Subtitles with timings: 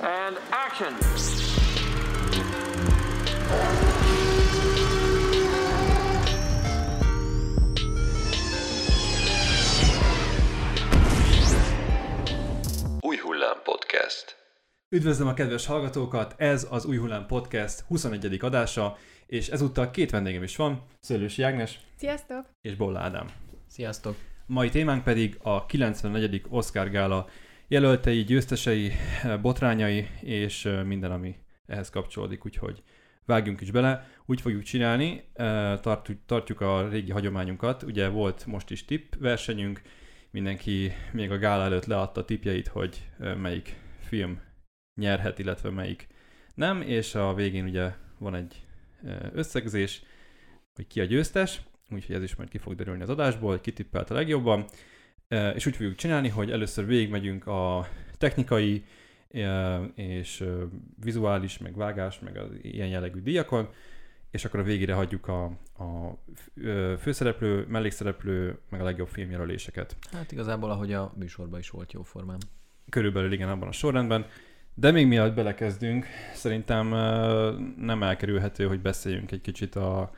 [0.00, 0.92] And action!
[13.00, 14.36] Új Hullám Podcast.
[14.88, 18.38] Üdvözlöm a kedves hallgatókat, ez az Új Hullám Podcast 21.
[18.40, 22.46] adása, és ezúttal két vendégem is van, Szőlősi Ágnes Sziasztok!
[22.60, 23.26] és Bolla Ádám.
[23.68, 24.16] Sziasztok!
[24.46, 26.42] Mai témánk pedig a 94.
[26.48, 27.28] Oscar Gála
[27.68, 28.92] jelöltei, győztesei,
[29.40, 31.34] botrányai és ö, minden, ami
[31.66, 32.82] ehhez kapcsolódik, úgyhogy
[33.24, 34.08] vágjunk is bele.
[34.26, 35.74] Úgy fogjuk csinálni, ö,
[36.26, 39.82] tartjuk, a régi hagyományunkat, ugye volt most is tipp versenyünk,
[40.30, 44.40] mindenki még a gála előtt leadta tippjeit, hogy melyik film
[44.94, 46.06] nyerhet, illetve melyik
[46.54, 48.64] nem, és a végén ugye van egy
[49.32, 50.02] összegzés,
[50.74, 54.10] hogy ki a győztes, úgyhogy ez is majd ki fog derülni az adásból, ki tippelt
[54.10, 54.64] a legjobban.
[55.28, 58.84] És úgy fogjuk csinálni, hogy először végigmegyünk a technikai
[59.94, 60.44] és
[61.02, 63.68] vizuális, meg vágás, meg az ilyen jellegű díjakon,
[64.30, 65.44] és akkor a végére hagyjuk a,
[65.78, 66.18] a
[66.98, 69.96] főszereplő, mellékszereplő, meg a legjobb filmjelöléseket.
[70.12, 72.38] Hát igazából, ahogy a műsorban is volt jó formán.
[72.88, 74.26] Körülbelül igen, abban a sorrendben.
[74.74, 76.88] De még mielőtt belekezdünk, szerintem
[77.76, 80.10] nem elkerülhető, hogy beszéljünk egy kicsit a,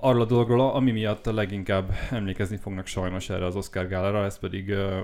[0.00, 4.38] arról a dologról, ami miatt a leginkább emlékezni fognak sajnos erre az Oscar gálára, ez
[4.38, 5.00] pedig uh,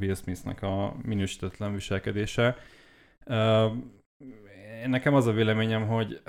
[0.00, 2.56] Will Smithnek a minősítetlen viselkedése.
[3.26, 3.72] Uh,
[4.86, 6.22] nekem az a véleményem, hogy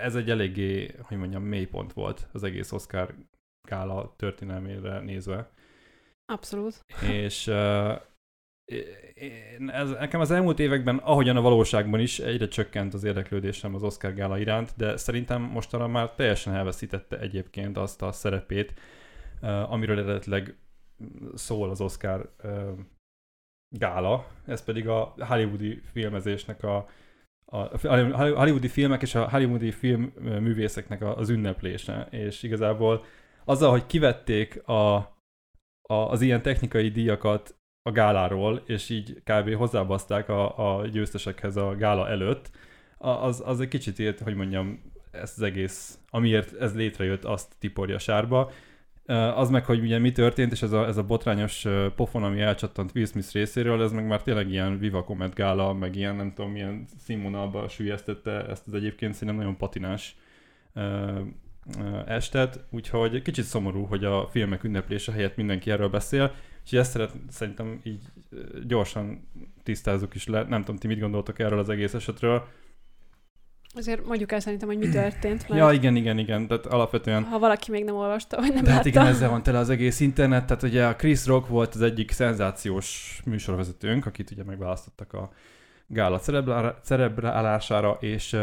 [0.00, 3.14] ez egy eléggé, hogy mondjam, mélypont volt az egész Oscar
[3.68, 5.50] gála történelmére nézve.
[6.32, 6.84] Abszolút.
[7.12, 8.00] És uh,
[9.14, 13.82] én- ez, nekem az elmúlt években, ahogyan a valóságban is, egyre csökkent az érdeklődésem az
[13.82, 18.74] Oscar gála iránt, de szerintem mostanra már teljesen elveszítette egyébként azt a szerepét,
[19.42, 20.56] uh, amiről eredetileg
[21.34, 22.68] szól az Oscar uh,
[23.78, 26.88] gála, ez pedig a hollywoodi filmezésnek a,
[27.44, 27.78] a
[28.16, 33.04] hollywoodi filmek és a hollywoodi film művészeknek a- az ünneplése, és igazából
[33.44, 34.94] azzal, hogy kivették a,
[35.82, 39.54] a, az ilyen technikai díjakat a gáláról, és így kb.
[39.54, 42.50] hozzábaszták a, a győztesekhez a gála előtt,
[42.98, 47.98] az, az egy kicsit ilyet, hogy mondjam, ezt az egész, amiért ez létrejött, azt tiporja
[47.98, 48.50] sárba.
[49.34, 52.90] Az meg, hogy ugye mi történt, és ez a, ez a botrányos pofon, ami elcsattant
[52.94, 56.50] Will Smith részéről, ez meg már tényleg ilyen Viva Comet gála, meg ilyen nem tudom,
[56.50, 60.16] milyen színvonalba sülyeztette ezt az egyébként szerintem nagyon patinás
[62.06, 66.34] estet, úgyhogy kicsit szomorú, hogy a filmek ünneplése helyett mindenki erről beszél,
[66.66, 68.02] és ezt szeret, szerintem így
[68.66, 69.28] gyorsan
[69.62, 70.42] tisztázzuk is le.
[70.42, 72.46] Nem tudom, ti mit gondoltok erről az egész esetről.
[73.74, 77.38] Azért mondjuk el szerintem, hogy mi történt, mert Ja, igen, igen, igen, tehát alapvetően ha
[77.38, 78.88] valaki még nem olvasta, vagy nem de hát látta.
[78.88, 82.10] igen, ezzel van tele az egész internet, tehát ugye a Chris Rock volt az egyik
[82.10, 85.30] szenzációs műsorvezetőnk, akit ugye megválasztottak a
[85.86, 86.18] gála
[86.82, 88.36] cerebrálására, és,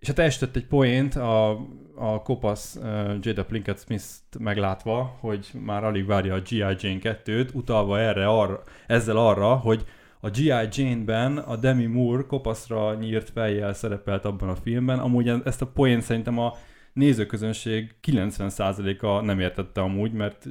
[0.00, 1.50] és hát esített egy poént a,
[1.94, 6.56] a kopasz uh, Jada Plinkett Smith-t meglátva, hogy már alig várja a G.I.
[6.56, 9.84] Jane 2-t, utalva erre, arra, ezzel arra, hogy
[10.20, 10.68] a G.I.
[10.70, 14.98] Jane-ben a Demi Moore kopaszra nyírt fejjel szerepelt abban a filmben.
[14.98, 16.54] Amúgy ezt a poént szerintem a
[16.92, 20.46] nézőközönség 90%-a nem értette amúgy, mert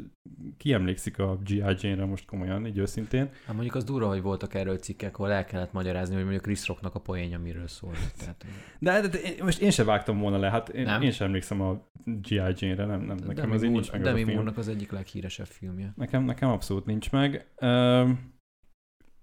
[0.58, 1.56] ki emlékszik a G.I.
[1.56, 3.30] Jane-re most komolyan, így őszintén.
[3.46, 6.68] Hát mondjuk az durva, hogy voltak erről cikkek, ahol el kellett magyarázni, hogy mondjuk Chris
[6.68, 7.92] Rocknak a poénja miről szól.
[8.18, 8.46] Tehát,
[8.80, 11.02] De, de, de én- most én sem vágtam volna le, hát én, Nem?
[11.02, 12.36] én sem emlékszem a G.I.
[12.36, 14.24] Jane-re, nem, nem nekem az nincs meg Demi.
[14.24, 15.94] Moore-nak az egyik leghíresebb filmje.
[15.96, 17.48] Nekem, nekem abszolút nincs meg.
[17.62, 18.34] Üm,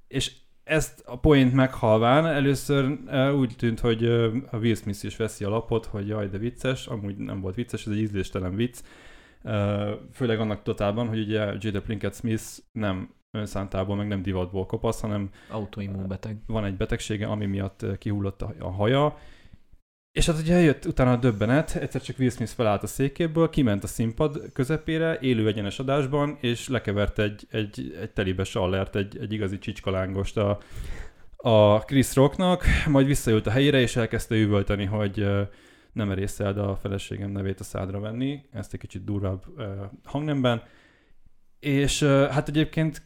[0.09, 0.33] és
[0.67, 2.99] ezt a point meghalván először
[3.39, 4.05] úgy tűnt, hogy
[4.51, 7.87] a Will Smith is veszi a lapot, hogy jaj, de vicces, amúgy nem volt vicces,
[7.87, 8.79] ez egy ízléstelen vicc.
[10.13, 15.31] Főleg annak totálban, hogy ugye Jada Plinkett Smith nem önszántából, meg nem divatból kopasz, hanem
[15.51, 16.37] Autoimmunbeteg.
[16.47, 19.17] van egy betegsége, ami miatt kihullott a haja,
[20.17, 23.85] és hát ugye jött utána a döbbenet, egyszer csak Will Smith felállt a székéből, kiment
[23.85, 29.33] a színpad közepére, élő egyenes adásban, és lekevert egy, egy, egy telibe sallert, egy, egy
[29.33, 30.59] igazi csicskalángost a,
[31.37, 35.27] a Chris Rocknak, majd visszajött a helyére, és elkezdte üvölteni, hogy
[35.93, 39.45] nem erészeld a feleségem nevét a szádra venni, ezt egy kicsit durvább
[40.05, 40.63] hangnemben,
[41.61, 43.03] és hát egyébként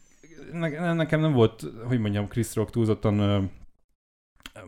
[0.53, 3.51] ne, nekem nem volt, hogy mondjam, Chris Rock túlzottan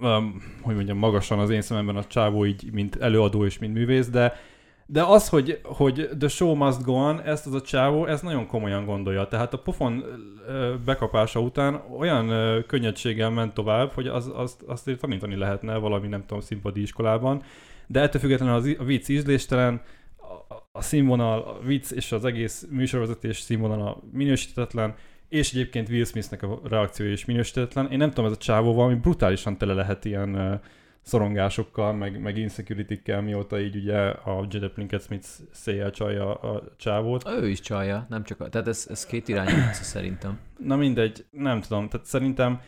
[0.01, 4.09] um, hogy mondjam, magasan az én szememben a csávó így, mint előadó és mint művész,
[4.09, 4.35] de
[4.87, 8.47] de az, hogy, hogy the show must go on, ezt az a csávó, ezt nagyon
[8.47, 9.29] komolyan gondolja.
[9.29, 10.05] Tehát a pofon
[10.85, 12.29] bekapása után olyan
[12.67, 17.43] könnyedséggel ment tovább, hogy az, azt, azt tanítani lehetne valami, nem tudom, színpadi iskolában.
[17.87, 19.83] De ettől függetlenül az, a vicc ízléstelen,
[20.17, 24.95] a, a színvonal, a vicc és az egész műsorvezetés színvonala minősítetlen,
[25.33, 27.91] és egyébként Will Smithnek a reakciója is minősítetlen.
[27.91, 30.61] Én nem tudom, ez a csávó valami brutálisan tele lehet ilyen uh,
[31.03, 37.29] szorongásokkal, meg, meg insecurity-kkel, mióta így ugye a Jada Pinkett Smith széjjel csalja a csávót.
[37.29, 38.49] Ő is csalja, nem csak a...
[38.49, 40.39] Tehát ez, ez két irányú szerintem.
[40.59, 42.61] Na mindegy, nem tudom, tehát szerintem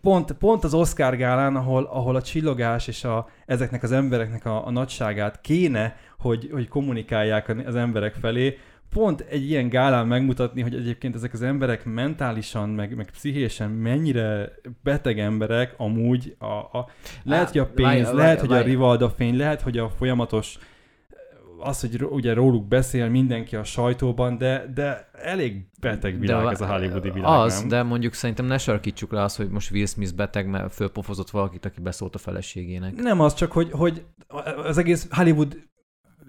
[0.00, 4.66] pont, pont az Oscar gálán, ahol, ahol a csillogás és a, ezeknek az embereknek a,
[4.66, 8.58] a nagyságát kéne, hogy, hogy kommunikálják az emberek felé,
[8.90, 14.52] pont egy ilyen gálán megmutatni, hogy egyébként ezek az emberek mentálisan, meg, meg pszichésen mennyire
[14.82, 16.88] beteg emberek amúgy, a, a,
[17.24, 20.58] lehet, hogy a pénz, lehet, hogy a rivalda fény, lehet, hogy a folyamatos
[21.58, 26.60] az, hogy ugye róluk beszél mindenki a sajtóban, de, de elég beteg világ De ez
[26.60, 27.68] a hollywoodi világ, Az, nem?
[27.68, 31.64] de mondjuk szerintem ne sarkítsuk le azt, hogy most Will Smith beteg, mert fölpofozott valakit,
[31.64, 32.94] aki beszólt a feleségének.
[32.94, 34.04] Nem az csak, hogy, hogy
[34.64, 35.56] az egész Hollywood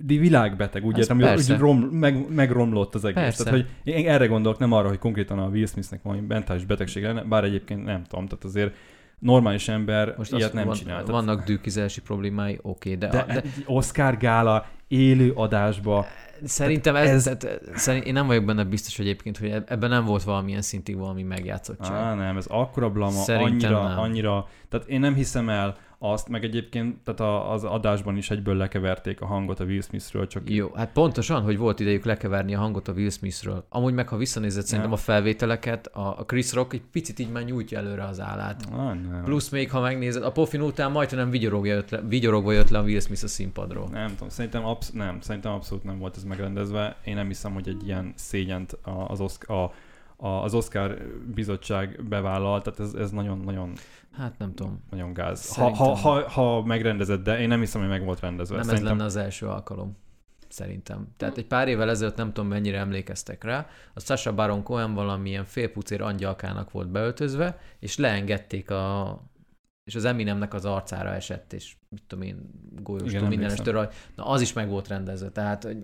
[0.06, 3.22] világbeteg, úgy értem, hogy rom, meg, megromlott az egész.
[3.24, 3.44] Persze.
[3.44, 7.04] Tehát, hogy én erre gondolok, nem arra, hogy konkrétan a Will Smithnek valami mentális betegség
[7.04, 8.76] lenne, bár egyébként nem tudom, tehát azért
[9.20, 10.94] normális ember Most ilyet nem van, csinál.
[11.04, 16.06] Tehát- Vannak dűkizási problémái, oké, de, de, de, de, Oscar gála élő adásba,
[16.44, 17.38] szerintem ez, ez-.
[17.38, 20.98] Tehát, szerint, én nem vagyok benne biztos egyébként, hogy eb- ebben nem volt valamilyen szintig
[20.98, 21.92] valami megjátszottság.
[21.98, 24.00] Á, nem, ez akkora blama, Szerintem annyira, nem.
[24.00, 29.22] annyira, tehát én nem hiszem el azt, meg egyébként tehát az adásban is egyből lekeverték
[29.22, 32.88] a hangot a Will Smithről, csak Jó, hát pontosan, hogy volt idejük lekeverni a hangot
[32.88, 33.66] a Will Smithről.
[33.70, 37.78] Amúgy meg, ha visszanézed szerintem a felvételeket, a, Chris Rock egy picit így már nyújtja
[37.78, 38.64] előre az állát.
[38.72, 39.22] ah, nem.
[39.24, 42.84] Plusz még, ha megnézed, a pofin után majdnem vigyorogja jött le, vigyorogva jött le a
[42.84, 43.88] Will Smith a színpadról.
[43.92, 46.98] Nem tudom, szerintem, absz- nem, szerintem abszolút nem volt ez megrendezve.
[47.04, 48.78] Én nem hiszem, hogy egy ilyen szégyent
[49.08, 49.72] az, Oscar, a,
[50.18, 50.98] az Oscar
[51.34, 53.74] bizottság bevállal, tehát ez, ez nagyon, nagyon,
[54.18, 54.84] Hát nem tudom.
[54.90, 55.48] nagyon gáz.
[55.48, 55.86] Ha, Szerintem.
[55.86, 58.56] ha, ha, ha megrendezett, de én nem hiszem, hogy meg volt rendezve.
[58.56, 59.98] Nem ez szerintem, lenne az első alkalom.
[60.48, 61.08] Szerintem.
[61.18, 65.44] Tehát egy pár évvel ezelőtt nem tudom mennyire emlékeztek rá, a Sasha Baron Cohen valamilyen
[65.44, 69.20] félpucér angyalkának volt beöltözve, és leengedték a
[69.88, 72.50] és az Eminemnek az arcára esett, és mit tudom én,
[72.84, 73.88] golyóstól, Igen, minden estől raj.
[74.16, 75.78] Na, az is meg volt rendezve, tehát hogy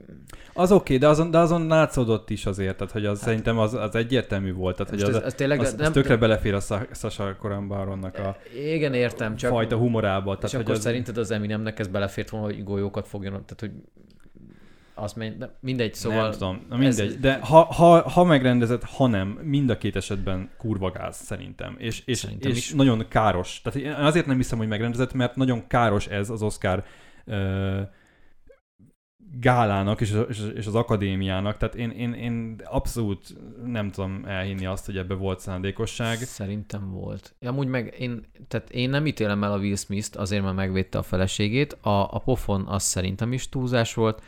[0.54, 3.58] Az oké, okay, de azon, de azon látszódott is azért, tehát hogy az Hát- szerintem
[3.58, 6.60] az, az egyértelmű volt, tehát hogy az, ez, ez tényleg az, az tökre belefér a
[6.60, 9.52] Sa- Sasha Coran Baronnak a Igen, értem, csak...
[9.52, 10.32] fajta humorába.
[10.32, 13.60] és Tehát, akkor hogy az, szerinted az Eminemnek ez belefért volna, hogy golyókat fogjon, tehát
[13.60, 13.72] hogy
[14.96, 17.20] azt menj, de mindegy, Szóval, nem tudom, na ez- mindegy.
[17.20, 21.76] De ha, ha, ha megrendezett, ha nem, mind a két esetben kurva gáz szerintem.
[21.78, 22.74] És, és, Szerintem és is.
[22.74, 23.62] nagyon káros.
[23.62, 26.84] Tehát én azért nem hiszem, hogy megrendezett, mert nagyon káros ez az Oscar
[27.26, 27.82] ö,
[29.40, 31.58] gálának és, az- és, az- és az akadémiának.
[31.58, 33.28] Tehát én, én, én abszolút
[33.66, 36.18] nem tudom elhinni azt, hogy ebbe volt szándékosság.
[36.18, 37.36] Szerintem volt.
[37.42, 41.02] Amúgy meg én, tehát én nem ítélem el a Will Smith-t azért, mert megvédte a
[41.04, 41.74] feleségét.
[41.82, 44.22] A, a pofon az szerintem is túlzás volt.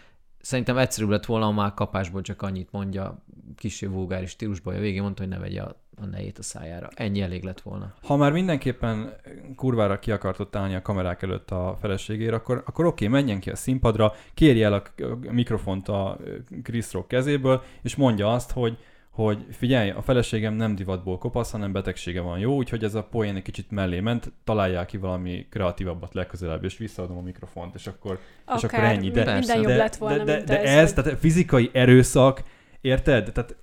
[0.46, 3.24] Szerintem egyszerűbb lett volna, ha már kapásból csak annyit mondja,
[3.56, 6.90] kicsi vulgáris stílusban, a végén mondta, hogy ne vegye a, a nejét a szájára.
[6.96, 7.94] Ennyi elég lett volna.
[8.04, 9.14] Ha már mindenképpen
[9.56, 13.56] kurvára ki akartott állni a kamerák előtt a feleségére, akkor, akkor oké, menjen ki a
[13.56, 14.84] színpadra, kérje el a
[15.32, 16.18] mikrofont a
[16.64, 18.78] Chris Rock kezéből, és mondja azt, hogy
[19.16, 23.36] hogy figyelj, a feleségem nem divatból kopasz, hanem betegsége van jó, úgyhogy ez a poén
[23.36, 28.20] egy kicsit mellé ment, találjál ki valami kreatívabbat legközelebb, és visszaadom a mikrofont, és akkor,
[28.56, 29.10] és akkor Akár ennyi.
[29.10, 30.78] De, minden jobb lett volna, de, de, mint de ez.
[30.78, 32.44] ez, tehát fizikai erőszak,
[32.82, 33.32] érted?
[33.32, 33.56] Tehát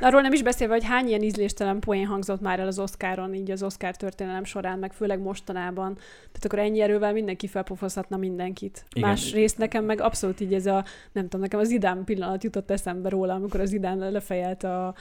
[0.00, 3.50] Arról nem is beszélve, hogy hány ilyen ízléstelen poén hangzott már el az Oscaron, így
[3.50, 5.94] az Oscar történelem során, meg főleg mostanában.
[5.94, 8.84] Tehát akkor ennyi erővel mindenki felpofozhatna mindenkit.
[8.92, 9.08] Igen.
[9.08, 12.70] Más részt nekem meg abszolút így ez a, nem tudom, nekem az Zidán pillanat jutott
[12.70, 14.94] eszembe róla, amikor az Zidán lefejelt a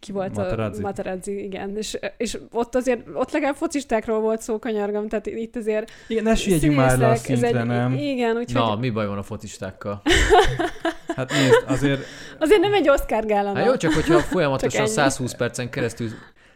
[0.00, 0.82] ki volt Materazzi.
[0.82, 1.76] a Materazzi, igen.
[1.76, 6.34] És, és ott azért, ott legalább focistákról volt szó, kanyargam, tehát itt azért igen, ne
[6.34, 7.92] süllyedjünk már le a szintre, egy, nem?
[7.92, 10.02] Igen, úgyhogy Na, mi baj van a focistákkal?
[11.16, 12.04] Hát nézd, azért
[12.38, 13.54] azért nem egy Oscar gála.
[13.54, 14.88] Hát jó, csak hogyha folyamatosan ennyi.
[14.90, 16.08] 120 percen keresztül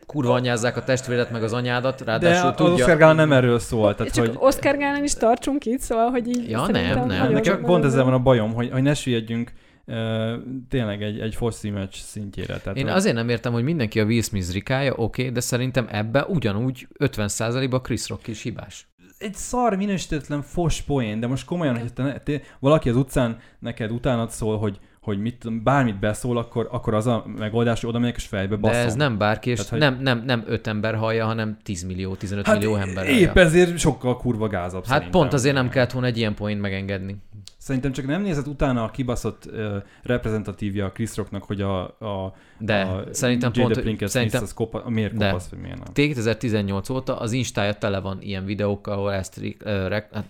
[0.07, 2.73] kurva anyázzák a testvéret meg az anyádat, de ráadásul az tudja...
[2.75, 4.37] Oscar Gala nem erről szól, tehát Csak hogy...
[4.39, 7.33] Oscar gálán is tartsunk itt, szóval, hogy így Ja, nem, nem.
[7.35, 9.53] csak nagyon- pont ezzel van a bajom, hogy, hogy ne süllyedjünk
[9.91, 12.59] uh, tényleg egy, egy foci meccs szintjére.
[12.59, 16.25] Tehát Én azért nem értem, hogy mindenki a Will Smith rikája, oké, de szerintem ebbe
[16.25, 18.89] ugyanúgy 50%-ba Chris Rock is hibás.
[19.19, 23.91] egy szar minősítetlen fos poén, de most komolyan, hogy te, te, valaki az utcán neked
[23.91, 27.99] utánat szól, hogy, hogy mit, tudom, bármit beszól, akkor, akkor az a megoldás, hogy oda
[27.99, 28.87] megyek és fejbe De baszom.
[28.87, 32.15] ez nem bárki, és Tehát, hogy- nem, nem, nem 5 ember hallja, hanem 10 millió,
[32.15, 33.43] 15 hát millió ember épp hallja.
[33.49, 35.11] ezért sokkal kurva gázabb Hát szerintem.
[35.11, 37.17] pont azért nem kellett volna egy ilyen poént megengedni.
[37.59, 42.35] Szerintem csak nem nézett utána a kibaszott uh, reprezentatívja a Chris Rocknak, hogy a, a,
[42.59, 45.27] De a szerintem Jada pont, Pinkett szerintem az kopa, miért De.
[45.29, 45.93] kopasz, vagy miért nem.
[45.93, 50.25] 2018 óta az Instája tele van ilyen videókkal, ahol ezt rek, hát,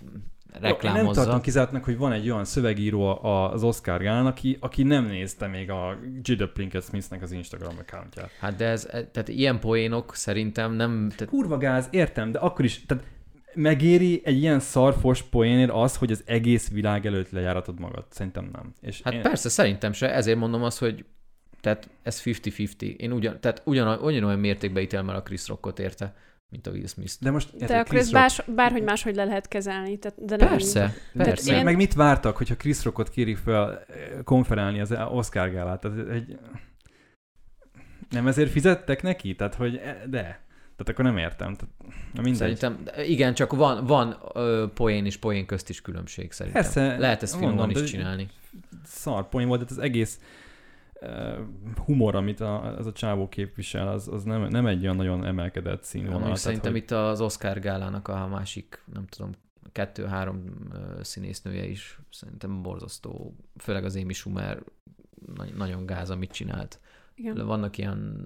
[0.54, 1.22] Én nem reklámozza.
[1.22, 5.70] tartom kizártnak, hogy van egy olyan szövegíró az Oscar Gálán, aki, aki nem nézte még
[5.70, 8.30] a Jada Pinkett Smithnek az Instagram accountját.
[8.40, 11.08] Hát de ez, tehát ilyen poénok szerintem nem...
[11.16, 13.04] Tehát Kurva gáz, értem, de akkor is, tehát
[13.54, 18.04] megéri egy ilyen szarfos poénért az, hogy az egész világ előtt lejáratod magad?
[18.08, 18.72] Szerintem nem.
[18.80, 21.04] És Hát én, persze, szerintem se, ezért mondom azt, hogy
[21.60, 22.96] tehát ez 50-50.
[22.96, 26.14] Én ugyan, tehát ugyan, ugyanolyan mértékben ítélem el a Chris Rockot érte,
[26.50, 27.12] mint a Will Smith.
[27.20, 29.98] De most De akkor Chris ezt Rock- bás, bárhogy máshogy le lehet kezelni.
[29.98, 31.56] Tehát, de nem Persze, persze.
[31.56, 33.84] én- Meg, mit vártak, hogyha Chris Rockot kérik fel eh,
[34.24, 35.80] konferálni az Oscar gálát?
[35.80, 36.38] Tehát egy...
[38.10, 39.34] Nem ezért fizettek neki?
[39.36, 40.20] Tehát, hogy e- de.
[40.76, 41.54] Tehát akkor nem értem.
[41.54, 41.74] Tehát,
[42.14, 42.36] na mindegy.
[42.56, 46.62] Szerintem, igen, csak van, van ö, poén és poén közt is különbség szerintem.
[46.62, 48.28] Persze, Lehet ezt mondom, is csinálni.
[48.84, 50.18] Szar poén volt, de az egész
[51.84, 55.82] humor, amit a, az a csávó képvisel, az, az nem, nem egy olyan nagyon emelkedett
[55.82, 56.20] színvonal.
[56.22, 59.30] Tehát, szerintem hogy- itt az Oscar gálának a másik, nem tudom,
[59.72, 60.44] kettő-három
[61.02, 64.62] színésznője is szerintem borzasztó, főleg az Amy Schumer
[65.34, 66.80] nagy, nagyon gáz, amit csinált.
[67.14, 67.46] Igen.
[67.46, 68.16] Vannak ilyen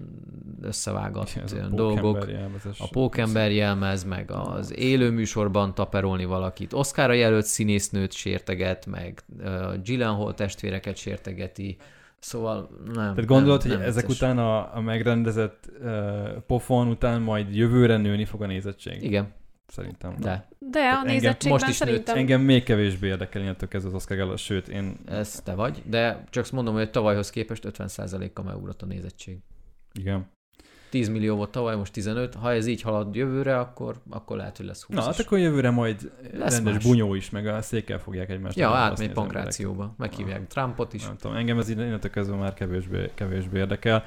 [0.61, 2.29] összevágott ez a olyan pókember dolgok.
[2.29, 6.73] jelmezes- A pókember jelmez, meg az élő műsorban taperolni valakit.
[6.73, 11.77] Oscarra jelölt színésznőt sérteget, meg uh, Gyllenhaal testvéreket sértegeti.
[12.25, 12.93] Szóval nem.
[12.93, 17.97] Tehát gondolod, nem, hogy nem ezek után a, a megrendezett uh, pofon után majd jövőre
[17.97, 19.03] nőni fog a nézettség?
[19.03, 19.33] Igen,
[19.67, 20.15] Szerintem.
[20.19, 21.87] de De a engem nézettségben most is nőtt.
[21.87, 22.17] szerintem...
[22.17, 24.97] Engem még kevésbé érdekel innentől kezdve az Oscar Gala, sőt, én...
[25.05, 25.83] ez te vagy.
[25.85, 29.39] De csak azt mondom, hogy tavalyhoz képest 50%-kal megugrott a nézettség.
[29.93, 30.29] Igen.
[30.89, 32.35] 10 millió volt tavaly, most 15.
[32.35, 35.69] Ha ez így halad jövőre, akkor, akkor lehet, hogy lesz 20 Na, hát akkor jövőre
[35.69, 36.83] majd Lesz rendes más.
[36.83, 38.57] bunyó is, meg a székkel fogják egymást.
[38.57, 39.93] Ja, átmegy pankrációba.
[39.97, 41.05] Meghívják Trumpot is.
[41.05, 44.03] Nem tudom, engem ez innentől kezdve már kevésbé, kevésbé érdekel.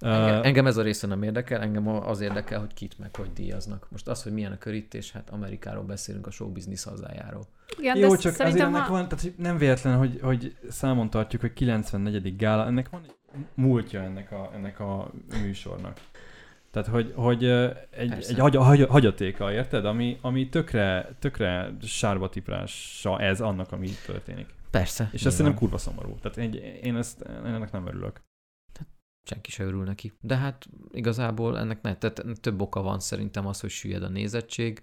[0.00, 3.32] Engem, Uh, engem ez a része nem érdekel, engem az érdekel, hogy kit meg hogy
[3.32, 3.86] díjaznak.
[3.90, 7.42] Most az, hogy milyen a körítés, hát Amerikáról beszélünk, a show business hazájáról.
[7.78, 8.92] Igen, Jó, de csak azért ennek ha...
[8.92, 12.36] van, tehát nem véletlen, hogy, hogy számon tartjuk, hogy 94.
[12.36, 13.14] gála, ennek van egy
[13.54, 15.10] múltja ennek a, ennek a
[15.42, 16.00] műsornak.
[16.70, 18.30] Tehát, hogy, hogy egy, Persze.
[18.32, 19.84] egy hagy, hagy, hagyatéka, érted?
[19.84, 24.46] Ami, ami tökre, tökre sárba tiprása ez annak, ami itt történik.
[24.70, 25.08] Persze.
[25.12, 26.14] És ez szerintem kurva szomorú.
[26.20, 28.20] Tehát egy, én ezt, én ennek nem örülök.
[29.24, 30.12] Senki se örül neki.
[30.20, 34.82] De hát igazából ennek ne, tehát több oka van szerintem az, hogy süllyed a nézettség.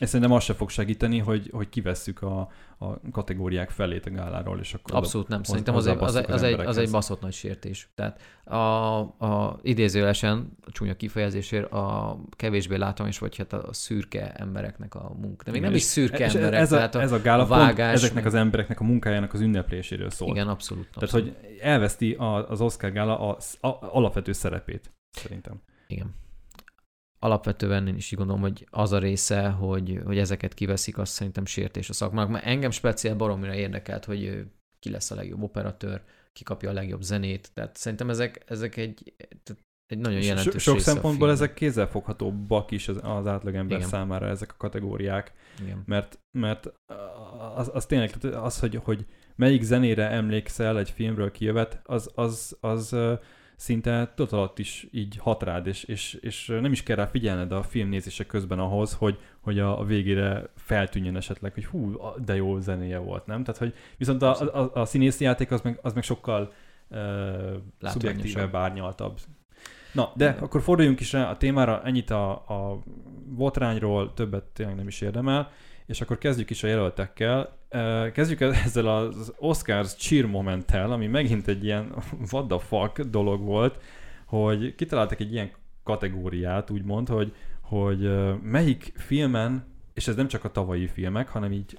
[0.00, 4.58] És szerintem az se fog segíteni, hogy, hogy kivesszük a, a kategóriák felét a gáláról,
[4.58, 5.42] és akkor Abszolút nem.
[5.42, 6.90] Szerintem az az, egy, az, az egy, az egy emberekhez.
[6.90, 7.90] baszott nagy sértés.
[7.94, 14.94] Tehát a, a idézőlesen, a csúnya kifejezésért a kevésbé látványos, vagy hát a szürke embereknek
[14.94, 15.44] a munka.
[15.44, 17.46] De még nem is szürke és emberek, ez, tehát a, a, ez a gála a
[17.46, 20.28] vágás, ezeknek az embereknek a munkájának az ünnepléséről szól.
[20.28, 20.84] igen, abszolút.
[20.84, 21.36] Tehát, abszolút.
[21.40, 25.62] hogy elveszti a, az Oscar gála a, a, alapvető szerepét, szerintem.
[25.86, 26.14] Igen.
[27.22, 31.44] Alapvetően én is így gondolom, hogy az a része, hogy, hogy ezeket kiveszik, az szerintem
[31.44, 32.30] sértés a szakmának.
[32.30, 34.44] Mert engem speciál baromira érdekelt, hogy
[34.78, 37.50] ki lesz a legjobb operatőr, ki kapja a legjobb zenét.
[37.54, 39.14] Tehát szerintem ezek, ezek egy,
[39.86, 43.88] egy nagyon jelentős sok szempontból ezek kézzelfoghatóbbak is az, az átlagember Igen.
[43.88, 45.82] számára ezek a kategóriák, Igen.
[45.86, 46.72] mert, mert
[47.54, 52.92] az, az tényleg, az, hogy, hogy melyik zenére emlékszel egy filmről kijövet, az, az, az
[52.92, 53.14] ö,
[53.60, 57.52] szinte tudat alatt is így hat rád, és, és, és nem is kell rá figyelned
[57.52, 62.36] a film nézése közben ahhoz, hogy, hogy a, a végére feltűnjön esetleg, hogy hú, de
[62.36, 63.44] jó zenéje volt, nem?
[63.44, 66.52] Tehát, hogy viszont a, a, a színészi játék az meg, az meg sokkal
[66.90, 67.00] uh,
[67.80, 69.18] szubjektívebb, árnyaltabb.
[69.92, 70.42] Na, de Igen.
[70.42, 72.78] akkor forduljunk is rá a témára, ennyit a, a
[73.28, 75.50] botrányról, többet tényleg nem is érdemel,
[75.90, 77.58] és akkor kezdjük is a jelöltekkel.
[78.12, 81.94] Kezdjük ezzel az Oscars cheer momenttel, ami megint egy ilyen
[82.32, 83.82] what the fuck dolog volt,
[84.24, 85.50] hogy kitaláltak egy ilyen
[85.82, 88.10] kategóriát, úgymond, hogy, hogy
[88.42, 91.78] melyik filmen, és ez nem csak a tavalyi filmek, hanem így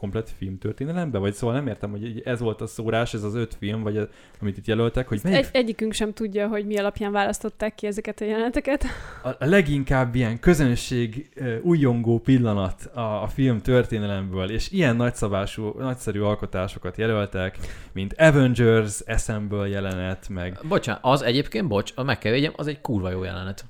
[0.00, 3.82] komplet filmtörténelemben, vagy szóval nem értem, hogy ez volt a szórás, ez az öt film,
[3.82, 4.08] vagy a,
[4.40, 8.20] amit itt jelöltek, hogy melyik Egy, egyikünk sem tudja, hogy mi alapján választották ki ezeket
[8.20, 8.84] a jeleneteket.
[9.22, 15.74] a a leginkább ilyen közönség ö, újongó pillanat a, a film történelemből, és ilyen nagyszabású,
[15.78, 17.58] nagyszerű alkotásokat jelöltek,
[17.92, 22.80] mint Avengers, Assemble jelenet, meg Bocsánat, az egyébként, bocs, a meg kell védjem, az egy
[22.80, 23.64] kurva jó jelenet.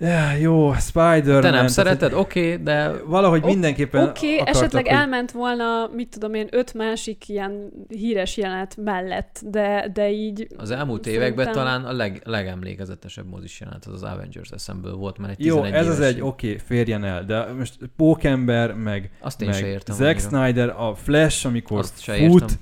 [0.00, 1.40] Ja, jó, Spider-Man.
[1.40, 2.12] Te nem szereted?
[2.12, 4.94] Oké, okay, de Valahogy O- mindenképpen Oké, okay, akartak, esetleg hogy...
[4.96, 10.46] elment volna, mit tudom én, öt másik ilyen híres jelenet mellett, de, de így...
[10.56, 15.18] az elmúlt Szerintem- években talán a leg, legemlékezetesebb mozis jelenet az az Avengers Assemble volt,
[15.18, 19.10] mert egy Jó, 11 ez az egy, oké, okay, férjen el, de most Pókember, meg,
[19.20, 19.96] Azt én se meg értem.
[19.96, 20.28] Zack annyira.
[20.28, 22.56] Snyder, a Flash, amikor Azt se fut, értem.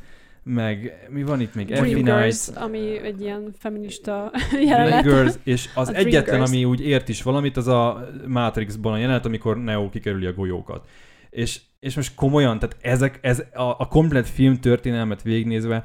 [0.49, 1.71] Meg mi van itt még?
[1.71, 4.33] Effie Night, ami egy ilyen feminista
[4.69, 5.05] jelenet.
[5.05, 9.27] Girls, és az A egyetlen, ami úgy ért is valamit, az a Matrixban a jelenet,
[9.27, 10.89] amikor Neo kikerüli a golyókat.
[11.31, 15.85] És, és most komolyan, tehát ezek, ez a, a komplet film történelmet végignézve,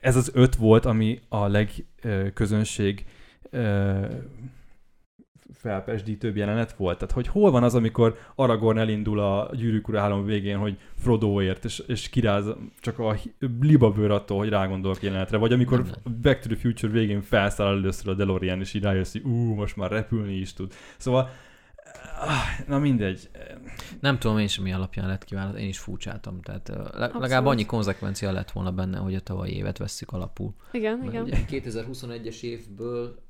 [0.00, 3.04] ez az öt volt, ami a legközönség
[5.62, 6.98] felpesdítőbb jelenet volt.
[6.98, 11.64] Tehát, hogy hol van az, amikor Aragorn elindul a gyűrűk ura három végén, hogy Frodoért,
[11.64, 12.44] és, és kiráz
[12.80, 13.16] csak a
[13.60, 15.84] libabőr attól, hogy rágondolok jelenetre, vagy amikor.
[16.22, 19.76] Back to the Future végén felszáll először a DeLorean, és így rájössz, hogy ú, most
[19.76, 20.72] már repülni is tud.
[20.96, 21.30] Szóval,
[22.20, 23.30] ah, na mindegy.
[24.00, 26.40] Nem tudom én sem mi alapján lett kiválasztva, én is furcsáltam.
[26.40, 27.46] Tehát le, legalább Abszolút.
[27.46, 30.54] annyi konzekvencia lett volna benne, hogy a tavalyi évet vesszük alapul.
[30.72, 31.22] Igen, Mert igen.
[31.22, 33.22] ugye 2021-es évből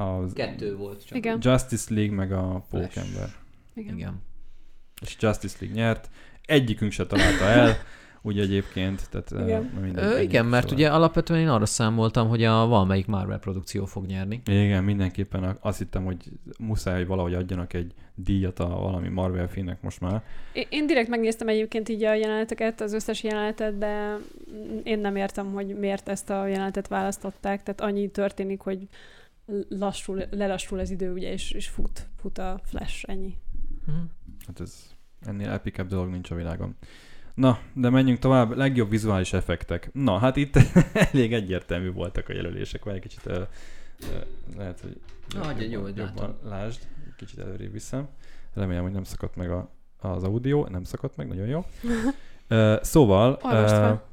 [0.00, 1.16] Az kettő volt csak.
[1.16, 1.38] Igen.
[1.40, 2.64] Justice League meg a.
[2.70, 3.28] Pókember.
[3.74, 3.94] igen.
[3.96, 4.22] Igen.
[5.02, 6.10] És Justice League nyert.
[6.46, 7.76] Egyikünk se találta el,
[8.22, 9.08] ugye egyébként.
[9.10, 9.70] Tehát, ö, Igen.
[9.74, 10.78] na mindegy, Ö, igen, mert szóval.
[10.78, 14.40] ugye alapvetően én arra számoltam, hogy a valamelyik Marvel produkció fog nyerni.
[14.46, 16.16] Igen, mindenképpen azt hittem, hogy
[16.58, 20.22] muszáj, hogy valahogy adjanak egy díjat a valami Marvel filmnek most már.
[20.52, 24.16] Én- Én direkt megnéztem egyébként így a jeleneteket, az összes jelenetet, de
[24.82, 27.62] én nem értem, hogy miért ezt a jelenetet választották.
[27.62, 28.78] Tehát annyi történik, hogy
[29.68, 33.34] lassul, lelassul az idő, ugye, és, és fut, fut a flash, ennyi.
[33.86, 33.96] Mhm.
[34.46, 36.76] Hát ez ennél epikebb dolog nincs a világon.
[37.34, 38.56] Na, de menjünk tovább.
[38.56, 39.90] Legjobb vizuális effektek.
[39.92, 40.56] Na, hát itt
[41.12, 43.46] elég egyértelmű voltak a jelölések, vagy egy kicsit uh, uh,
[44.56, 45.00] lehet, hogy
[45.34, 46.80] Na, adja, jó, hogy jobban lásd,
[47.16, 48.08] kicsit előrébb viszem.
[48.54, 51.64] Remélem, hogy nem szakadt meg a, az audio, nem szakadt meg, nagyon jó.
[52.52, 54.09] Uh, szóval, fel.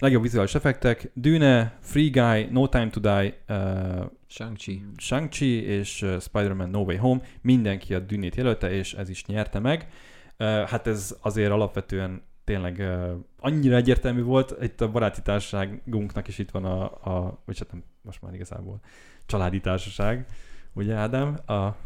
[0.00, 4.84] Legjobb vizuális effektek, Dune, Free Guy, No Time to Die, uh, Shang-Chi.
[4.96, 9.58] Shang-Chi és uh, Spider-Man No Way Home, mindenki a Dünét jelölte, és ez is nyerte
[9.58, 9.88] meg.
[10.38, 16.38] Uh, hát ez azért alapvetően tényleg uh, annyira egyértelmű volt, itt a baráti társaságunknak is
[16.38, 18.80] itt van a, a vagy hát nem, most már igazából
[19.26, 20.26] családi társaság,
[20.72, 21.38] ugye Ádám?
[21.46, 21.76] A,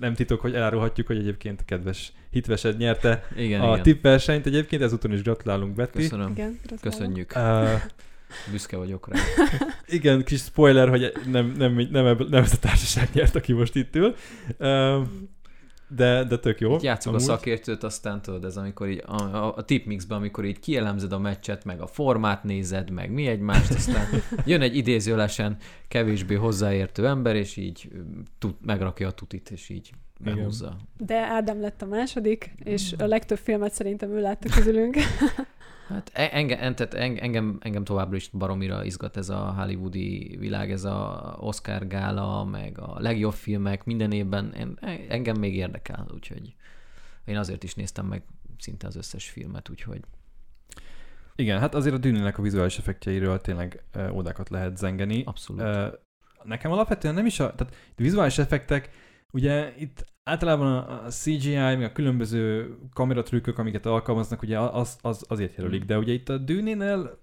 [0.00, 3.82] nem titok, hogy elárulhatjuk, hogy egyébként kedves hitvesed nyerte Igen, a igen.
[3.82, 5.92] tippversenyt egyébként, ezúton is gratulálunk Betty.
[5.92, 6.30] Köszönöm.
[6.30, 6.60] Igen.
[6.80, 7.32] Köszönjük.
[7.36, 7.80] Uh,
[8.50, 9.20] Büszke vagyok rá.
[9.86, 13.74] igen, kis spoiler, hogy nem, nem, nem, ebből- nem ez a társaság nyert, aki most
[13.74, 14.14] itt ül.
[14.58, 15.02] Uh,
[15.94, 16.74] de, de tök jó.
[16.74, 17.28] Itt játszuk a amúgy.
[17.28, 21.64] szakértőt, aztán tudod, ez amikor így a, a, a tipmixben, amikor így kielemzed a meccset,
[21.64, 24.06] meg a formát nézed, meg mi egymást, aztán
[24.46, 25.56] jön egy idézőlesen
[25.88, 27.90] kevésbé hozzáértő ember, és így
[28.38, 29.90] tud, megrakja a tutit, és így
[30.20, 30.34] Igen.
[30.34, 30.76] behúzza.
[30.98, 34.96] De Ádám lett a második, és a legtöbb filmet szerintem ő látta közülünk.
[35.86, 40.84] Hát e- engem, tehát engem, engem továbbra is baromira izgat ez a hollywoodi világ, ez
[40.84, 46.54] a Oscar gála, meg a legjobb filmek minden évben, en- engem még érdekel, úgyhogy
[47.24, 48.22] én azért is néztem meg
[48.58, 50.00] szinte az összes filmet, úgyhogy
[51.36, 55.22] Igen, hát azért a dűnének a vizuális effektjeiről tényleg ö, odákat lehet zengeni.
[55.24, 55.62] abszolút.
[56.42, 58.90] Nekem alapvetően nem is a, tehát a vizuális effektek,
[59.32, 65.56] ugye itt általában a, CGI, meg a különböző kameratrükkök, amiket alkalmaznak, ugye az, az azért
[65.56, 67.22] jelölik, de ugye itt a dűnénél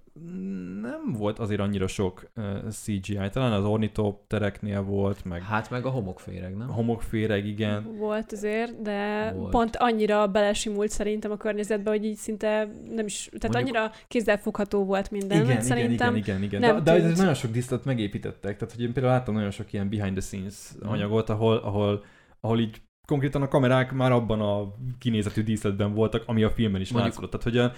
[0.82, 5.90] nem volt azért annyira sok uh, CGI, talán az ornitoptereknél volt, meg Hát meg a
[5.90, 6.68] homokféreg, a nem?
[6.68, 7.96] homokféreg, igen.
[7.98, 9.52] Volt azért, de Volt.
[9.52, 14.84] pont annyira belesimult szerintem a környezetbe, hogy így szinte nem is, tehát Mondjuk- annyira kézzelfogható
[14.86, 15.44] volt minden.
[15.44, 16.60] Igen, szerintem igen, igen, igen.
[16.62, 17.12] nem De, de tűnt.
[17.12, 18.58] ez nagyon sok disztot megépítettek.
[18.58, 20.90] Tehát, hogy én például láttam nagyon sok ilyen behind the scenes Mhm.
[20.92, 22.04] anyagot, ahol, ahol,
[22.40, 26.92] ahol így konkrétan a kamerák már abban a kinézetű díszletben voltak, ami a filmben is
[26.92, 27.42] Mondjuk- látszott.
[27.54, 27.72] Tehát,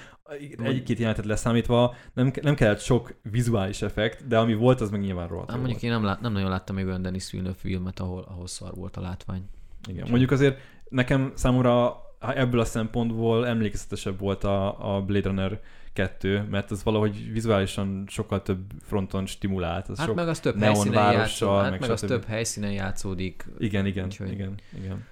[0.56, 5.02] hogy egy-két jelenetet leszámítva nem, nem kellett sok vizuális effekt, de ami volt, az meg
[5.02, 5.94] nyilván rohadt Hát mondjuk volt.
[5.94, 8.98] én nem, lát, nem nagyon láttam még olyan Denis Villeneuve filmet, ahol, ahol szar volt
[8.98, 9.44] a látvány.
[9.90, 10.08] Igen.
[10.10, 15.60] Mondjuk azért nekem számomra ebből a szempontból emlékezetesebb volt a, a Blade Runner
[15.94, 19.90] 2, mert az valahogy vizuálisan sokkal több fronton stimulált.
[19.90, 20.16] Az Hát sok...
[20.16, 21.62] meg az több helyszínen játszódik.
[21.62, 23.46] Hát meg meg az több helyszínen játszódik.
[23.58, 25.12] Igen, igen, Úgyhogy- igen, igen.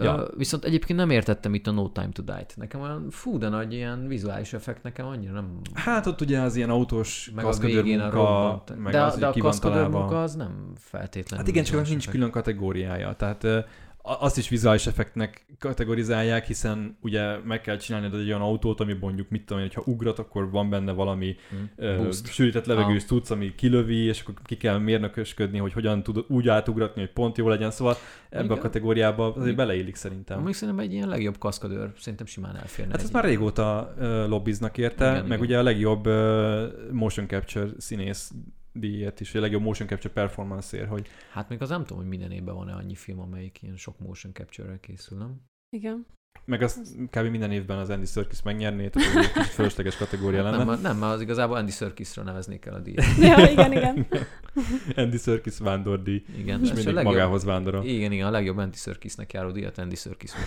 [0.00, 0.26] Ja.
[0.36, 2.54] Viszont egyébként nem értettem itt a No Time to Die-t.
[2.56, 5.60] Nekem olyan fú, de nagy ilyen vizuális effekt nekem annyira nem...
[5.74, 8.82] Hát ott ugye az ilyen autós meg a kaszkadőr a munka, robbant.
[8.82, 12.10] meg de, az, de a kaszkadőr munka az nem feltétlenül Hát igen, csak nincs effekt.
[12.10, 13.12] külön kategóriája.
[13.12, 13.64] Tehát a-
[14.06, 19.28] azt is vizuális effektnek kategorizálják, hiszen ugye meg kell csinálni egy olyan autót, ami mondjuk,
[19.28, 21.36] mit tudom én, hogyha ugrat, akkor van benne valami
[21.76, 22.26] ö, Boost.
[22.32, 23.08] sűrített levegős Ah.
[23.08, 27.36] tudsz, ami kilövi, és akkor ki kell mérnökösködni, hogy hogyan tud úgy átugratni, hogy pont
[27.36, 27.70] jó legyen.
[27.70, 27.96] Szóval
[28.30, 29.56] ebbe a kategóriába azért Igen.
[29.56, 30.38] beleillik szerintem.
[30.38, 32.92] Amíg szerintem egy ilyen legjobb kaszkadőr szerintem simán elférne.
[32.92, 35.40] Hát ezt már régóta uh, lobbiznak érte, igen, meg igen.
[35.40, 38.32] ugye a legjobb uh, motion capture színész
[38.74, 42.30] díjért is, a legjobb motion capture performance-ért, hogy Hát még az nem tudom, hogy minden
[42.30, 45.40] évben van-e annyi film, amelyik ilyen sok motion capture-rel készül, nem?
[45.76, 46.06] Igen.
[46.44, 46.78] meg azt
[47.10, 47.26] kb.
[47.26, 50.64] minden évben az Andy Serkis megnyerné, tehát ez egy kicsit fölösleges kategória Hát lenne.
[50.64, 53.04] nem, nem, mert az igazából Andy Serkisra neveznék el a díjat.
[53.20, 54.06] Ja, igen, igen.
[55.04, 57.84] Andy Serkis vándordíj, Igen, és a mindig legjobb, magához vándorol.
[57.84, 60.30] Igen, igen, a legjobb Andy Serkisnek járó díjat Andy Serkis.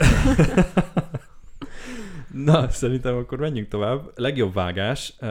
[2.46, 4.12] Na, szerintem akkor menjünk tovább.
[4.16, 5.14] Legjobb vágás.
[5.22, 5.28] Uh,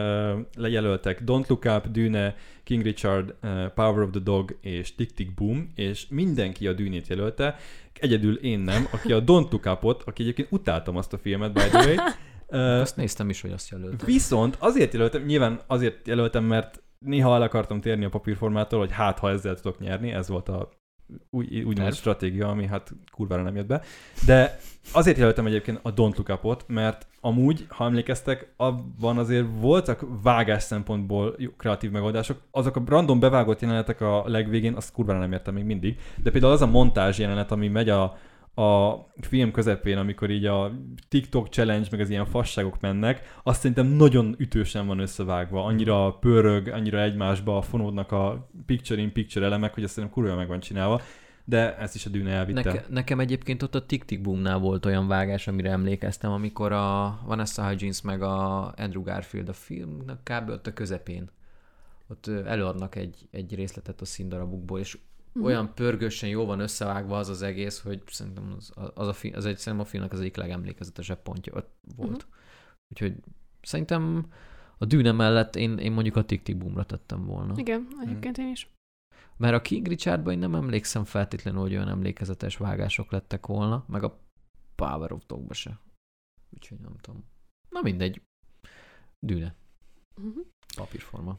[0.56, 5.34] lejelöltek Don't Look Up, Dűne, King Richard, uh, Power of the Dog és Tick Tick
[5.34, 7.56] Boom, és mindenki a Dűnét jelölte.
[7.92, 11.60] Egyedül én nem, aki a Don't Look Up-ot, aki egyébként utáltam azt a filmet, by
[11.60, 11.96] the way.
[12.46, 14.06] Uh, Azt néztem is, hogy azt jelöltem.
[14.06, 19.18] Viszont azért jelöltem, nyilván azért jelöltem, mert néha el akartam térni a papírformától, hogy hát
[19.18, 20.68] ha ezzel tudok nyerni, ez volt a
[21.30, 21.94] úgynevezett Terv.
[21.94, 23.82] stratégia, ami hát kurvára nem jött be.
[24.26, 24.58] De
[24.92, 30.62] azért jelöltem egyébként a Don't Look Up-ot, mert amúgy, ha emlékeztek, abban azért voltak vágás
[30.62, 32.40] szempontból jó, kreatív megoldások.
[32.50, 35.98] Azok a random bevágott jelenetek a legvégén, azt kurvára nem értem még mindig.
[36.22, 38.16] De például az a montázs jelenet, ami megy a,
[38.56, 40.72] a film közepén, amikor így a
[41.08, 45.64] TikTok challenge, meg az ilyen fasságok mennek, azt szerintem nagyon ütősen van összevágva.
[45.64, 51.00] Annyira pörög, annyira egymásba fonódnak a picture-in-picture elemek, hogy azt szerintem kurva meg van csinálva.
[51.44, 52.62] De ezt is a dűne elvitte.
[52.62, 57.68] Neke, nekem egyébként ott a Tick Boomnál volt olyan vágás, amire emlékeztem, amikor a Vanessa
[57.68, 60.48] Hudgens meg a Andrew Garfield a filmnek kb.
[60.48, 61.30] ott a közepén.
[62.08, 64.98] Ott előadnak egy, egy részletet a színdarabukból, és
[65.36, 65.44] Mhm.
[65.44, 69.44] olyan pörgősen jó van összevágva az az egész, hogy szerintem az, az, a, fi, az
[69.44, 72.26] egy, szerintem a filmnek az egyik legemlékezetesebb pontja ott volt.
[72.26, 72.34] Mhm.
[72.92, 73.14] Úgyhogy
[73.62, 74.32] szerintem
[74.78, 77.54] a dűne mellett én, én mondjuk a Tick Boomra tettem volna.
[77.56, 78.70] Igen, egyébként én is.
[79.36, 84.02] Mert a King Richardban én nem emlékszem feltétlenül, hogy olyan emlékezetes vágások lettek volna, meg
[84.02, 84.18] a
[84.74, 85.80] Power of Dogba se.
[86.54, 87.24] Úgyhogy nem tudom.
[87.70, 88.22] Na mindegy.
[89.26, 89.54] Dűne.
[90.20, 90.38] Mhm.
[90.76, 91.38] Papírforma.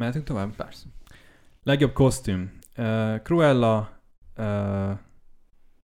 [0.00, 0.56] Mehetünk tovább?
[0.56, 0.86] Persze.
[1.62, 2.58] Legjobb kosztüm.
[2.76, 4.02] Uh, Cruella
[4.36, 4.98] uh,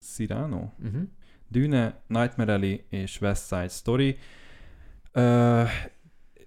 [0.00, 0.72] Cyrano?
[0.84, 1.02] Uh-huh.
[1.48, 4.18] Dűne, Nightmare Alley és West Side Story.
[5.14, 5.68] Uh,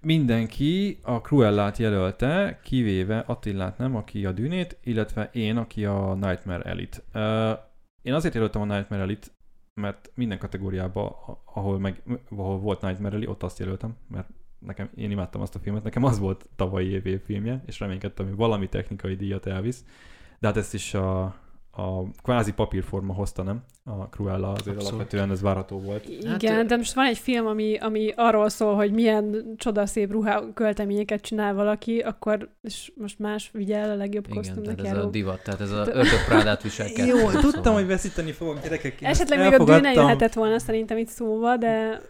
[0.00, 6.70] mindenki a Cruellát jelölte, kivéve Attillát nem, aki a Dűnét, illetve én, aki a Nightmare
[6.70, 7.04] Alley-t.
[7.14, 7.58] Uh,
[8.02, 9.32] én azért jelöltem a Nightmare Alley-t,
[9.80, 11.12] mert minden kategóriában,
[11.44, 15.58] ahol, meg, ahol volt Nightmare Alley, ott azt jelöltem, mert nekem, én imádtam azt a
[15.58, 19.84] filmet, nekem az volt tavalyi év évfilmje, és reménykedtem, hogy valami technikai díjat elvisz,
[20.38, 21.22] de hát ezt is a,
[21.70, 23.62] a kvázi papírforma hozta, nem?
[23.84, 24.86] A Cruella azért Abszolút.
[24.88, 26.02] alapvetően ez várható volt.
[26.26, 30.10] Hát, Igen, ö- de most van egy film, ami, ami arról szól, hogy milyen csodaszép
[30.12, 34.96] ruhá költeményeket csinál valaki, akkor és most más vigye el a legjobb Igen, kosztümnek tehát
[34.96, 37.40] ez a divat, tehát ez a ördög prádát visel kettő, Jó, szóval.
[37.40, 39.02] tudtam, hogy veszíteni fogok gyerekek.
[39.02, 42.00] Esetleg még a dűne jöhetett volna szerintem itt szóba, de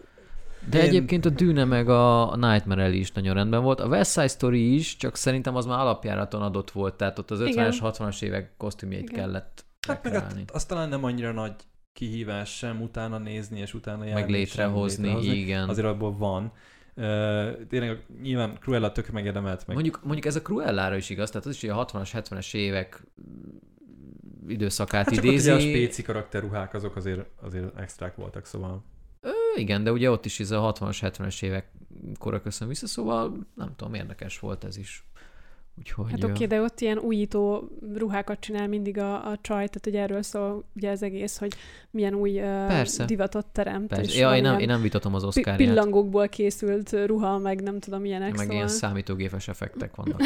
[0.69, 3.79] De Én- egyébként a Dűne meg a Nightmare Alley is nagyon rendben volt.
[3.79, 7.41] A West Side Story is, csak szerintem az már alapjáraton adott volt, tehát ott az
[7.41, 7.71] Igen.
[7.71, 9.13] 50-es, 60-as évek kosztümjét Igen.
[9.15, 10.43] kellett Hát meg rekreálni.
[10.53, 11.53] az, talán nem annyira nagy
[11.93, 14.21] kihívás sem utána nézni, és utána járni.
[14.21, 15.69] meg létrehozni, sem igen.
[15.69, 16.51] Azért abból van.
[16.95, 17.03] Uh,
[17.69, 19.75] tényleg nyilván Cruella tök megérdemelt meg.
[19.75, 23.03] Mondjuk, mondjuk ez a Cruellára is igaz, tehát az is hogy a 60-as, 70-es évek
[24.47, 25.51] időszakát hát csak idézi.
[25.51, 28.83] ott ugye a spéci karakterruhák azok azért, azért extrák voltak, szóval
[29.27, 31.71] Ö, igen, de ugye ott is ez a 60-as, 70-es évek
[32.19, 35.07] kora köszön vissza, szóval nem tudom, érdekes volt ez is.
[35.79, 36.11] Úgyhogy...
[36.11, 39.95] hát oké, okay, de ott ilyen újító ruhákat csinál mindig a, a csaj, tehát hogy
[39.95, 41.53] erről szól ugye az egész, hogy
[41.91, 43.05] milyen új uh, Persze.
[43.05, 43.87] divatot teremt.
[43.87, 44.11] Persze.
[44.11, 45.57] és Ja, én nem, én nem vitatom az oszkárját.
[45.57, 48.55] pillangókból készült ruha, meg nem tudom, milyenek, Meg szóval...
[48.55, 50.21] ilyen számítógépes effektek vannak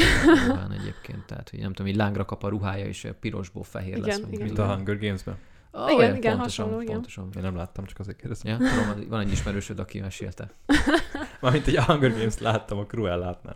[0.79, 4.19] egyébként, tehát hogy nem tudom, így lángra kap a ruhája, és pirosból fehér Igen, lesz.
[4.19, 4.45] meg igen.
[4.45, 5.37] mint a Hunger Games-ben.
[5.71, 6.93] Ah, Igen, olyan, igen, pontosan, hasonló, igen.
[6.93, 7.29] pontosan.
[7.35, 8.61] Én nem láttam, csak azért kérdeztem.
[8.61, 10.51] Ja, tudom, van egy ismerősöd, aki mesélte.
[11.41, 13.55] Mármint egy Hunger Games láttam, a Cruellát nem.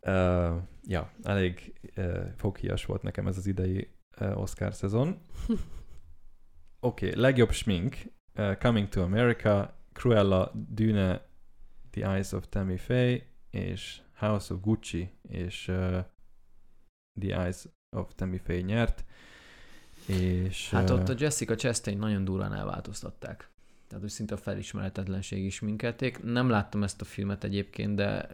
[0.00, 3.88] Uh, ja, elég uh, foghíjas volt nekem ez az idei
[4.20, 5.08] uh, Oscar szezon.
[6.80, 7.96] Oké, okay, legjobb smink.
[8.36, 11.22] Uh, Coming to America, Cruella, Dune,
[11.90, 15.98] The Eyes of Tammy Faye, és House of Gucci, és uh,
[17.20, 19.04] The Eyes of Tammy Faye nyert.
[20.06, 23.50] És, Hát ott a Jessica Chastain nagyon durván elváltoztatták.
[23.86, 26.22] Tehát, hogy szinte a felismeretetlenség is minkelték.
[26.22, 28.28] Nem láttam ezt a filmet egyébként, de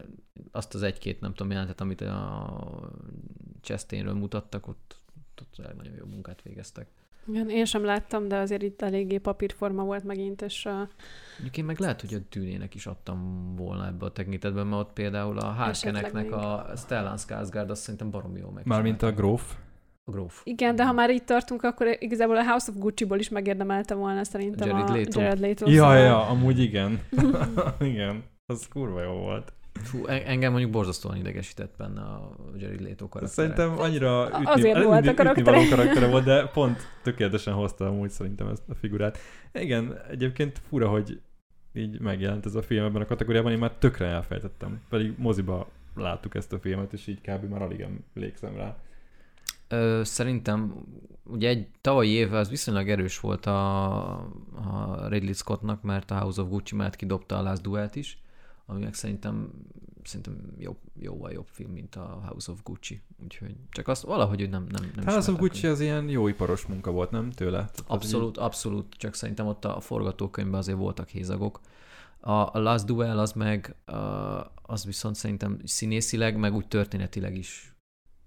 [0.50, 2.90] azt az egy-két, nem tudom, jelentet, amit a
[3.62, 5.00] Chastainről mutattak, ott,
[5.40, 6.88] ott nagyon jó munkát végeztek.
[7.28, 10.64] Igen, én sem láttam, de azért itt eléggé papírforma volt megint, és
[11.33, 14.92] Mondjuk én meg lehet, hogy a tűnének is adtam volna ebbe a tekintetben, mert ott
[14.92, 18.66] például a Harkenneknek a Stellan Skarsgård azt szerintem baromi jó meg.
[18.66, 19.57] Mármint a gróf.
[20.09, 20.40] A gróf.
[20.44, 24.25] igen, de ha már itt tartunk, akkor igazából a House of Gucci-ból is megérdemelte volna
[24.25, 25.21] szerintem Jared a Leto.
[25.21, 25.71] Jared Leto.
[25.71, 27.01] Ja, szóval- ja, amúgy igen.
[27.81, 29.53] igen, az kurva jó volt.
[29.83, 33.49] Fú, en- engem mondjuk borzasztóan idegesített benne a Jared Leto karaktere.
[33.49, 35.51] Szerintem annyira ütni, Azért ütni, volt a karaktere.
[35.57, 39.18] való karaktere volt, de pont tökéletesen hozta amúgy szerintem ezt a figurát.
[39.53, 41.21] Igen, egyébként fura, hogy
[41.75, 44.81] így megjelent ez a film ebben a kategóriában, én már tökre elfejtettem.
[44.88, 47.44] Pedig moziba láttuk ezt a filmet, és így kb.
[47.51, 48.77] már alig emlékszem rá.
[49.68, 50.74] Ö, szerintem
[51.24, 54.11] ugye egy tavalyi év az viszonylag erős volt a,
[54.54, 58.22] a Ridley Scottnak, mert a House of Gucci mellett kidobta a Last Duel-t is,
[58.66, 59.50] ami meg szerintem,
[60.02, 63.02] szerintem jobb, jóval jobb film, mint a House of Gucci.
[63.22, 66.66] Úgyhogy csak azt valahogy hogy nem, nem, nem a ismertek Gucci az ilyen jó iparos
[66.66, 67.57] munka volt, nem tőle?
[67.59, 71.61] Tehát az Abszolút, abszolút, csak szerintem ott a forgatókönyvben azért voltak hézagok.
[72.20, 73.74] A, a Last Duel az meg,
[74.62, 77.78] az viszont szerintem színészileg, meg úgy történetileg is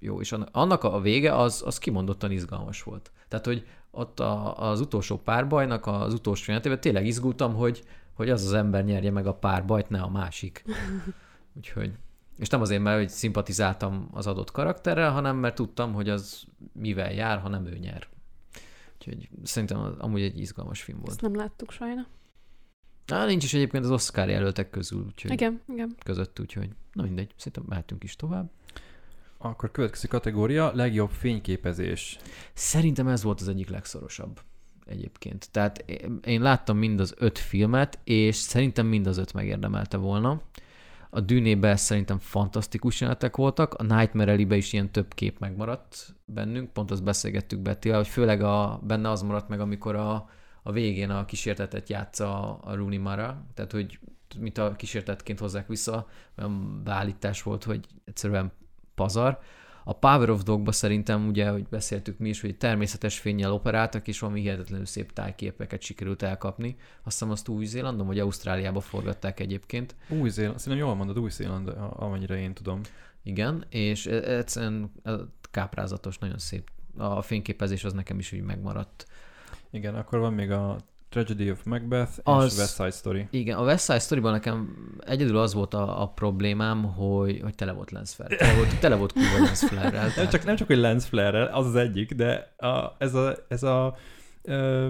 [0.02, 3.12] jó, és annak- a vége az, az kimondottan izgalmas volt.
[3.28, 7.84] Tehát, hogy ott a, az utolsó párbajnak az utolsó jelenetében tényleg izgultam, hogy,
[8.14, 10.64] hogy az az ember nyerje meg a párbajt, ne a másik.
[11.58, 11.92] Úgyhogy,
[12.38, 17.14] és nem azért, mert hogy szimpatizáltam az adott karakterrel, hanem mert tudtam, hogy az mivel
[17.14, 18.08] jár, ha nem ő nyer.
[18.96, 21.10] Úgyhogy szerintem az, amúgy egy izgalmas film volt.
[21.10, 22.08] Ezt nem láttuk sajna.
[23.08, 25.96] Á, nincs is egyébként az Oscar jelöltek közül, úgyhogy Igen, igen.
[26.04, 28.50] között, úgyhogy na mindegy, szerintem mehetünk is tovább.
[29.42, 32.20] Akkor következő kategória, legjobb fényképezés.
[32.54, 34.40] Szerintem ez volt az egyik legszorosabb
[34.86, 35.52] egyébként.
[35.52, 35.86] Tehát
[36.26, 40.42] én- láttam mind az öt filmet, és szerintem mind az öt megérdemelte volna.
[41.10, 46.74] A Dűnébe szerintem fantasztikus jelenetek voltak, a Nightmare alley is ilyen több kép megmaradt bennünk,
[46.74, 50.30] pont azt beszélgettük Bettivel, hogy főleg a, benne az maradt meg, amikor a,
[50.64, 54.00] a végén a kísértetet játsza a Rooney Mara, tehát hogy
[54.40, 58.52] mint a kísértetként hozzák vissza, olyan beállítás volt, hogy egyszerűen
[59.02, 59.40] pazar.
[59.84, 64.20] A Power of Dogba szerintem ugye, hogy beszéltük mi is, hogy természetes fényjel operáltak, és
[64.20, 66.76] valami hihetetlenül szép tájképeket sikerült elkapni.
[67.04, 69.96] Azt hiszem azt Új-Zélandon vagy Ausztráliába forgatták egyébként.
[70.10, 72.82] Új-Zéland, szerintem jól mondod, Új-Zéland, amennyire én tudom.
[73.24, 74.92] Igen, és e- egyszerűen
[75.52, 76.70] káprázatos, nagyon szép.
[76.98, 79.06] A fényképezés az nekem is úgy megmaradt.
[79.70, 80.78] Igen, akkor van még a
[81.12, 83.28] Tragedy of Macbeth Az- és West Side Story.
[83.32, 87.72] Igen, a West Side Story-ban nekem egyedül az volt a, a problémám, hogy, hogy tele
[87.72, 88.36] volt lens flare.
[88.36, 89.62] Tele volt, tele volt kurva lens.
[89.62, 93.36] Nem tehát- csak, nem csak, hogy lens flare az az egyik, de a, ez a,
[93.48, 93.96] ez a
[94.42, 94.90] ö,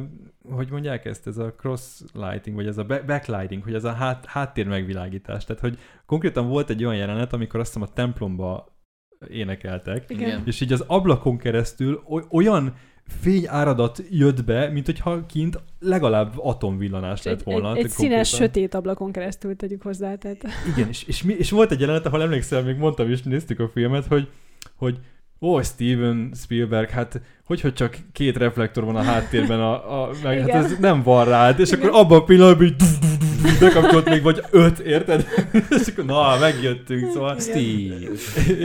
[0.49, 3.91] hogy mondják ezt, ez a cross lighting, vagy ez a back- backlighting, hogy ez a
[3.93, 5.45] hát, háttér megvilágítás.
[5.45, 8.75] Tehát, hogy konkrétan volt egy olyan jelenet, amikor azt hiszem a templomba
[9.29, 10.41] énekeltek, Igen.
[10.45, 12.75] És így az ablakon keresztül oly- olyan
[13.07, 17.75] fényáradat jött be, mint hogyha kint legalább atomvillanás lett volna.
[17.75, 20.15] egy, egy színes, sötét ablakon keresztül tegyük hozzá.
[20.15, 20.43] Tehát...
[20.75, 23.69] igen, és, és, mi, és volt egy jelenet, ahol emlékszel, még mondtam is, néztük a
[23.73, 24.27] filmet, hogy,
[24.75, 24.99] hogy
[25.41, 30.39] ó, Steven Spielberg, hát hogy, hogy csak két reflektor van a háttérben, a, a, meg,
[30.39, 31.79] hát ez nem van rád, és Igen.
[31.79, 32.75] akkor abban a pillanatban így
[33.59, 35.27] bekapcsolt még vagy öt, érted?
[35.79, 37.95] és akkor na, megjöttünk, szóval Steve.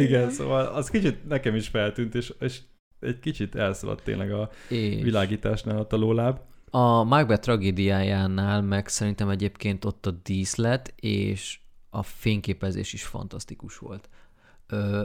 [0.05, 2.59] igen, szóval az kicsit nekem is feltűnt, és, és
[3.07, 6.41] egy kicsit elszaladt tényleg a És világításnál a lóláb.
[6.71, 11.59] A Macbeth tragédiájánál meg szerintem egyébként ott a díszlet és
[11.91, 14.09] a fényképezés is fantasztikus volt.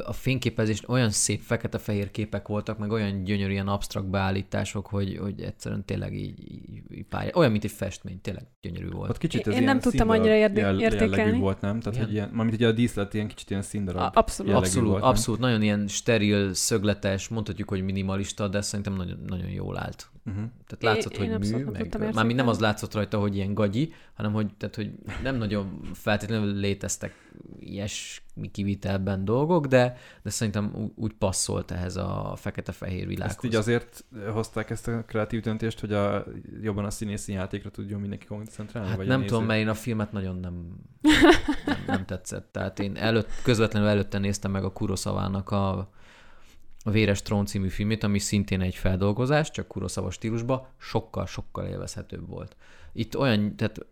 [0.05, 5.41] A fényképezés olyan szép fekete-fehér képek voltak, meg olyan gyönyörű ilyen absztrakt beállítások, hogy, hogy
[5.41, 7.31] egyszerűen tényleg így, így, így pálya.
[7.33, 9.09] Olyan, mint egy festmény, tényleg gyönyörű volt.
[9.09, 11.37] Ott kicsit ez Én ilyen nem tudtam annyira érde- jell- értékelni.
[11.39, 11.79] volt, nem?
[11.79, 12.05] Tehát, Igen.
[12.05, 14.11] hogy ilyen, mármint ugye a díszlet ilyen kicsit ilyen színdarab.
[14.17, 14.53] Abszolút.
[14.53, 19.77] Abszolút, volt, abszolút, nagyon ilyen steril, szögletes, mondhatjuk, hogy minimalista, de szerintem nagyon, nagyon jól
[19.77, 20.09] állt.
[20.25, 20.43] Uh-huh.
[20.67, 23.53] Tehát látszott, Én- hogy én mű, nem meg, mármint nem az látszott rajta, hogy ilyen
[23.53, 24.91] gagyi, hanem hogy, tehát, hogy
[25.23, 32.33] nem nagyon feltétlenül léteztek ilyesmi kivitelben dolgok, de, de szerintem úgy, úgy passzolt ehhez a
[32.35, 33.35] fekete-fehér világhoz.
[33.35, 36.25] Ezt így azért hozták ezt a kreatív döntést, hogy a,
[36.61, 38.89] jobban a színészi játékra tudjon mindenki koncentrálni?
[38.89, 40.53] Hát vagy nem tudom, mert én a filmet nagyon nem,
[41.65, 42.51] nem, nem tetszett.
[42.51, 45.89] Tehát én előtt, közvetlenül előtte néztem meg a Kurosavának a,
[46.83, 52.55] a Véres Trón című filmét, ami szintén egy feldolgozás, csak Kurosawa stílusba, sokkal-sokkal élvezhetőbb volt.
[52.93, 53.85] Itt olyan, tehát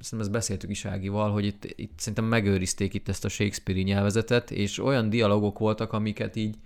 [0.00, 4.50] szerintem ezt beszéltük is Ágival, hogy itt, itt szerintem megőrizték itt ezt a Shakespeare-i nyelvezetet,
[4.50, 6.56] és olyan dialogok voltak, amiket így,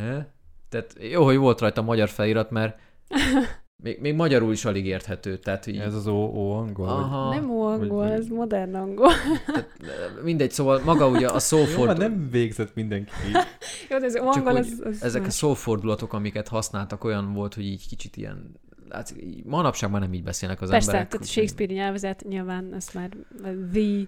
[0.00, 0.34] he?
[0.68, 2.78] Tehát jó, hogy volt rajta magyar felirat, mert
[3.82, 5.36] még, még magyarul is alig érthető.
[5.38, 6.86] Tehát így, Ez az ó, ó angol?
[6.86, 7.34] vagy- Aha.
[7.34, 9.12] Nem angol, vagy- ez modern angol.
[9.46, 11.86] Tehát, mindegy, szóval maga ugye a Jó, szófordul...
[11.86, 13.10] hát nem végzett mindenki.
[13.90, 15.34] Jó, de ez Csak angol, hogy az, az ezek a más.
[15.34, 18.54] szófordulatok, amiket használtak, olyan volt, hogy így kicsit ilyen...
[18.88, 21.08] Látszik, így, manapság már nem így beszélnek az Persze, emberek.
[21.10, 23.08] tehát úgyhogy- Shakespeare nyelvezet nyilván ezt már
[23.72, 24.02] the,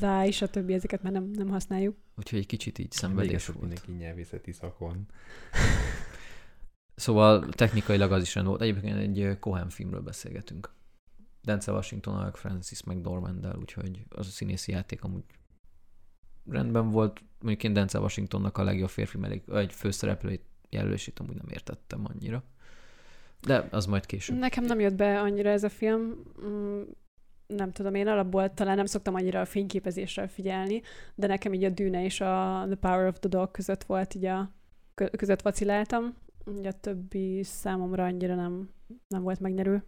[0.00, 0.70] thy, stb.
[0.70, 1.96] ezeket már nem, nem használjuk.
[2.18, 3.60] Úgyhogy egy kicsit így szenvedés Végezett volt.
[3.68, 5.06] mindenki nyelvészeti szakon.
[6.94, 8.60] Szóval technikailag az is rend volt.
[8.60, 10.72] Egyébként egy Cohen filmről beszélgetünk.
[11.42, 15.24] Denzel Washington, Francis McDormand-del, úgyhogy az a színészi játék amúgy
[16.50, 17.20] rendben volt.
[17.38, 22.42] Mondjuk én Denzel Washingtonnak a legjobb férfi mellék, egy főszereplőit jelölését amúgy nem értettem annyira.
[23.40, 24.38] De az majd később.
[24.38, 26.14] Nekem nem jött be annyira ez a film.
[26.46, 26.82] Mm,
[27.46, 30.82] Nem tudom, én alapból talán nem szoktam annyira a fényképezésre figyelni,
[31.14, 34.24] de nekem így a Dűne és a The Power of the Dog között volt így
[34.24, 34.50] a
[34.94, 36.14] kö- között vaciláltam.
[36.44, 38.70] Ugye a többi számomra annyira nem,
[39.08, 39.84] nem volt megnyerő.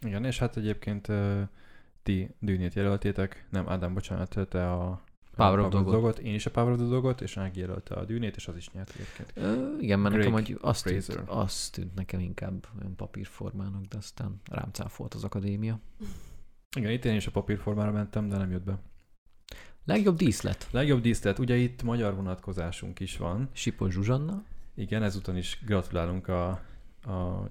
[0.00, 1.40] Igen, és hát egyébként uh,
[2.02, 5.02] ti dűnét jelöltétek, nem Ádám, bocsánat, te a
[5.36, 5.92] Power of Dogot.
[5.92, 8.56] Dogot, én is a Power of the Dogot, és Ági jelölte a dűnét, és az
[8.56, 9.32] is nyert egyébként.
[9.34, 13.96] Ö, igen, mert nekem Greg hogy azt tűnt, azt tűnt nekem inkább olyan papírformának, de
[13.96, 15.80] aztán rám cáfolt az akadémia.
[16.76, 18.78] Igen, itt én is a papírformára mentem, de nem jött be.
[19.84, 20.68] Legjobb díszlet.
[20.70, 23.48] Legjobb díszlet, ugye itt magyar vonatkozásunk is van.
[23.52, 24.44] Sipos Zsuzsanna.
[24.74, 26.48] Igen, ezúton is gratulálunk a,
[27.04, 27.50] a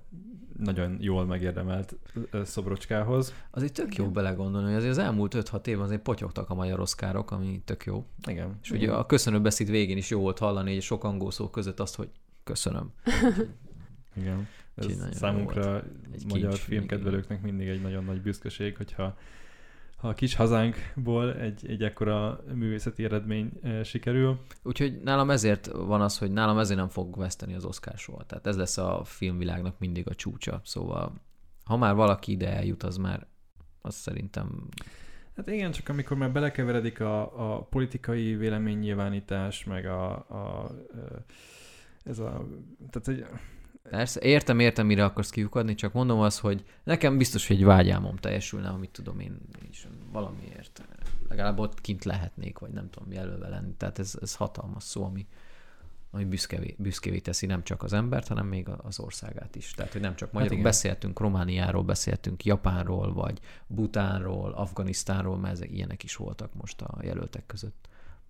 [0.58, 1.96] nagyon jól megérdemelt
[2.44, 3.34] szobrocskához.
[3.52, 4.14] Azért tök jó Igen.
[4.14, 8.06] belegondolni, hogy azért az elmúlt 5-6 évben azért potyogtak a magyar oszkárok, ami tök jó.
[8.28, 8.60] Igen.
[8.62, 11.80] És ugye a köszönő beszéd végén is jó volt hallani, egy sok angol szó között
[11.80, 12.10] azt, hogy
[12.44, 12.92] köszönöm.
[14.16, 14.48] Igen.
[14.76, 15.84] Ez számunkra,
[16.14, 19.18] Egy magyar kincs filmkedvelőknek mindig egy nagyon nagy büszkeség, hogyha
[20.04, 23.52] ha a kis hazánkból egy, egy ekkora művészeti eredmény
[23.84, 24.40] sikerül.
[24.64, 28.24] Úgyhogy nálam ezért van az, hogy nálam ezért nem fog veszteni az Oscar soha.
[28.24, 30.62] Tehát ez lesz a filmvilágnak mindig a csúcsa.
[30.64, 31.14] Szóval
[31.64, 33.28] ha már valaki ide eljut, az már
[33.82, 34.68] az szerintem
[35.36, 40.72] Hát igen, csak amikor már belekeveredik a, a politikai véleménynyilvánítás, meg a, a,
[42.04, 42.48] ez a,
[42.90, 43.26] tehát egy,
[43.90, 48.16] Persze, értem, értem, mire akarsz kiukadni, csak mondom azt, hogy nekem biztos, hogy egy vágyálmom
[48.16, 49.38] teljesülne, amit tudom én
[49.70, 50.84] is valamiért.
[51.30, 53.74] Legalább ott kint lehetnék, vagy nem tudom, jelölve lenni.
[53.78, 55.28] Tehát ez, ez hatalmas szó, ami,
[56.12, 59.72] ami büszkevé, büszkévé teszi nem csak az embert, hanem még az országát is.
[59.72, 60.64] Tehát, hogy nem csak magyarok, igen.
[60.64, 67.46] beszéltünk Romániáról, beszéltünk Japánról, vagy Butánról, Afganisztánról, mert ezek ilyenek is voltak most a jelöltek
[67.46, 67.83] között.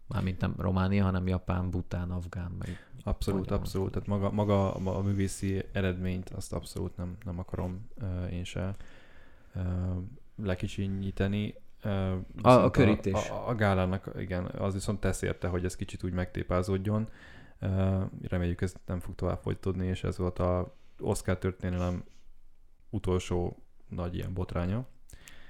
[0.08, 3.58] Mármint nem Románia, hanem Japán, Bután, Afgán, meg abszolút, Magyar.
[3.58, 8.76] abszolút, tehát maga, maga a művészi eredményt azt abszolút nem, nem akarom ö, én se
[9.56, 9.62] ö,
[10.36, 11.56] lekicsinyíteni.
[11.82, 13.30] Ö, viszont körítés.
[13.30, 17.10] A, a, a gálának, igen, az viszont tesz érte, hogy ez kicsit úgy megtépázódjon.
[17.60, 22.04] Ö, reméljük ez nem fog tovább folytatódni, és ez volt a Oscar történelem
[22.90, 24.86] utolsó nagy ilyen botránya.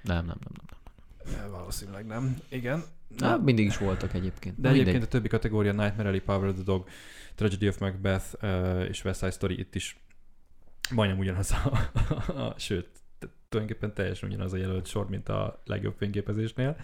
[0.03, 0.81] nem, nem, nem, nem.
[0.82, 0.82] Ö,
[1.51, 2.37] Valószínűleg nem.
[2.49, 2.83] Igen.
[3.17, 4.55] Na, mindig is voltak egyébként.
[4.55, 5.09] De Na, egyébként mindegy.
[5.09, 6.87] a többi kategória, Nightmare Alley, Power of the Dog,
[7.35, 9.97] Tragedy of Macbeth uh, és West Side Story itt is
[10.93, 11.77] majdnem ugyanaz a,
[12.41, 12.87] a sőt,
[13.19, 16.75] t- tulajdonképpen teljesen ugyanaz a jelölt sor, mint a legjobb fényképezésnél.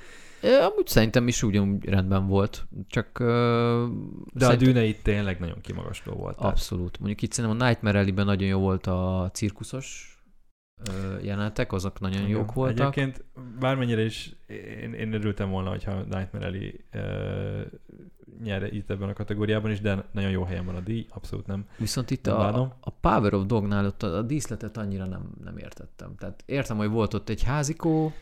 [0.41, 3.19] Ö, Amúgy szerintem is ugyanúgy rendben volt, csak...
[3.19, 3.87] ö,
[4.33, 6.37] De a dűne itt tényleg nagyon kimagasló volt.
[6.37, 6.99] tehát- Abszolút.
[6.99, 10.18] Mondjuk itt szerintem a Nightmare Alley-ben nagyon jó volt a cirkuszos
[11.21, 12.29] jelenetek, azok nagyon Igen.
[12.29, 12.97] jók voltak.
[12.97, 13.23] Egyébként
[13.59, 14.35] bármennyire is
[14.81, 17.65] én, én örültem volna, hogyha Nightmare Alley uh,
[18.43, 21.65] nyere itt ebben a kategóriában is, de nagyon jó helyen van a díj, abszolút nem.
[21.77, 22.73] Viszont itt Nem a, bánom.
[22.79, 26.15] a Power of Dognál ott a, a díszletet annyira nem, nem értettem.
[26.15, 28.13] Tehát értem, hogy volt ott egy házikó,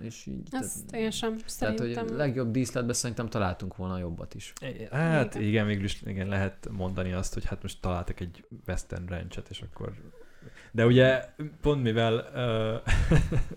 [0.00, 0.48] és így...
[0.50, 2.06] Ezt én sem tehát, szerintem.
[2.06, 4.52] hogy legjobb díszletben szerintem találtunk volna jobbat is.
[4.90, 5.48] Hát Igen.
[5.48, 9.60] igen, végül is igen, lehet mondani azt, hogy hát most találtak egy Western Ranchet, és
[9.60, 9.92] akkor...
[10.74, 11.24] De ugye
[11.60, 12.30] pont mivel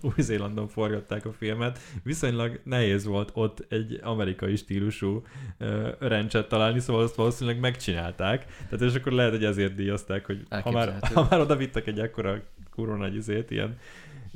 [0.01, 5.23] uh, Új-Zélandon forgatták a filmet, viszonylag nehéz volt ott egy amerikai stílusú
[5.59, 8.45] uh, ranchet találni, szóval azt valószínűleg megcsinálták.
[8.69, 11.99] Tehát és akkor lehet, hogy ezért díjazták, hogy ha már, ha már oda vittek egy
[11.99, 13.77] ekkora kurva nagy izét, ilyen,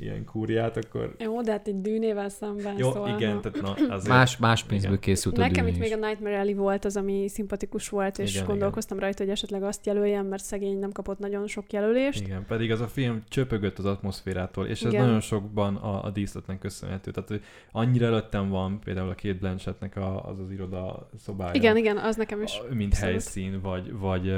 [0.02, 1.14] ilyen kúriát, akkor...
[1.18, 3.16] Jó, de hát egy dűnével szemben, Jó, szóval...
[3.16, 3.40] igen, na.
[3.40, 4.14] tehát na, azért...
[4.14, 5.04] Más, más pénzből Igen.
[5.04, 8.46] készült a Nekem itt még a Nightmare Alley volt az, ami szimpatikus volt, és Igen,
[8.46, 12.20] gondolkoztam rajta, hogy esetleg azt jelöljem, mert szegény nem kapott nagyon sok jelölést.
[12.20, 15.04] Igen, pedig az a film csöpögött az atmoszférától, és ez Igen.
[15.04, 17.10] nagyon sokban a, a díszletnek köszönhető.
[17.10, 21.52] Tehát hogy annyira előttem van például a két Blanchettnek a, az az iroda szobája.
[21.54, 22.58] Igen, igen, az nekem is.
[22.58, 23.10] a- mint abszolút.
[23.10, 24.34] helyszín, vagy, vagy,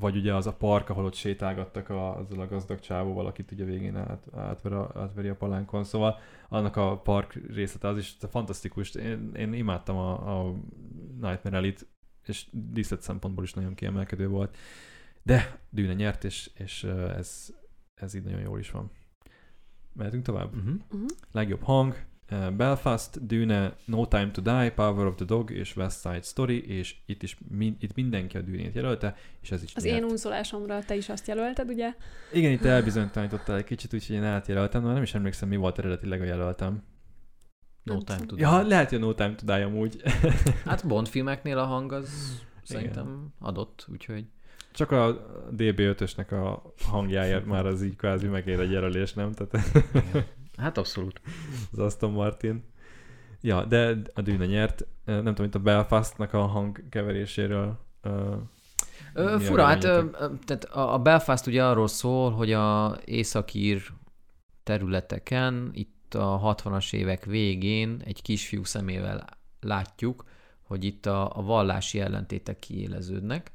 [0.00, 3.64] vagy ugye az a park, ahol ott sétálgattak a, azzal a gazdag csávóval, akit ugye
[3.64, 5.84] végén át, átver a, átveri a palánkon.
[5.84, 6.18] Szóval
[6.48, 8.94] annak a park részlete az is fantasztikus.
[8.94, 10.52] Én, én imádtam a, a
[11.20, 11.86] Nightmare Alley-t,
[12.24, 14.56] és díszlet szempontból is nagyon kiemelkedő volt.
[15.22, 17.54] De Dűne nyert, és, és ez,
[17.94, 18.90] ez így nagyon jól is van.
[19.92, 20.56] Mehetünk tovább?
[20.56, 20.74] Uh-huh.
[20.90, 21.08] Uh-huh.
[21.32, 21.96] Legjobb hang,
[22.56, 26.96] Belfast, Dűne, No Time to Die, Power of the Dog és West Side Story, és
[27.06, 29.96] itt is min- itt mindenki a Dűnét jelölte, és ez is Az nyert.
[29.96, 31.94] én unszolásomra te is azt jelölted, ugye?
[32.32, 35.78] Igen, itt elbizonytalanítottál egy kicsit, úgyhogy én átjelöltem, de már nem is emlékszem, mi volt
[35.78, 36.82] eredetileg a jelöltem.
[37.82, 38.68] No Nem time to Ja, die.
[38.68, 40.02] lehet, hogy a No Time to Die amúgy.
[40.64, 44.24] Hát Bond filmeknél a hang az szerintem adott, úgyhogy
[44.72, 49.32] Csak a DB5-ösnek a hangjáért már az így kvázi megér egy jelölés, nem?
[49.32, 49.66] Tehát
[50.56, 51.20] hát abszolút.
[51.72, 52.64] az Aston Martin.
[53.40, 54.86] Ja, de a Dűne nyert.
[55.04, 57.78] Nem tudom, itt a Belfastnak a hangkeveréséről
[59.12, 60.04] ö, fura, hát ö,
[60.44, 63.82] tehát a Belfast ugye arról szól, hogy a északír
[64.62, 69.24] területeken, itt a 60-as évek végén egy kisfiú szemével
[69.60, 70.24] látjuk,
[70.62, 73.52] hogy itt a, a vallási ellentétek kiéleződnek,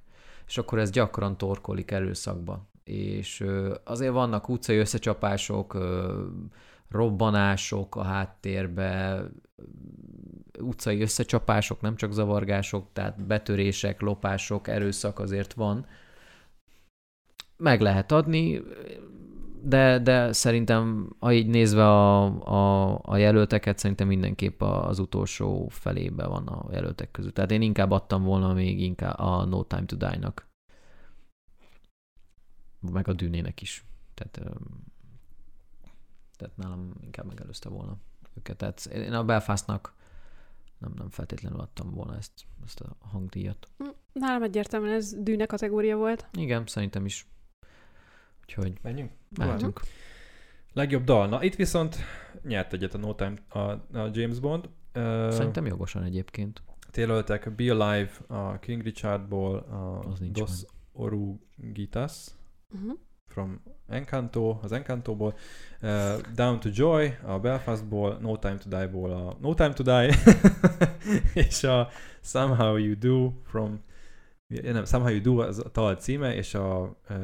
[0.47, 2.69] és és akkor ez gyakran torkolik erőszakba.
[2.83, 6.23] És ö, azért vannak utcai összecsapások, ö,
[6.91, 9.23] robbanások a háttérbe,
[10.59, 15.85] utcai összecsapások, nem csak zavargások, tehát betörések, lopások, erőszak azért van.
[17.57, 18.61] Meg lehet adni,
[19.63, 26.27] de, de szerintem, ha így nézve a, a, a jelölteket, szerintem mindenképp az utolsó felébe
[26.27, 27.33] van a jelöltek között.
[27.33, 30.49] Tehát én inkább adtam volna még inkább a No Time to Die-nak.
[32.91, 33.85] Meg a Dűnének is.
[34.13, 34.51] Tehát,
[36.41, 37.97] tehát nálam inkább megelőzte volna
[38.37, 38.57] őket.
[38.57, 39.93] Tehát én a Belfastnak
[40.77, 42.31] nem, nem feltétlenül adtam volna ezt,
[42.65, 43.67] ezt a hangdíjat.
[44.13, 46.27] Nálam egyértelműen ez dűne kategória volt.
[46.33, 47.27] Igen, szerintem is.
[48.41, 49.11] Úgyhogy Menjünk?
[49.37, 49.81] mehetünk.
[50.73, 51.27] Legjobb dal.
[51.27, 51.97] Na, itt viszont
[52.43, 54.69] nyert egyet a No Time a, a James Bond.
[55.29, 56.63] Szerintem jogosan egyébként.
[56.93, 62.27] Jelöltek Be Alive a King Richardból, a Az nincs Dos Orugitas
[62.73, 62.99] Uh-huh.
[63.31, 65.33] From Encanto, az Encantóból,
[65.81, 65.89] uh,
[66.35, 70.15] Down to Joy a Belfastból, No Time to Die-ból a No Time to Die,
[71.47, 71.89] és a
[72.21, 73.83] Somehow You Do from
[74.61, 77.15] nem, Somehow You Do az a tal címe, és a uh,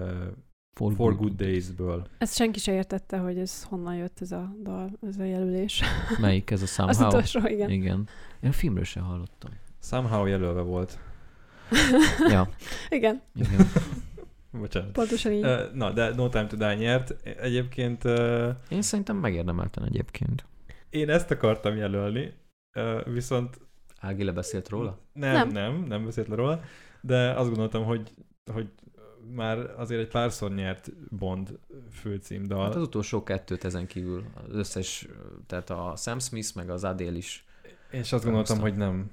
[0.78, 2.08] For, For Good Days-ből.
[2.18, 5.82] Ezt senki se értette, hogy ez honnan jött ez a dal, ez a jelölés.
[6.22, 7.08] Melyik ez a Az Somehow?
[7.08, 7.70] utolsó, igen.
[7.70, 8.08] Igen.
[8.42, 9.52] Én a filmről sem hallottam.
[9.82, 11.00] Somehow jelölve volt.
[12.30, 12.50] Ja,
[12.90, 13.68] Igen, igen.
[14.60, 14.92] Bocsánat.
[14.92, 15.46] pontosan így.
[15.74, 17.12] Na, de No Time to Die nyert.
[17.24, 18.04] Egyébként
[18.70, 20.46] Én szerintem megérdemelten egyébként.
[20.90, 22.34] én ezt akartam jelölni,
[23.06, 23.60] viszont
[24.00, 25.00] Ági lebeszélt róla?
[25.14, 25.50] Nem, Nem.
[25.50, 26.62] nem, nem, beszélt le róla,
[27.02, 28.14] de azt gondoltam, hogy,
[28.52, 28.70] hogy
[29.36, 31.60] már azért egy párszor nyert Bond
[31.92, 32.64] főcímdal.
[32.64, 34.24] Hát az utolsó kettőt ezen kívül.
[34.48, 35.08] Az összes,
[35.48, 37.46] tehát a Sam Smith meg az Adele is.
[37.92, 39.12] és azt gondoltam, hogy nem,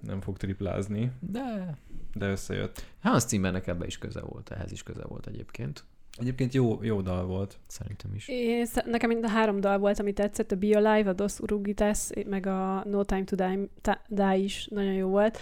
[0.00, 1.76] nem fog triplázni, De
[2.14, 2.84] de összejött.
[3.02, 5.84] Hans Zimmernek ebbe is köze volt, ehhez is köze volt egyébként.
[6.18, 7.58] Egyébként jó, jó dal volt.
[7.66, 8.30] Szerintem is.
[8.64, 12.08] Sz- nekem mind a három dal volt, ami tetszett, a Be Alive, a Dos Urugitas,
[12.26, 15.38] meg a No Time to Die, Ta- Die is nagyon jó volt,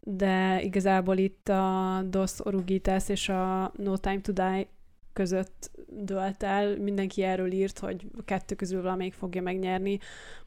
[0.00, 4.66] de igazából itt a Dos Urugitas és a No Time to Die
[5.12, 6.76] között dölt el.
[6.76, 9.98] Mindenki erről írt, hogy a kettő közül valamelyik fogja megnyerni.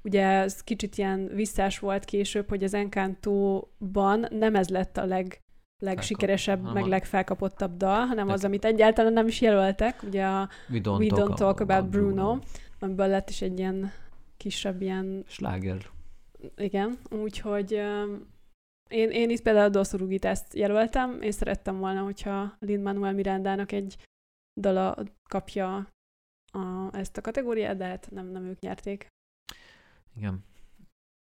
[0.03, 5.41] Ugye ez kicsit ilyen visszás volt később, hogy az Encanto-ban nem ez lett a leg
[5.81, 10.03] legsikeresebb, Felkap- meg legfelkapottabb dal, hanem az, Leg- amit egyáltalán nem is jelöltek.
[10.03, 12.39] Ugye a We don't, We talk, Don't Talk About Bruno,
[12.79, 13.91] amiből lett is egy ilyen
[14.37, 15.89] kisebb ilyen, Sláger.
[16.55, 17.71] igen, úgyhogy
[18.89, 23.97] én, én itt például a Dos Urugitást jelöltem, én szerettem volna, hogyha Lin-Manuel Mirandának egy
[24.59, 24.97] dala
[25.29, 25.87] kapja
[26.53, 29.07] a, ezt a kategóriát, de hát nem, nem ők nyerték.
[30.15, 30.43] Igen.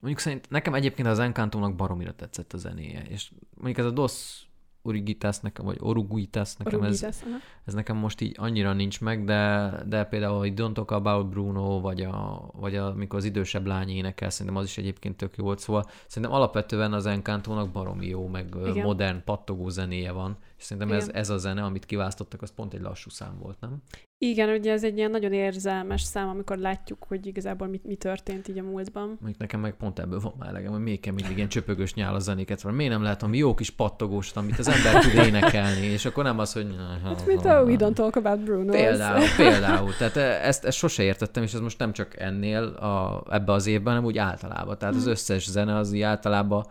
[0.02, 4.45] Mondjuk szerint nekem egyébként az Encantónak baromira tetszett a zenéje, és mondjuk ez a Dos
[4.86, 7.38] Urigitas nekem, vagy Oruguitas nekem ez, aha.
[7.66, 11.80] ez nekem most így annyira nincs meg, de, de például, hogy Don't Talk About Bruno,
[11.80, 15.44] vagy, a, vagy a, amikor az idősebb lány énekel, szerintem az is egyébként tök jó
[15.44, 18.86] volt, szóval szerintem alapvetően az Encantónak baromi jó, meg Igen.
[18.86, 22.82] modern, pattogó zenéje van, és szerintem ez, ez a zene, amit kiválasztottak, az pont egy
[22.82, 23.82] lassú szám volt, nem?
[24.18, 28.48] Igen, ugye ez egy ilyen nagyon érzelmes szám, amikor látjuk, hogy igazából mi, mi történt
[28.48, 29.08] így a múltban.
[29.08, 32.20] Mondjuk nekem meg pont ebből van már elegem, hogy még kell mindig ilyen csöpögös nyála
[32.20, 32.74] zenéket van.
[32.74, 36.54] Miért nem ami jó kis pattogós, amit az ember tud énekelni, és akkor nem az,
[36.54, 36.76] hogy...
[37.04, 38.72] Hát, mint a We Don't Talk About Bruno.
[38.72, 39.96] Például, például.
[39.98, 43.68] Tehát eh, ezt, ezt sose értettem, és ez most nem csak ennél a, ebbe az
[43.68, 44.78] évben, hanem úgy általában.
[44.78, 46.66] Tehát az összes zene az így általában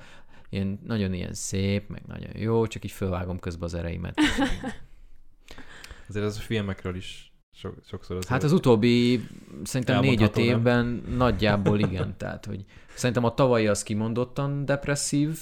[0.54, 4.20] ilyen, nagyon ilyen szép, meg nagyon jó, csak így fölvágom közben az ereimet.
[6.08, 9.26] Azért az a filmekről is so, sokszor az Hát az utóbbi
[9.62, 10.56] szerintem négy-öt Elmondható, nem?
[10.56, 12.14] évben nagyjából igen.
[12.18, 15.38] Tehát, hogy szerintem a tavalyi az kimondottan depresszív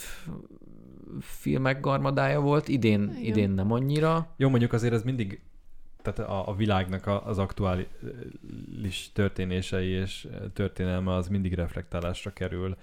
[1.20, 3.22] filmek garmadája volt, idén, Igen.
[3.22, 4.34] idén nem annyira.
[4.36, 5.40] Jó, mondjuk azért ez mindig
[6.02, 7.86] tehát a, a világnak a, az aktuális
[9.12, 12.76] történései és történelme az mindig reflektálásra kerül.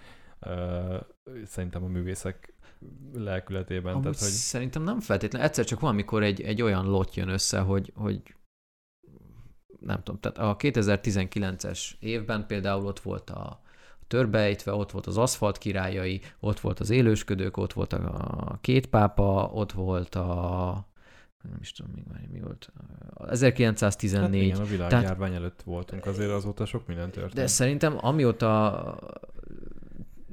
[1.45, 2.53] Szerintem a művészek
[3.13, 3.91] lelkületében.
[3.91, 5.47] Amúgy Tehát, hogy Szerintem nem feltétlenül.
[5.47, 8.21] Egyszer csak van, amikor egy, egy olyan lot jön össze, hogy, hogy
[9.79, 13.61] nem tudom, tehát a 2019-es évben például ott volt a
[14.07, 19.49] törbejtve, ott volt az aszfalt királyai, ott volt az élősködők, ott volt a két pápa,
[19.53, 20.87] ott volt a
[21.43, 22.71] nem is tudom, még már mi volt.
[23.13, 24.43] A hát 1914.
[24.43, 27.33] igen, a világjárvány előtt voltunk, azért azóta sok minden történt.
[27.33, 28.99] De szerintem amióta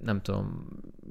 [0.07, 0.67] nem tudom,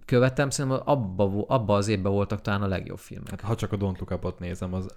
[0.06, 3.30] követtem, szerintem abba, abba az évben voltak talán a legjobb filmek.
[3.30, 4.88] Hát, ha csak a Don't Look Up-ot nézem, az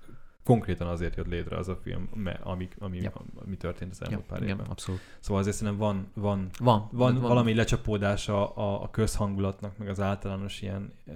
[0.44, 3.12] konkrétan azért jött létre az a film, me- ami, ami, Ja.
[3.44, 4.66] ami történt az Ja, elmúlt pár igen, évben.
[4.70, 5.01] abszolút.
[5.20, 10.62] Szóval azért szerintem van, van, Van, van, valami lecsapódása a, a közhangulatnak, meg az általános
[10.62, 11.12] ilyen e,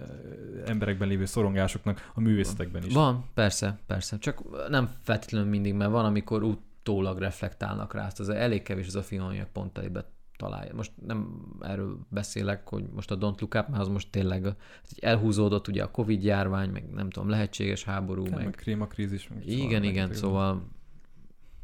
[0.66, 2.92] emberekben lévő szorongásoknak a művészetekben is.
[2.94, 4.18] Van, persze, persze.
[4.18, 8.08] Csak nem feltétlenül mindig, mert van, amikor utólag reflektálnak rá.
[8.18, 10.04] Az elég kevés az a film, ami pont elébe
[10.42, 10.74] találja.
[10.74, 14.46] Most nem erről beszélek, hogy most a Don't Look Up, mert az most tényleg
[14.90, 18.44] egy elhúzódott ugye a Covid járvány, meg nem tudom, lehetséges háború, meg, meg...
[18.44, 19.28] meg klímakrízis.
[19.28, 20.68] Meg Igen, igen, meg- szóval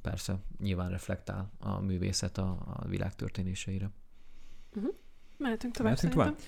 [0.03, 3.91] persze, nyilván reflektál a művészet a, a világ történéseire.
[5.37, 6.45] Mehetünk tovább Mehetünk szerintem.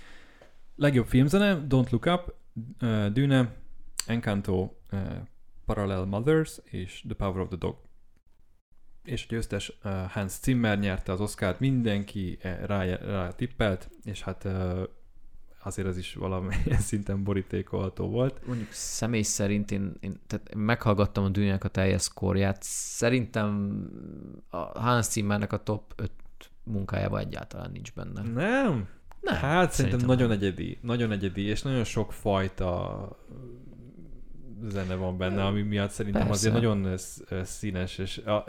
[0.76, 2.34] Legjobb filmzene, Don't Look Up,
[2.82, 3.56] uh, Dune,
[4.06, 5.00] Encanto, uh,
[5.64, 7.76] Parallel Mothers és The Power of the Dog.
[9.10, 14.22] És a győztes uh, Hans Zimmer nyerte az Oscárt, mindenki eh, rá, rá tippelt, és
[14.22, 14.82] hát uh,
[15.62, 18.46] azért ez is valamilyen szinten borítékolható volt.
[18.46, 22.62] Mondjuk személy szerint én, én, tehát meghallgattam a Dűnyák a teljes szkórját.
[22.62, 23.80] Szerintem
[24.48, 26.10] a Hans Zimmernek a top 5
[26.62, 28.22] munkájában egyáltalán nincs benne.
[28.22, 28.88] Nem?
[29.20, 30.36] Nem, hát szerintem, szerintem nagyon nem.
[30.36, 33.08] egyedi, nagyon egyedi, és nagyon sok fajta
[34.68, 36.48] zene van benne, ami miatt szerintem Persze.
[36.48, 38.44] azért nagyon sz- színes, és a,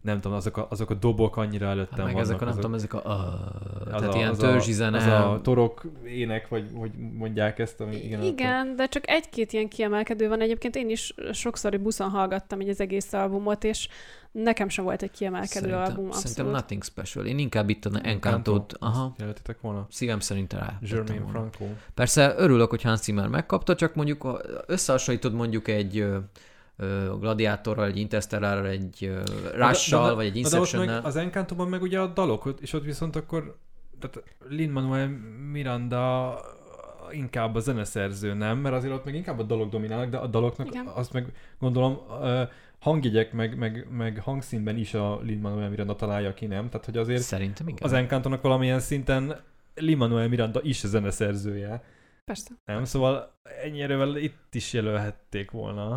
[0.00, 2.28] nem tudom, azok a, azok a dobok annyira előttem Hát meg vannak.
[2.28, 3.02] ezek a, nem azok, tudom, ezek a...
[3.04, 4.96] az tehát a, ilyen az törzsi a, zene.
[4.96, 8.22] Az a torok ének, vagy hogy mondják ezt, ami igen.
[8.22, 10.40] Igen, de csak egy-két ilyen kiemelkedő van.
[10.40, 13.88] Egyébként én is sokszor buszon hallgattam így az egész albumot, és
[14.32, 16.28] nekem sem volt egy kiemelkedő szerintem, album, abszolút.
[16.28, 17.26] Szerintem Nothing Special.
[17.26, 18.08] Én inkább itt a Encanto.
[18.08, 19.86] Encantót, aha, Azt Jelöltétek volna?
[19.90, 20.78] szívem szerint rá.
[20.82, 21.24] Jermaine.
[21.30, 21.64] Franco.
[21.94, 26.06] Persze örülök, hogy Hans Zimmer megkapta, csak mondjuk ha összehasonlítod mondjuk egy
[26.80, 29.12] ö, Gladiátorral, egy Interstellárral, egy
[29.54, 31.04] Rush-sal, vagy egy Inception-nel.
[31.04, 33.56] Az Encantoban meg ugye a dalok, és ott viszont akkor
[33.98, 35.08] tehát Lin-Manuel
[35.52, 36.38] Miranda
[37.10, 38.58] inkább a zeneszerző, nem?
[38.58, 40.86] Mert azért ott meg inkább a dalok dominálnak, de a daloknak Igen.
[40.86, 41.98] azt meg gondolom
[42.78, 46.68] hangjegyek, meg, meg, meg hangszínben is a Lin-Manuel Miranda találja ki, nem?
[46.68, 47.82] Tehát, hogy azért Szerintem igen.
[47.82, 49.40] az Encantonak valamilyen szinten
[49.74, 51.82] Lin-Manuel Miranda is a zeneszerzője,
[52.24, 52.50] Persze.
[52.64, 52.84] nem?
[52.84, 55.96] Szóval ennyi erővel itt is jelölhették volna.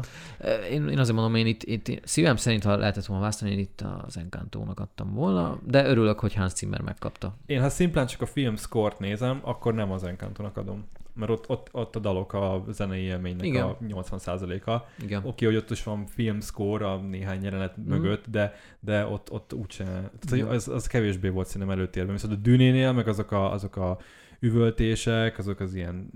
[0.72, 3.60] Én, én azért mondom, én itt, itt én szívem szerint, ha lehetett volna választani, én
[3.60, 7.36] itt az Encantónak adtam volna, de örülök, hogy Hans Zimmer megkapta.
[7.46, 10.86] Én ha szimplán csak a film score nézem, akkor nem az Encantonak adom.
[11.16, 13.64] Mert ott, ott, ott a dalok a zenei élménynek Igen.
[13.64, 14.86] a 80%-a.
[15.04, 15.22] Igen.
[15.26, 17.90] Oké, hogy ott is van film score a néhány jelenet Mhm.
[17.90, 20.12] mögött, de, de ott, ott úgyse.
[20.48, 22.14] Az, az kevésbé volt szerintem előtérben.
[22.14, 23.98] Viszont a Dünénél, meg azok a, azok a
[24.44, 26.10] üvöltések, azok az ilyen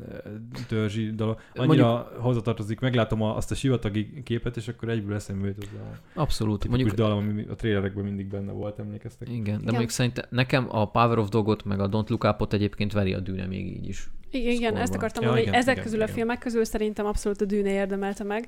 [0.67, 1.39] törzsi dolog.
[1.55, 2.21] Annyira Mondjuk...
[2.23, 6.59] hozzatartozik, meglátom a, azt a sivatagi képet, és akkor egyből eszembe jut az a Abszolút.
[6.59, 9.29] tipikus Mondjuk, dal, ami a trailerekben mindig benne volt, emlékeztek?
[9.29, 9.63] igen, de Igen.
[9.63, 13.19] mondjuk szerintem nekem a Power of Dogot meg a Don't Look Up-ot egyébként veri a
[13.19, 14.09] dűne még így is.
[14.31, 14.97] Igen, igen ezt Score-ban.
[14.97, 16.15] akartam Ja, mondani, hogy igen, ezek igen, közül a igen.
[16.15, 18.47] filmek közül szerintem abszolút a Dűne érdemelte meg,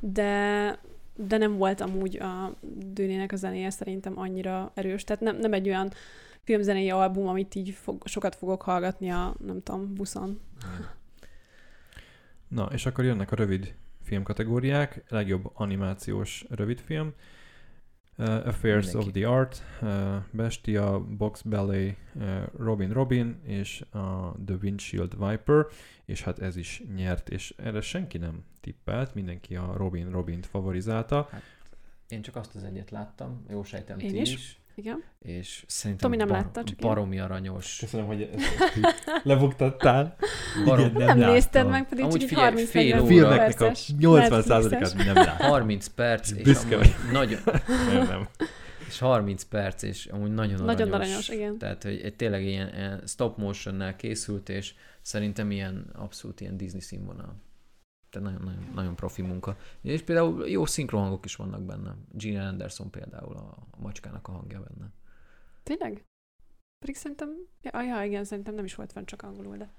[0.00, 0.78] de
[1.26, 2.54] de nem volt amúgy a
[2.86, 5.04] Dűnének a zenéje szerintem annyira erős.
[5.04, 5.92] Tehát nem, nem egy olyan
[6.42, 10.40] filmzenei album, amit így fog, sokat fogok hallgatni a, nem tudom, buszon.
[12.48, 17.14] Na, és akkor jönnek a rövid filmkategóriák, legjobb animációs rövidfilm,
[18.18, 19.08] uh, Affairs Mindenki.
[19.08, 25.66] of the Art, uh, Bestia, Box Ballet, uh, Robin Robin és a The Windshield Viper,
[26.04, 31.28] és hát ez is nyert, és erre senki nem tippelt, mindenki a Robin Robint favorizálta.
[32.08, 34.32] Én csak azt az egyet láttam, jó sejtem Én ti is.
[34.32, 34.60] is.
[34.78, 35.02] Igen.
[35.18, 36.88] És szerintem Tomi nem bar- látta, csak én.
[36.88, 37.76] baromi aranyos.
[37.80, 38.44] Köszönöm, hogy ezt
[39.22, 40.16] lebuktattál.
[40.64, 43.06] Barom, Igen, Nem, Nem nézted meg, pedig Amúgy csak egy figyelj, 30 fél A óra.
[43.06, 45.48] filmeknek a perces 80%-át nem láttam.
[45.48, 47.40] 30 perc, és Büszke amúgy nagyon,
[47.92, 48.28] Nem, nem.
[48.88, 50.76] és 30 perc, és amúgy nagyon aranyos.
[50.76, 51.58] Nagyon aranyos, igen.
[51.58, 56.80] Tehát, hogy egy, tényleg ilyen, ilyen stop motionnel készült, és szerintem ilyen abszolút ilyen Disney
[56.80, 57.36] színvonal.
[58.10, 59.56] Tehát nagyon, nagyon, nagyon profi munka.
[59.82, 61.96] És például jó szinkrohangok is vannak benne.
[62.12, 64.92] Gina Anderson például a, a macskának a hangja benne.
[65.62, 66.04] Tényleg?
[66.78, 67.28] Pedig szerintem,
[67.62, 69.72] ja, ja, igen, szerintem nem is volt fenn csak angolul, de...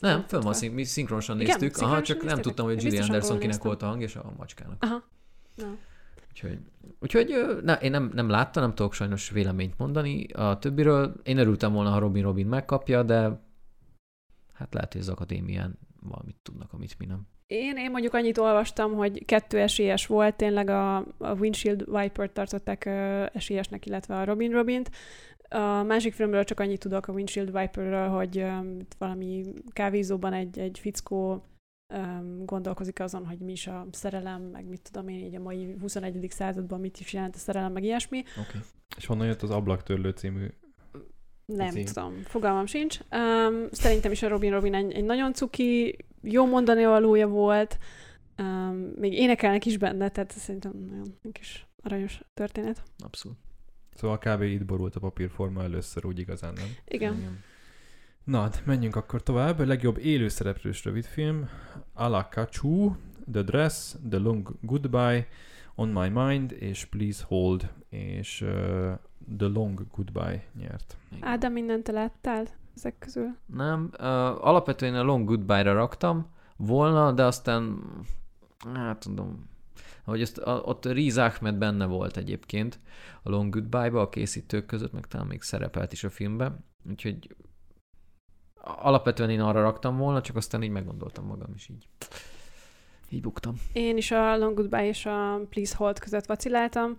[0.00, 2.44] Nem, fönn van, szink- mi szinkronosan Igen, néztük, aha, szinkronosan csak nem néztétek?
[2.44, 4.82] tudtam, hogy Gillian Anderson kinek volt a hang, és a macskának.
[4.82, 5.02] Aha.
[5.54, 5.76] Na.
[6.30, 6.58] Úgyhogy,
[7.00, 11.20] úgyhogy na, én nem, nem láttam, nem tudok sajnos véleményt mondani a többiről.
[11.22, 13.42] Én örültem volna, ha Robin Robin megkapja, de
[14.52, 17.26] hát lehet, hogy az akadémián valamit tudnak, amit mi nem.
[17.52, 22.84] Én, én mondjuk annyit olvastam, hogy kettő esélyes volt, tényleg a, a Windshield Viper-t tartották
[22.84, 24.90] ö, esélyesnek, illetve a Robin Robint.
[25.48, 28.36] A másik filmről csak annyit tudok a Windshield Viperről, hogy
[28.78, 31.44] itt valami kávézóban egy, egy fickó
[31.94, 35.76] öm, gondolkozik azon, hogy mi is a szerelem, meg mit tudom én, így a mai
[35.80, 36.26] 21.
[36.30, 38.22] században mit is jelent a szerelem, meg ilyesmi.
[38.48, 38.60] Okay.
[38.96, 40.46] És honnan jött az Ablaktörlő című
[41.56, 41.84] Nem cím.
[41.84, 42.98] tudom, fogalmam sincs.
[43.10, 47.78] Um, szerintem is a Robin Robin egy, egy nagyon cuki, jó mondani valója volt.
[48.38, 52.82] Um, még énekelnek is benne, tehát szerintem nagyon kis aranyos történet.
[53.04, 53.36] Abszolút.
[53.94, 54.42] Szóval kb.
[54.42, 56.66] itt borult a papírforma először, úgy igazán nem.
[56.88, 57.42] Igen.
[58.24, 59.58] Na, hát menjünk akkor tovább.
[59.58, 61.48] A legjobb élőszereplős rövidfilm.
[61.92, 62.92] Alakachu,
[63.32, 65.26] The Dress, The Long Goodbye,
[65.74, 68.92] On My Mind és Please Hold, és uh,
[69.38, 70.96] The Long Goodbye nyert.
[71.20, 72.46] Ádám, mindent láttál
[72.76, 73.36] ezek közül?
[73.46, 74.06] Nem, uh,
[74.46, 77.82] alapvetően a Long Goodbye-ra raktam volna, de aztán,
[78.74, 79.50] hát tudom,
[80.04, 82.80] hogy ezt, a, ott Riz Ahmed benne volt egyébként
[83.22, 87.36] a Long Goodbye-ba a készítők között, meg talán még szerepelt is a filmben, úgyhogy
[88.64, 91.88] alapvetően én arra raktam volna, csak aztán így meggondoltam magam is így.
[93.08, 93.54] Így buktam.
[93.72, 96.96] Én is a Long Goodbye és a Please Hold között vaciláltam.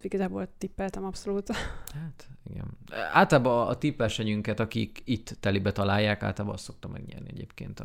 [0.00, 1.52] Igazából tippeltem abszolút.
[1.94, 2.66] Hát, igen.
[3.12, 7.84] Általában a tippesenyünket, akik itt telibe találják, általában azt szokta megnyerni egyébként a,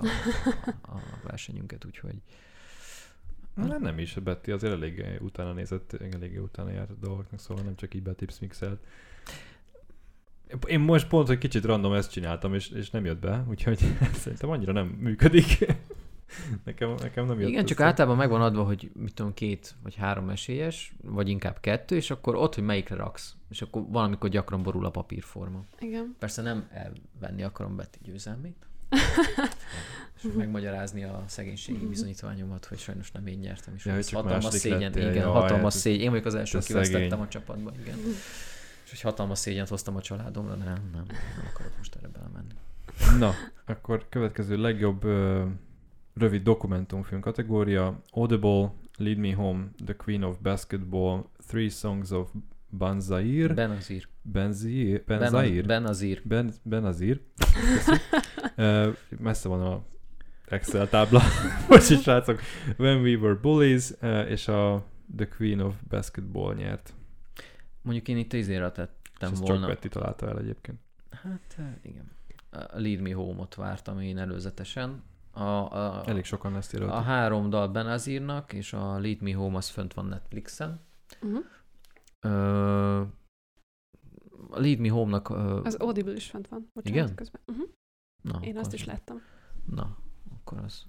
[0.82, 2.16] a, a versenyünket, úgyhogy
[3.54, 7.76] Nem, nem is, Betty azért elég utána nézett, eléggé utána járt a dolgoknak, szóval nem
[7.76, 8.84] csak így betips mixelt.
[10.68, 13.80] Én most pont, hogy kicsit random ezt csináltam, és, és nem jött be, úgyhogy
[14.24, 15.66] szerintem annyira nem működik.
[16.66, 17.88] nekem, nekem nem jött Igen, csak össze.
[17.88, 22.36] általában megvan adva, hogy mit tudom, két vagy három esélyes, vagy inkább kettő, és akkor
[22.36, 23.36] ott, hogy melyikre raksz.
[23.50, 25.64] És akkor valamikor gyakran borul a papírforma.
[25.80, 26.16] Igen.
[26.20, 28.68] Persze nem elvenni akarom Betty győzelmét,
[30.18, 34.80] és megmagyarázni a szegénységi bizonyítványomat, hogy sajnos nem én nyertem, és Ja, csak hatalmas szégyen,
[34.80, 36.02] lettél, igen, jaj, hatalmas hát szégyen.
[36.02, 37.98] Én vagyok az első, aki vesztettem a csapatban, igen.
[38.84, 41.04] És hogy hatalmas szégyent hoztam a családomra, nem, nem,
[41.38, 42.54] nem akarok most erre belemenni.
[43.20, 43.34] Na,
[43.66, 45.46] akkor következő legjobb ö,
[46.20, 48.02] rövid dokumentumfilm kategória.
[48.12, 52.30] Audible, Lead Me Home, The Queen of Basketball, Three Songs of
[52.78, 54.08] Banzair, Benazir.
[54.22, 56.22] Benzair, Benzair, Benazir.
[56.24, 57.22] Ben, Benazir.
[58.56, 59.84] Ö, messze van a
[60.46, 61.22] Excel tábla.
[61.90, 62.40] Is srácok.
[62.78, 66.94] When We Were Bullies, ö, és a The Queen of Basketball nyert.
[67.82, 69.60] Mondjuk én itt És tettem ezt volna.
[69.60, 70.80] csak Betty találta el egyébként.
[71.10, 72.12] Hát igen.
[72.52, 75.04] A Lead Me Home-ot vártam én előzetesen.
[75.32, 76.90] A, a, Elég sokan ezt írott.
[76.90, 80.80] a három dal Benazirnak, és a Lead Me Home az fönt van Netflixen.
[81.22, 81.46] Uh-huh.
[82.20, 83.02] Ö,
[84.50, 85.30] a Lead Me Home-nak...
[85.30, 86.70] Ö, Az Audible is fent van.
[86.74, 87.16] Bocsánat, Igen?
[87.16, 87.42] Közben.
[87.48, 87.66] Uh-huh.
[88.22, 89.22] na, Én azt is láttam.
[89.66, 89.98] Na,
[90.40, 90.84] akkor az...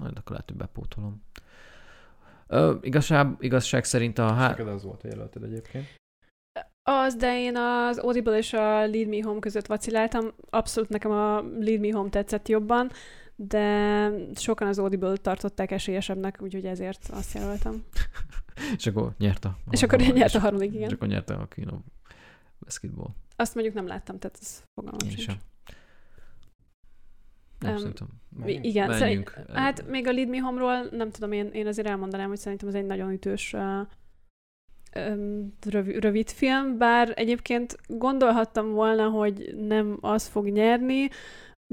[0.00, 1.22] Majd akkor lehet, hogy bepótolom.
[2.46, 4.32] Ö, igazság, igazság szerint a...
[4.32, 4.48] Há...
[4.48, 5.98] Neked az volt a jelölted egyébként.
[6.82, 10.26] Az, de én az Audible és a Lead Me Home között vaciláltam.
[10.50, 12.90] Abszolút nekem a Lead Me Home tetszett jobban,
[13.48, 17.84] de sokan az Audible tartották esélyesebbnek, úgyhogy ezért azt jelöltem.
[18.76, 19.56] És akkor nyert a...
[19.70, 20.90] És akkor a- nyert a és- harmadik, És igen.
[20.92, 21.78] akkor nyerte a Queen of
[22.58, 23.08] Basketball.
[23.36, 25.36] Azt mondjuk nem láttam, tehát ez fogalmam Én sem.
[27.58, 28.08] Nem, Em, szerintem.
[28.46, 29.28] Igen, Menjünk.
[29.30, 32.68] szerint, hát még a Lead Me Home-ról nem tudom, én, én azért elmondanám, hogy szerintem
[32.68, 33.86] ez egy nagyon ütős uh,
[34.96, 41.08] um, rövid, rövid film, bár egyébként gondolhattam volna, hogy nem az fog nyerni,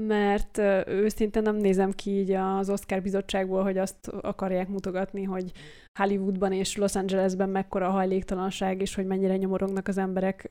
[0.06, 5.52] mert őszintén nem nézem ki így az Oscar bizottságból, hogy azt akarják mutogatni, hogy
[5.98, 10.50] Hollywoodban és Los Angelesben mekkora a hajléktalanság, és hogy mennyire nyomorognak az emberek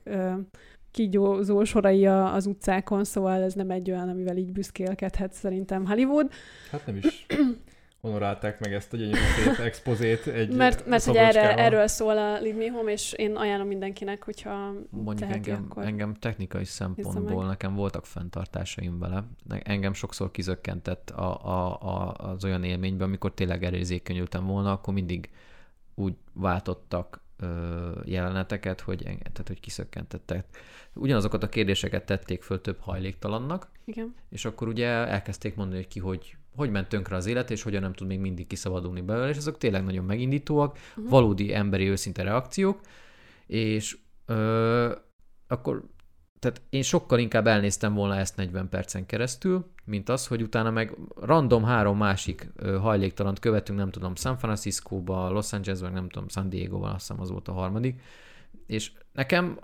[0.90, 6.30] kígyózó sorai az utcákon, szóval ez nem egy olyan, amivel így büszkélkedhet szerintem Hollywood.
[6.70, 7.26] Hát nem is
[8.00, 12.40] honorálták meg ezt a gyönyörű szép expozét egy Mert, mert hogy erre, erről szól a
[12.40, 15.84] Leave Me Home, és én ajánlom mindenkinek, hogyha Mondjuk teheti, engem, akkor...
[15.84, 19.24] engem technikai szempontból nekem voltak fenntartásaim vele.
[19.48, 25.30] Engem sokszor kizökkentett a, a, a, az olyan élményben, amikor tényleg elérzékenyültem volna, akkor mindig
[25.94, 27.20] úgy váltottak
[28.04, 30.44] jeleneteket, hogy, tehát, hogy kiszökkentettek.
[30.94, 34.14] Ugyanazokat a kérdéseket tették föl több hajléktalannak, Igen.
[34.28, 37.82] és akkor ugye elkezdték mondani, hogy ki hogy, hogy ment tönkre az élet, és hogyan
[37.82, 41.08] nem tud még mindig kiszabadulni belőle, és azok tényleg nagyon megindítóak, Mhm.
[41.08, 42.80] valódi emberi őszinte reakciók,
[43.46, 44.94] és ö,
[45.48, 45.82] akkor
[46.38, 50.96] tehát én sokkal inkább elnéztem volna ezt 40 percen keresztül, mint az, hogy utána meg
[51.20, 52.48] random három másik
[52.80, 57.30] hajléktalant követünk, nem tudom, San Francisco-ba, Los Angelesben, nem tudom, San Diego-ban, azt hiszem az
[57.30, 58.00] volt a harmadik,
[58.66, 59.58] és nekem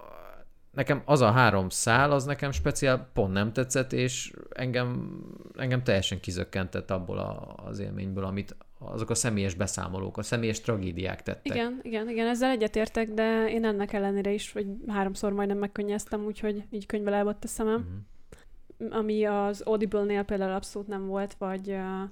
[0.75, 5.18] nekem az a három szál, az nekem speciál pont nem tetszett, és engem,
[5.57, 11.22] engem teljesen kizökkentett abból a, az élményből, amit azok a személyes beszámolók, a személyes tragédiák
[11.22, 11.55] tettek.
[11.55, 16.64] Igen, igen, igen, ezzel egyetértek, de én ennek ellenére is, hogy háromszor majdnem megkönnyeztem, úgyhogy
[16.70, 17.81] így könyvbe lábadt a szemem.
[17.81, 18.93] Mhm.
[18.93, 22.03] Ami az Audible-nél például abszolút nem volt, vagy uh,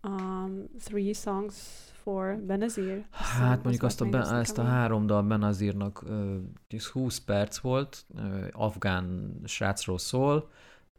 [0.00, 0.48] a
[0.84, 1.54] Three Songs
[2.04, 3.04] for Benazir.
[3.10, 6.36] Hát mondjuk azt a, még, be, az ezt a három dal Benazirnak ö,
[6.92, 10.50] 20 perc volt, ö, afgán srácról szól,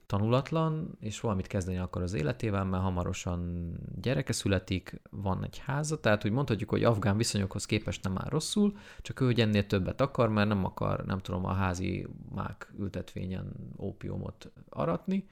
[0.05, 6.25] tanulatlan, és valamit kezdeni akar az életével, mert hamarosan gyereke születik, van egy háza, tehát
[6.25, 10.29] úgy mondhatjuk, hogy afgán viszonyokhoz képest nem áll rosszul, csak ő hogy ennél többet akar,
[10.29, 15.27] mert nem akar, nem tudom, a házi mák ültetvényen ópiumot aratni.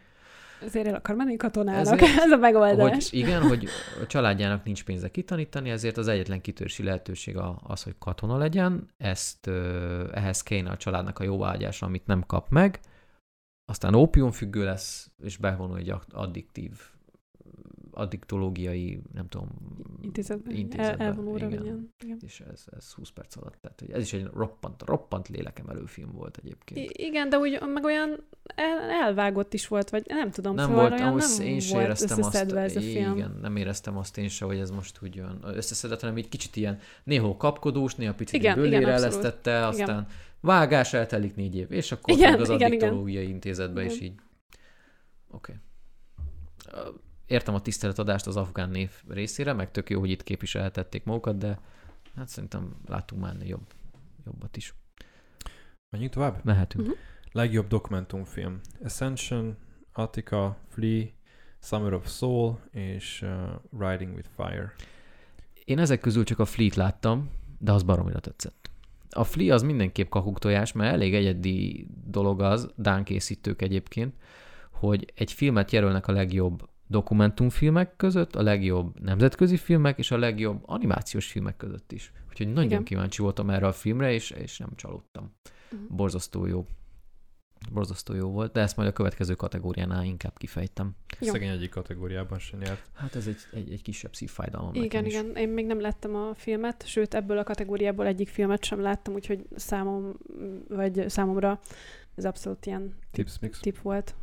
[0.66, 3.10] Ezért el akar menni katonának, Ezért, ez a megoldás.
[3.10, 3.68] Hogy igen, hogy
[4.02, 9.48] a családjának nincs pénze kitanítani, ezért az egyetlen kitörsi lehetőség az, hogy katona legyen, ezt
[10.14, 12.80] ehhez kéne a családnak a jóvágyása, amit nem kap meg,
[13.66, 16.72] aztán ópiumfüggő lesz, és bevonul egy addiktív,
[17.94, 19.50] addiktológiai, nem tudom,
[20.02, 21.94] Intézetben, el, intézetbe, elvonul igen.
[22.04, 22.18] Igen.
[22.22, 23.58] és ez, ez 20 perc alatt.
[23.62, 26.80] Tehát, hogy ez is egy roppant, roppant lélekemelő film volt egyébként.
[26.80, 28.24] I- igen, de úgy meg olyan
[28.56, 31.74] el, elvágott is volt, vagy nem tudom, nem szóval volt, olyan ahhoz nem én sem
[31.74, 33.16] volt éreztem azt, ez a film.
[33.16, 36.56] igen, nem éreztem azt én sem, hogy ez most úgy jön összeszedett, hanem egy kicsit
[36.56, 40.08] ilyen néha kapkodós, néha picit Igen, igen, igen, bőlére elesztette, aztán
[40.40, 42.68] vágás eltelik négy év, és akkor Igen, igen, az igen, igen.
[42.72, 44.06] addiktológiai intézetbe, és Igen.
[44.06, 44.16] így
[45.30, 45.60] oké.
[46.72, 46.92] Okay.
[47.34, 51.60] Értem a tiszteletadást az afgán név részére, meg tök jó, hogy itt képviselhetették magukat, de
[52.16, 53.66] hát szerintem látunk már jobb,
[54.26, 54.74] jobbat is.
[55.90, 56.40] Menjünk tovább?
[56.44, 56.88] Mehetünk.
[56.88, 56.96] Mhm.
[57.32, 58.60] Legjobb dokumentumfilm.
[58.84, 59.58] Ascension,
[59.94, 61.06] Attica, Flea,
[61.60, 64.74] Summer of Soul és uh, Riding with Fire.
[65.66, 68.70] Én ezek közül csak a Fleet láttam, de az baromira tetszett.
[69.10, 74.16] A Flea az mindenképp kakuktojás, mert elég egyedi dolog az, Dán készítők egyébként,
[74.72, 80.64] hogy egy filmet jelölnek a legjobb dokumentumfilmek között, a legjobb nemzetközi filmek és a legjobb
[80.66, 82.12] animációs filmek között is.
[82.30, 82.72] Úgyhogy nagyon Igen.
[82.72, 82.84] Igen.
[82.84, 85.36] kíváncsi voltam erre a filmre, és, és nem csalódtam.
[85.72, 85.96] Mhm.
[85.96, 86.66] Borzasztó jó.
[87.72, 90.96] Borzasztó jó volt, de ezt majd a következő kategóriánál inkább kifejtem.
[91.20, 91.32] Jó.
[91.32, 92.90] Szegény egyik kategóriában sem nyert.
[92.94, 95.14] Hát ez egy, egy, egy kisebb szívfájdalom Igen, nekem is.
[95.14, 95.36] igen.
[95.36, 99.46] Én még nem láttam a filmet, sőt ebből a kategóriából egyik filmet sem láttam, úgyhogy
[99.56, 100.14] számom,
[100.68, 101.60] vagy számomra
[102.16, 103.60] ez abszolút ilyen Tips mix.
[103.60, 104.16] tip volt.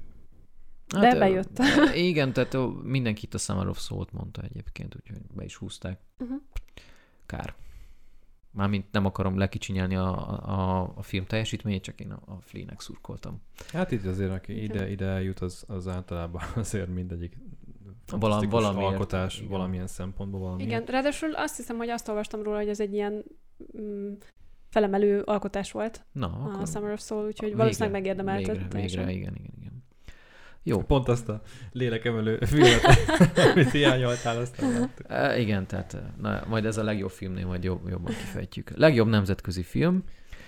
[0.99, 1.59] De ö, bejött.
[1.95, 6.01] Igen, tehát mindenki itt a Summer of Soul-t mondta egyébként, úgyhogy be is húzták.
[6.19, 6.37] Uh-huh.
[7.27, 7.55] Kár.
[8.53, 13.41] Mármint nem akarom lekicsinyelni a, a, a film teljesítményét, csak én a, a Flea-nek szurkoltam.
[13.73, 17.37] Hát itt azért, aki ide, ide eljut, az, az általában azért mindegyik
[17.85, 19.49] Vala- fantasztikus valamiért, alkotás igen.
[19.49, 20.63] valamilyen szempontból valami.
[20.63, 23.25] Igen, ráadásul azt hiszem, hogy azt olvastam róla, hogy ez egy ilyen
[23.81, 24.13] mm,
[24.69, 26.27] felemelő alkotás volt Na,
[26.61, 28.53] a Summer of Soul, úgyhogy végre- valószínűleg megérdemelte.
[28.53, 29.07] Végre, teljesen.
[29.07, 29.85] végre, igen, igen, igen.
[30.63, 31.43] Jó, Pont azt a
[31.73, 32.83] lélekemelő filmet,
[33.53, 35.07] amit hiányoltál, láttuk.
[35.09, 38.71] e, igen, tehát na, majd ez a legjobb filmnél majd jobb, jobban kifejtjük.
[38.77, 40.05] Legjobb nemzetközi film,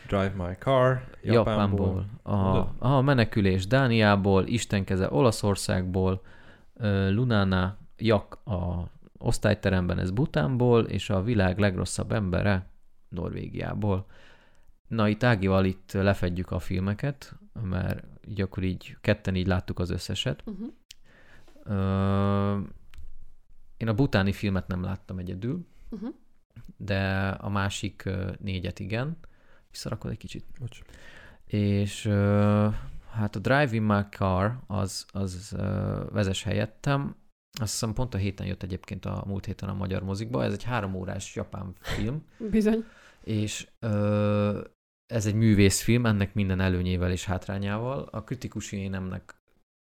[0.06, 2.74] Drive My Car, Japánból, Japánból.
[2.78, 6.22] a, a Menekülés Dániából, Istenkeze Olaszországból,
[7.08, 12.66] Lunana Jak a osztályteremben, ez Butánból, és a világ legrosszabb embere
[13.08, 14.06] Norvégiából.
[14.88, 19.91] Na, itt Ágival itt lefedjük a filmeket, mert így akkor így ketten így láttuk az
[19.91, 20.43] összeset.
[20.47, 20.68] Uh-huh.
[21.64, 22.61] Ö,
[23.77, 26.14] én a butáni filmet nem láttam egyedül, Uh-huh.
[26.77, 28.09] de a másik
[28.41, 29.16] négyet igen.
[29.70, 30.45] Visszarakod egy kicsit?
[30.61, 30.81] Bocs.
[31.47, 32.68] És ö,
[33.11, 37.16] hát a Driving My Car az, az ö, vezes helyettem.
[37.61, 40.45] Azt hiszem pont a héten jött egyébként a múlt héten a magyar mozikba.
[40.45, 42.85] Ez egy három órás japán film, Bizony.
[43.25, 44.61] és ö,
[45.12, 48.02] ez egy művészfilm, ennek minden előnyével és hátrányával.
[48.02, 49.36] A kritikusi énemnek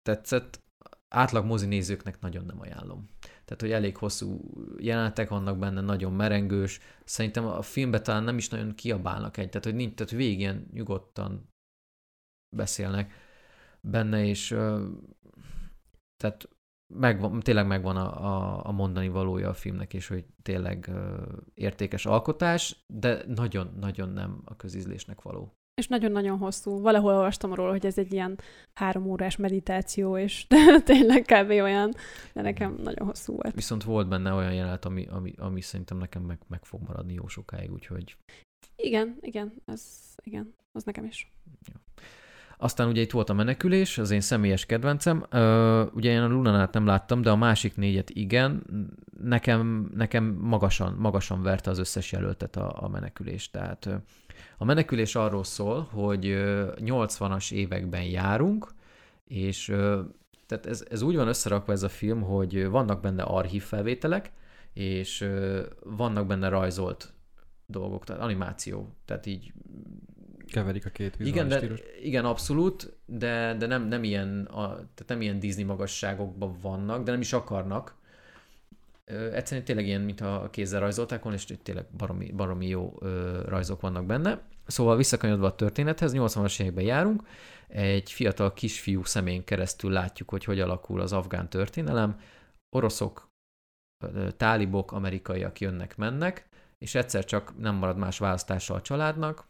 [0.01, 0.61] tetszett,
[1.07, 3.09] átlag mozinézőknek nagyon nem ajánlom.
[3.45, 4.39] Tehát, hogy elég hosszú
[4.77, 6.79] jelenetek vannak benne, nagyon merengős.
[7.03, 10.67] Szerintem a filmben talán nem is nagyon kiabálnak egy, tehát, hogy nincs, tehát végig ilyen
[10.71, 11.49] nyugodtan
[12.55, 13.13] beszélnek
[13.81, 14.47] benne, és
[16.15, 16.49] tehát
[16.87, 21.21] megvan, tényleg megvan a, a, a mondani valója a filmnek, és hogy tényleg ö,
[21.53, 25.53] értékes alkotás, de nagyon-nagyon nem a közízlésnek való.
[25.75, 26.81] És nagyon-nagyon hosszú.
[26.81, 28.39] Valahol olvastam róla, hogy ez egy ilyen
[28.73, 30.47] három órás meditáció, és
[30.83, 31.49] tényleg kb.
[31.49, 31.93] olyan,
[32.33, 33.55] de nekem nagyon hosszú volt.
[33.55, 37.27] Viszont volt benne olyan jelenet, ami, ami, ami szerintem nekem meg, meg fog maradni jó
[37.27, 38.17] sokáig, úgyhogy
[38.75, 39.83] Igen, igen, ez,
[40.23, 41.31] igen, az nekem is.
[42.57, 45.25] Aztán ugye itt volt a menekülés, az én személyes kedvencem.
[45.29, 48.63] Ö, ugye én a Lunanát nem láttam, de a másik négyet igen.
[49.23, 53.49] Nekem, nekem magasan, magasan verte az összes jelöltet a, a menekülés.
[53.49, 53.89] Tehát
[54.57, 58.67] a menekülés arról szól, hogy ö, 80-as években járunk,
[59.27, 59.65] és
[60.47, 64.31] tehát ez, ez úgy van összerakva ez a film, hogy vannak benne archív felvételek,
[64.73, 65.29] és
[65.83, 67.13] vannak benne rajzolt
[67.65, 68.95] dolgok, tehát animáció.
[69.05, 69.53] Tehát így
[70.53, 71.81] Keverik a két igen, vizuális de, stílus.
[72.03, 77.11] igen, abszolút, de, de nem, nem, ilyen, a, tehát nem ilyen Disney magasságokban vannak, de
[77.11, 77.95] nem is akarnak.
[79.05, 83.81] ö, egyszerűen tényleg ilyen, mintha kézzel rajzolták volna, és tényleg baromi, baromi jó ö, rajzok
[83.81, 84.41] vannak benne.
[84.67, 87.23] Szóval visszakanyodva a történethez, 80-as években járunk,
[87.67, 92.19] egy fiatal kisfiú szemén keresztül látjuk, hogy hogy alakul az afgán történelem.
[92.75, 93.31] Oroszok,
[94.37, 96.47] tálibok, amerikaiak jönnek-mennek,
[96.77, 99.45] és egyszer csak nem marad más választása a családnak,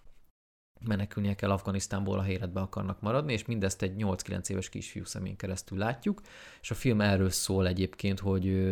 [0.88, 5.78] menekülnie kell Afganisztánból, a életbe akarnak maradni, és mindezt egy 8-9 éves kisfiú szemén keresztül
[5.78, 6.22] látjuk,
[6.62, 8.72] és a film erről szól egyébként, hogy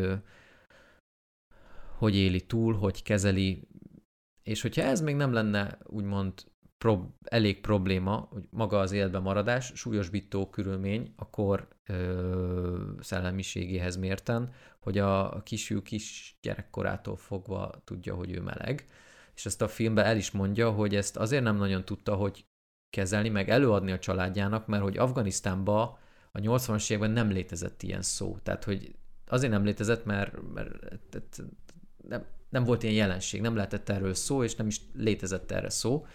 [1.97, 3.67] hogy éli túl, hogy kezeli,
[4.43, 6.33] és hogyha ez még nem lenne úgymond
[6.77, 14.97] prob- elég probléma, hogy maga az életben maradás, súlyosbító körülmény, akkor ö, szellemiségéhez mérten, hogy
[14.97, 18.87] a kisfiú kis gyerekkorától fogva tudja, hogy ő meleg,
[19.41, 22.45] és ezt a filmben el is mondja, hogy ezt azért nem nagyon tudta, hogy
[22.89, 25.97] kezelni, meg előadni a családjának, mert hogy Afganisztánban
[26.31, 28.37] a 80-as években nem létezett ilyen szó.
[28.43, 28.95] Tehát, hogy
[29.27, 31.21] azért nem létezett, mert, mert
[32.07, 36.05] nem, nem volt ilyen jelenség, nem lehetett erről szó, és nem is létezett erre szó.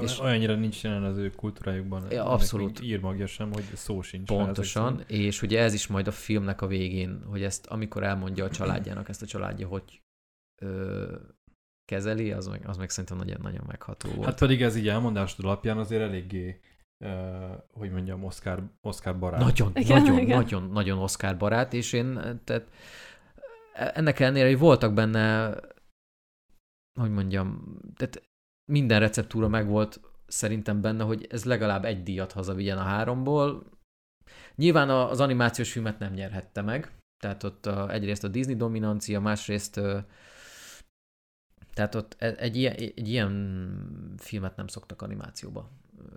[0.00, 2.10] És olyannyira nincs jelen az ő kultúrájukban.
[2.10, 2.80] Ja, abszolút.
[2.82, 4.28] Írmagja sem, hogy szó sincs.
[4.28, 8.50] Pontosan, és ugye ez is majd a filmnek a végén, hogy ezt amikor elmondja a
[8.50, 10.02] családjának, ezt a családja, hogy
[10.56, 11.16] ö,
[11.90, 14.24] kezeli, az meg, az meg szerintem nagyon-nagyon megható volt.
[14.24, 16.60] Hát pedig ez így elmondásod alapján azért eléggé
[17.04, 19.40] Uh, hogy mondjam, Oscar, Oscar barát.
[19.40, 20.36] Nagyon, igen, nagyon, igen.
[20.36, 22.70] nagyon, nagyon Oscar barát, és én, tehát
[23.72, 25.54] ennek ellenére, hogy voltak benne,
[27.00, 28.22] hogy mondjam, tehát
[28.72, 33.64] minden receptúra megvolt szerintem benne, hogy ez legalább egy díjat hazavigyen a háromból.
[34.54, 39.80] Nyilván az animációs filmet nem nyerhette meg, tehát ott a, egyrészt a Disney dominancia, másrészt
[41.80, 45.70] tehát ott e, egy ilyen, egy ilyen filmet nem szoktak animációba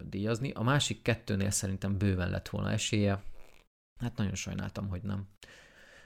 [0.09, 0.51] díjazni.
[0.51, 3.23] A másik kettőnél szerintem bőven lett volna esélye.
[3.99, 5.27] Hát nagyon sajnáltam, hogy nem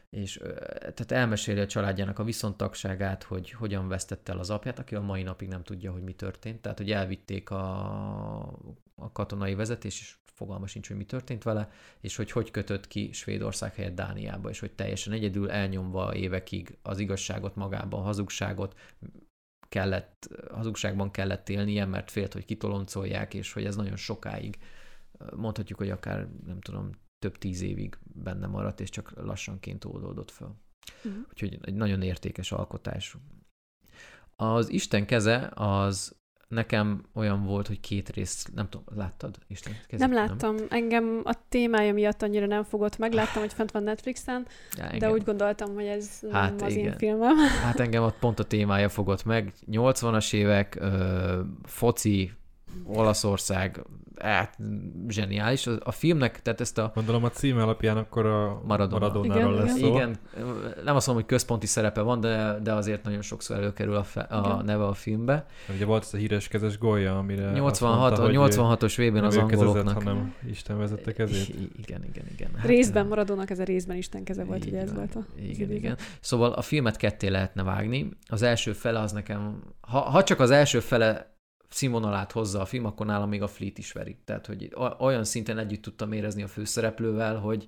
[0.09, 0.37] és
[0.79, 5.23] tehát elmeséli a családjának a viszontagságát, hogy hogyan vesztette el az apját, aki a mai
[5.23, 6.61] napig nem tudja, hogy mi történt.
[6.61, 8.45] Tehát, hogy elvitték a,
[8.95, 13.11] a katonai vezetés, és fogalma sincs, hogy mi történt vele, és hogy hogy kötött ki
[13.11, 18.79] Svédország helyett Dániába, és hogy teljesen egyedül elnyomva évekig az igazságot magában, a hazugságot,
[19.69, 24.57] kellett, hazugságban kellett élnie, mert félt, hogy kitoloncolják, és hogy ez nagyon sokáig,
[25.35, 26.89] mondhatjuk, hogy akár, nem tudom,
[27.19, 30.55] több tíz évig benne maradt, és csak lassanként oldódott föl.
[31.03, 31.21] Uh-huh.
[31.29, 33.17] Úgyhogy egy nagyon értékes alkotás.
[34.35, 36.16] Az Isten keze az
[36.47, 40.07] nekem olyan volt, hogy két rész, nem tudom, láttad Isten kezét?
[40.07, 40.55] Nem láttam.
[40.55, 40.65] Nem?
[40.69, 43.13] Engem a témája miatt annyira nem fogott meg.
[43.13, 46.85] Láttam, hogy fent van Netflixen, ja, de úgy gondoltam, hogy ez hát nem az igen.
[46.85, 47.35] én filmem.
[47.63, 49.53] Hát engem ott pont a témája fogott meg.
[49.71, 52.31] 80-as évek, ö, foci,
[52.85, 53.83] Olaszország,
[54.19, 54.57] hát
[55.07, 55.67] zseniális.
[55.67, 56.91] A, a filmnek, tehát ezt a...
[56.95, 59.07] Gondolom a cím alapján akkor a Maradona.
[59.07, 59.87] Maradonáról igen, lesz szó.
[59.87, 60.17] Igen,
[60.83, 64.21] nem azt mondom, hogy központi szerepe van, de, de azért nagyon sokszor előkerül a, fe,
[64.21, 65.45] a neve a filmbe.
[65.75, 69.73] Ugye volt ez a híres kezes golya, amire 86, mondta, a 86-os vében az angoloknak.
[69.73, 71.55] Kezezett, hanem Isten vezette kezét.
[71.77, 72.49] Igen, igen, igen.
[72.55, 75.97] Hát, részben Maradónak ez a részben Isten keze volt, ugye ez volt a Igen, igen.
[76.19, 78.09] Szóval a filmet ketté lehetne vágni.
[78.27, 81.36] Az első fele az nekem, ha, ha csak az első fele
[81.69, 84.17] színvonalát hozza a film, akkor nálam még a Fleet is veri.
[84.25, 87.67] Tehát, hogy olyan szinten együtt tudtam érezni a főszereplővel, hogy,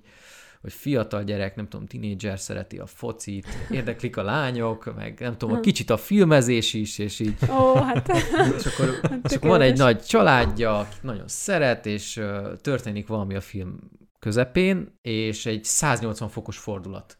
[0.60, 5.56] hogy fiatal gyerek, nem tudom, tinédzser szereti a focit, érdeklik a lányok, meg nem tudom,
[5.56, 7.36] a kicsit a filmezés is, és így.
[7.50, 8.08] Ó, hát.
[8.56, 12.22] És akkor, hát és akkor van egy nagy családja, akit nagyon szeret, és
[12.60, 13.78] történik valami a film
[14.18, 17.16] közepén, és egy 180 fokos fordulat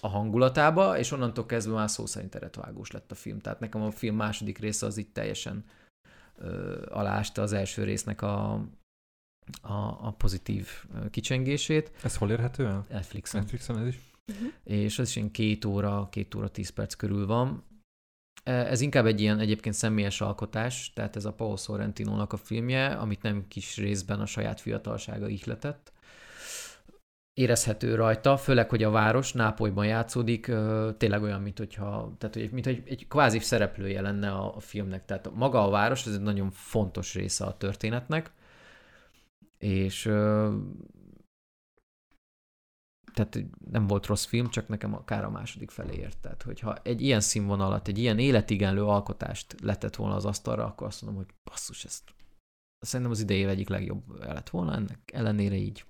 [0.00, 3.38] a hangulatába, és onnantól kezdve már szó szerint eretvágós lett a film.
[3.38, 5.64] Tehát nekem a film második része az itt teljesen
[6.88, 8.52] alásta az első résznek a,
[9.62, 10.68] a, a pozitív
[11.10, 11.92] kicsengését.
[12.02, 12.86] Ez hol érhető el?
[12.88, 13.40] Netflixen.
[13.40, 13.98] Netflixen ez is?
[14.32, 14.52] Uh-huh.
[14.64, 17.64] És ez is ilyen két óra, két óra, tíz perc körül van.
[18.42, 23.22] Ez inkább egy ilyen egyébként személyes alkotás, tehát ez a Paul Sorrentino-nak a filmje, amit
[23.22, 25.92] nem kis részben a saját fiatalsága ihletett
[27.34, 30.44] érezhető rajta, főleg, hogy a város Nápolyban játszódik,
[30.96, 35.04] tényleg olyan, mint hogyha, tehát hogy, mint egy, egy kvázi szereplője lenne a, a filmnek.
[35.04, 38.32] Tehát maga a város, ez egy nagyon fontos része a történetnek,
[39.58, 40.02] és
[43.12, 46.18] tehát nem volt rossz film, csak nekem akár a második felé ért.
[46.18, 51.02] Tehát, hogyha egy ilyen színvonalat, egy ilyen életigenlő alkotást letett volna az asztalra, akkor azt
[51.02, 52.14] mondom, hogy basszus, ezt
[52.78, 55.84] szerintem az idei egyik legjobb lett volna, ennek ellenére így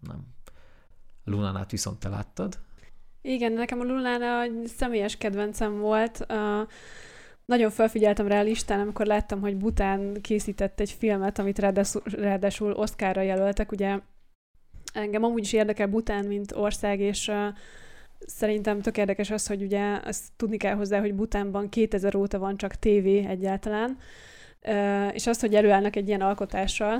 [0.00, 0.38] nem.
[1.30, 2.58] Lunánát viszont te láttad.
[3.22, 6.26] Igen, nekem a Lunána személyes kedvencem volt.
[7.44, 12.72] Nagyon felfigyeltem rá a listán, amikor láttam, hogy Bután készített egy filmet, amit ráadásul, ráadásul
[12.72, 13.72] Oscarra jelöltek.
[13.72, 13.98] Ugye
[14.92, 17.30] engem amúgy is érdekel Bután, mint ország, és
[18.26, 22.56] szerintem tök érdekes az, hogy ugye azt tudni kell hozzá, hogy Butánban 2000 óta van
[22.56, 23.98] csak tévé egyáltalán,
[25.12, 26.98] és azt, hogy előállnak egy ilyen alkotással,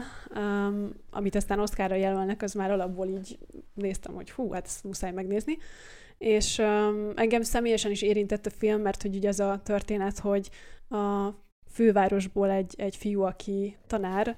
[1.11, 3.39] amit aztán Oszkára jelölnek, az már alapból így
[3.75, 5.59] néztem, hogy hú, hát ezt muszáj megnézni.
[6.19, 6.59] És
[7.15, 10.51] engem személyesen is érintett a film, mert hogy ugye az a történet, hogy
[10.89, 11.29] a
[11.73, 14.37] fővárosból egy, egy fiú, aki tanár,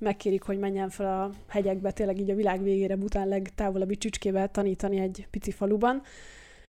[0.00, 4.98] megkérik, hogy menjen fel a hegyekbe, tényleg így a világ végére, Bután legtávolabbi csücskével tanítani
[4.98, 6.02] egy pici faluban,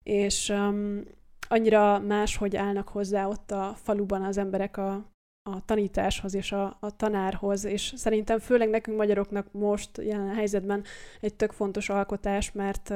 [0.03, 1.03] és um,
[1.49, 5.16] annyira más, hogy állnak hozzá ott a faluban az emberek a,
[5.47, 10.85] a tanításhoz és a, a tanárhoz, és szerintem főleg nekünk magyaroknak most jelen helyzetben
[11.21, 12.93] egy tök fontos alkotás, mert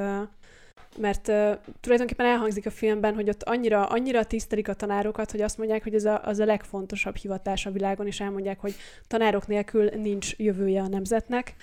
[0.97, 1.31] mert
[1.79, 5.93] tulajdonképpen elhangzik a filmben, hogy ott annyira, annyira tisztelik a tanárokat, hogy azt mondják, hogy
[5.93, 8.75] ez a, az a legfontosabb hivatás a világon, és elmondják, hogy
[9.07, 11.55] tanárok nélkül nincs jövője a nemzetnek.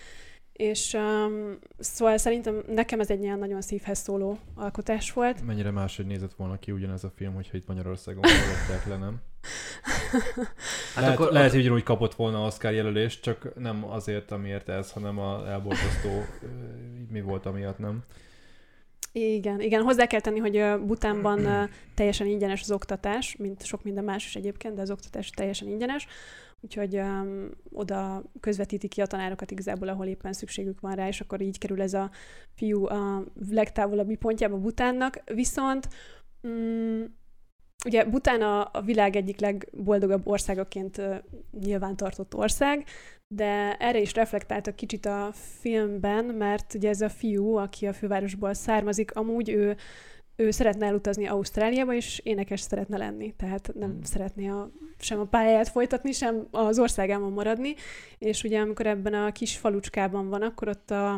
[0.59, 5.47] És um, szóval szerintem nekem ez egy ilyen nagyon szívhez szóló alkotás volt.
[5.47, 9.21] Mennyire máshogy nézett volna ki ugyanez a film, hogyha itt Magyarországon hallották le, nem?
[10.95, 14.93] hát lehet, akkor, lehet, hogy úgy kapott volna Oscar jelölést, csak nem azért, amiért ez,
[14.93, 16.25] hanem a elborzasztó
[17.11, 18.03] mi volt amiatt, nem?
[19.13, 24.27] Igen, igen, hozzá kell tenni, hogy Butánban teljesen ingyenes az oktatás, mint sok minden más
[24.27, 26.07] is egyébként, de az oktatás teljesen ingyenes,
[26.61, 31.41] úgyhogy um, oda közvetítik ki a tanárokat igazából, ahol éppen szükségük van rá, és akkor
[31.41, 32.11] így kerül ez a
[32.55, 35.23] fiú a legtávolabbi pontjába Butánnak.
[35.35, 35.89] Viszont
[36.43, 37.17] um,
[37.85, 41.17] Ugye Bután a, a világ egyik legboldogabb országaként uh,
[41.61, 42.85] nyilván tartott ország,
[43.35, 45.31] de erre is reflektáltak kicsit a
[45.61, 49.77] filmben, mert ugye ez a fiú, aki a fővárosból származik, amúgy ő,
[50.41, 54.03] ő szeretne elutazni Ausztráliába, és énekes szeretne lenni, tehát nem hmm.
[54.03, 57.75] szeretné a, sem a pályáját folytatni, sem az országában maradni,
[58.19, 61.15] és ugye amikor ebben a kis falucskában van, akkor ott a,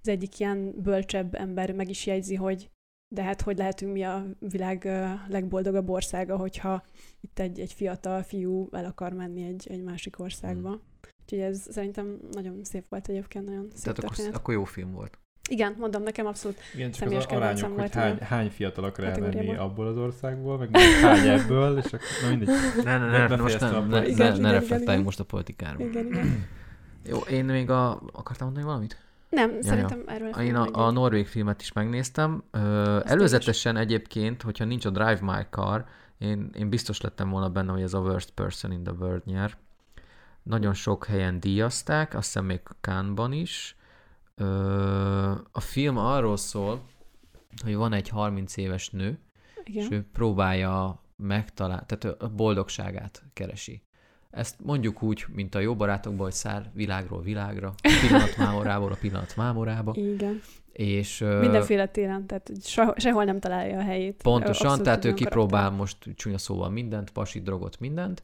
[0.00, 2.70] az egyik ilyen bölcsebb ember meg is jegyzi, hogy
[3.14, 4.84] de hát hogy lehetünk mi a világ
[5.28, 6.84] legboldogabb országa, hogyha
[7.20, 10.68] itt egy, egy fiatal fiú el akar menni egy, egy másik országba.
[10.68, 10.80] Hmm.
[11.22, 15.21] Úgyhogy ez szerintem nagyon szép volt egyébként, nagyon szép Tehát akkor, akkor jó film volt.
[15.52, 19.86] Igen, mondom, nekem abszolút Igen, csak az arányok, hogy hány, hány fiatal akar elmenni abból
[19.86, 22.48] az országból, meg hány ebből, és akkor na mindegy.
[22.84, 25.88] Ne, ne, ne, most nem, ne, ne, ne reflektáljunk most a politikáról.
[25.88, 26.46] Igen, igen.
[27.10, 28.02] Jó, én még a...
[28.12, 28.96] Akartam mondani valamit?
[29.28, 30.12] Nem, ja, szerintem ja.
[30.12, 32.42] erről Én a, a Norvég filmet is megnéztem.
[32.50, 35.84] Ö, előzetesen egyébként, hogyha nincs a Drive My Car,
[36.18, 39.56] én, én biztos lettem volna benne, hogy ez a Worst Person in the World nyer.
[40.42, 43.76] Nagyon sok helyen díjazták, azt hiszem még Cannes-ban is.
[44.34, 44.44] Ö,
[45.52, 46.82] a film arról szól,
[47.64, 49.18] hogy van egy 30 éves nő,
[49.64, 49.82] Igen.
[49.82, 53.82] és ő próbálja megtalálni, tehát a boldogságát keresi.
[54.30, 59.36] Ezt mondjuk úgy, mint a jó barátokban, hogy szár világról világra, pillanat mámorából a pillanat
[59.36, 59.92] mámorába.
[59.96, 60.40] Igen.
[60.72, 62.50] És, Mindenféle téren, tehát
[62.96, 64.22] sehol nem találja a helyét.
[64.22, 65.78] Pontosan, Abszolút tehát ő kipróbál karakter.
[65.78, 68.22] most csúnya szóval mindent, pasit, drogot, mindent,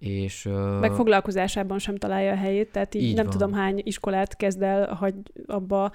[0.00, 0.48] és...
[0.80, 3.32] Meg foglalkozásában sem találja a helyét, tehát így, így nem van.
[3.32, 5.14] tudom hány iskolát kezd el, hogy
[5.46, 5.92] abba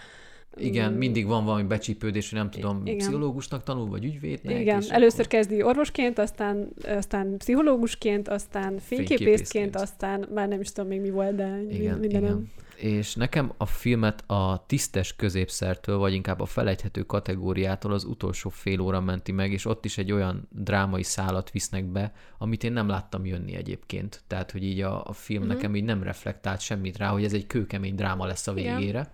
[0.57, 0.97] igen, mm.
[0.97, 2.97] mindig van valami becsípődés, hogy nem tudom, Igen.
[2.97, 4.59] pszichológusnak tanul, vagy ügyvédnek.
[4.59, 5.31] Igen, először akkor...
[5.31, 11.35] kezdi orvosként, aztán, aztán pszichológusként, aztán fényképészként, aztán már nem is tudom még mi volt,
[11.35, 12.23] de igen, mindenem.
[12.23, 12.51] Igen.
[12.75, 18.79] És nekem a filmet a tisztes középszertől, vagy inkább a felejthető kategóriától az utolsó fél
[18.79, 22.87] óra menti meg, és ott is egy olyan drámai szálat visznek be, amit én nem
[22.87, 24.23] láttam jönni egyébként.
[24.27, 25.55] Tehát, hogy így a, a film uh-huh.
[25.55, 28.79] nekem így nem reflektált semmit rá, hogy ez egy kőkemény dráma lesz a végére.
[28.79, 29.09] Igen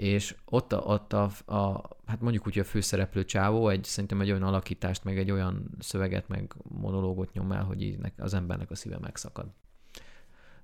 [0.00, 4.20] és ott, a, ott a, a, hát mondjuk úgy, hogy a főszereplő csávó egy, szerintem
[4.20, 8.70] egy olyan alakítást, meg egy olyan szöveget, meg monológot nyom el, hogy így az embernek
[8.70, 9.46] a szíve megszakad.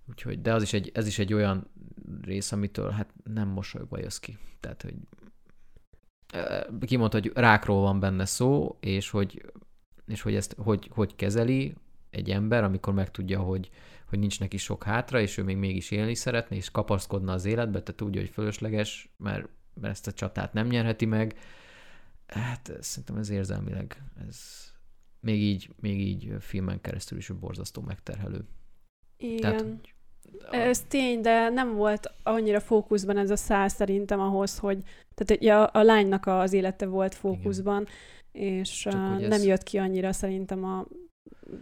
[0.08, 1.70] Úgyhogy, de az is egy, ez is egy olyan
[2.22, 4.38] rész, amitől hát nem mosolyogva jössz ki.
[4.60, 4.94] Tehát, hogy
[6.80, 9.52] kimondta, hogy rákról van benne szó, és hogy,
[10.06, 11.74] és hogy ezt hogy, hogy kezeli
[12.10, 13.70] egy ember, amikor megtudja, hogy,
[14.08, 17.82] hogy nincs neki sok hátra, és ő még mégis élni szeretne, és kapaszkodna az életbe,
[17.82, 21.38] tehát tudja, hogy fölösleges, mert, mert ezt a csatát nem nyerheti meg.
[22.26, 24.38] Hát szerintem ez érzelmileg, ez
[25.20, 28.44] még így, még így filmen keresztül is borzasztó megterhelő.
[29.16, 29.40] Igen.
[29.40, 29.95] Tehát,
[30.46, 34.78] hogy ez tény, de nem volt annyira fókuszban ez a száz szerintem ahhoz, hogy
[35.14, 37.86] tehát ja, a lánynak az élete volt fókuszban,
[38.32, 38.48] Igen.
[38.48, 39.44] és Csak, nem ez...
[39.44, 40.86] jött ki annyira szerintem a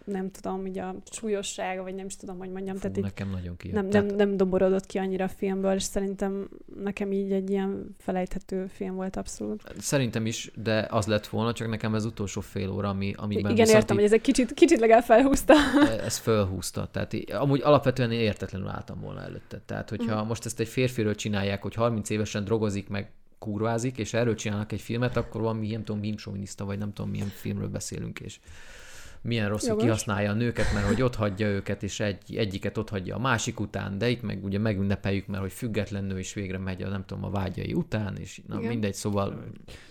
[0.04, 2.74] nem tudom, ugye a súlyossága, vagy nem is tudom, hogy mondjam.
[2.74, 3.76] Fú, tehát nekem nagyon kijött.
[3.76, 6.48] Nem, nem, nem doborodott ki annyira a filmből, és szerintem
[6.82, 9.62] nekem így egy ilyen felejthető film volt abszolút.
[9.78, 13.66] Szerintem is, de az lett volna, csak nekem ez utolsó fél óra, ami, amiben Igen,
[13.66, 13.94] értem, így...
[13.94, 15.54] hogy ez egy kicsit, kicsit legalább felhúzta.
[15.88, 16.88] E, ez felhúzta.
[16.92, 19.60] Tehát amúgy alapvetően én értetlenül álltam volna előtte.
[19.66, 20.26] Tehát, hogyha mm.
[20.26, 23.10] most ezt egy férfiről csinálják, hogy 30 évesen drogozik meg
[23.44, 27.26] kurvázik, és erről csinálnak egy filmet, akkor valami, nem tudom, bimsoviniszta, vagy nem tudom, milyen
[27.26, 28.38] filmről beszélünk, és
[29.24, 29.82] milyen rosszul Jogos.
[29.84, 33.60] kihasználja a nőket, mert hogy ott hagyja őket, és egy, egyiket ott hagyja a másik
[33.60, 37.04] után, de itt meg ugye megünnepeljük, mert hogy független nő is végre megy a nem
[37.06, 38.68] tudom, a vágyai után, és na Igen.
[38.68, 39.44] mindegy, szóval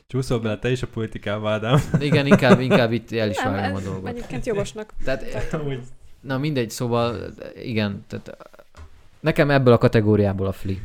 [0.07, 1.79] Csúszol bele te is a politikába, Ádám.
[1.99, 4.09] igen, inkább, inkább itt el is Nem, vágom a dolgot.
[4.09, 4.93] egyébként jogosnak.
[5.03, 5.79] Tehát, Amúgy
[6.21, 8.37] na mindegy, szóval igen, tehát
[9.19, 10.75] nekem ebből a kategóriából a Flea.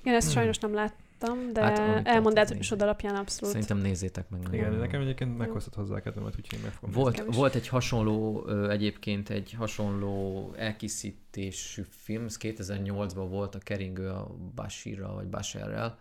[0.00, 0.74] Igen, ezt sajnos nem
[1.22, 3.52] láttam, de Hát, elmondásod alapján abszolút.
[3.52, 4.40] Szerintem nézzétek meg.
[4.40, 7.36] nagyon Igen, nekem egyébként meghoztad hozzá a kedvemet, úgyhogy én meg fogom Volt, is.
[7.36, 15.14] volt egy hasonló, egyébként egy hasonló elkészítésű film, ez 2008-ban volt a keringő a Bashirra
[15.14, 15.98] vagy Basherrel,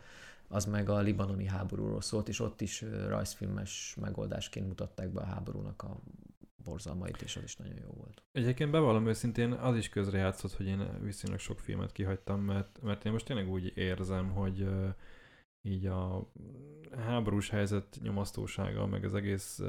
[0.47, 5.84] az meg a libanoni háborúról szólt, és ott is rajzfilmes megoldásként mutatták be a háborúnak
[5.84, 5.99] a
[6.63, 8.24] borzalmait, és az is nagyon jó volt.
[8.32, 13.11] Egyébként bevallom őszintén, az is közrejátszott, hogy én viszonylag sok filmet kihagytam, mert, mert én
[13.11, 14.67] most tényleg úgy érzem, hogy
[15.62, 16.32] így a
[16.97, 19.62] háborús helyzet nyomasztósága, meg az egész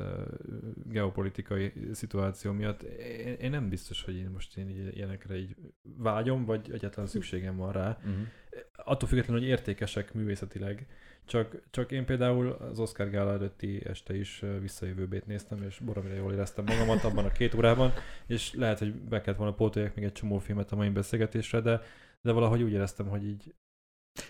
[0.84, 6.44] geopolitikai szituáció miatt én, én nem biztos, hogy én most én így ilyenekre így vágyom,
[6.44, 7.98] vagy egyáltalán szükségem van rá.
[7.98, 8.26] Uh-huh.
[8.72, 10.86] attól függetlenül, hogy értékesek művészetileg.
[11.24, 16.32] Csak, csak én például az Oscar gála előtti este is visszajövőbét néztem, és boromira jól
[16.32, 17.92] éreztem magamat abban a két órában,
[18.26, 21.80] és lehet, hogy be kellett volna pótoljak még egy csomó filmet a mai beszélgetésre, de,
[22.20, 23.54] de valahogy úgy éreztem, hogy így...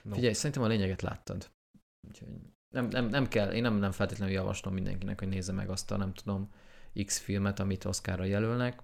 [0.02, 0.14] No.
[0.14, 1.50] Figyelj, szerintem a lényeget láttad.
[2.08, 2.28] Úgyhogy
[2.68, 5.96] nem, nem, nem kell, én nem, nem feltétlenül javaslom mindenkinek, hogy nézze meg azt a,
[5.96, 6.52] nem tudom,
[7.04, 8.82] X filmet, amit Oscarra jelölnek.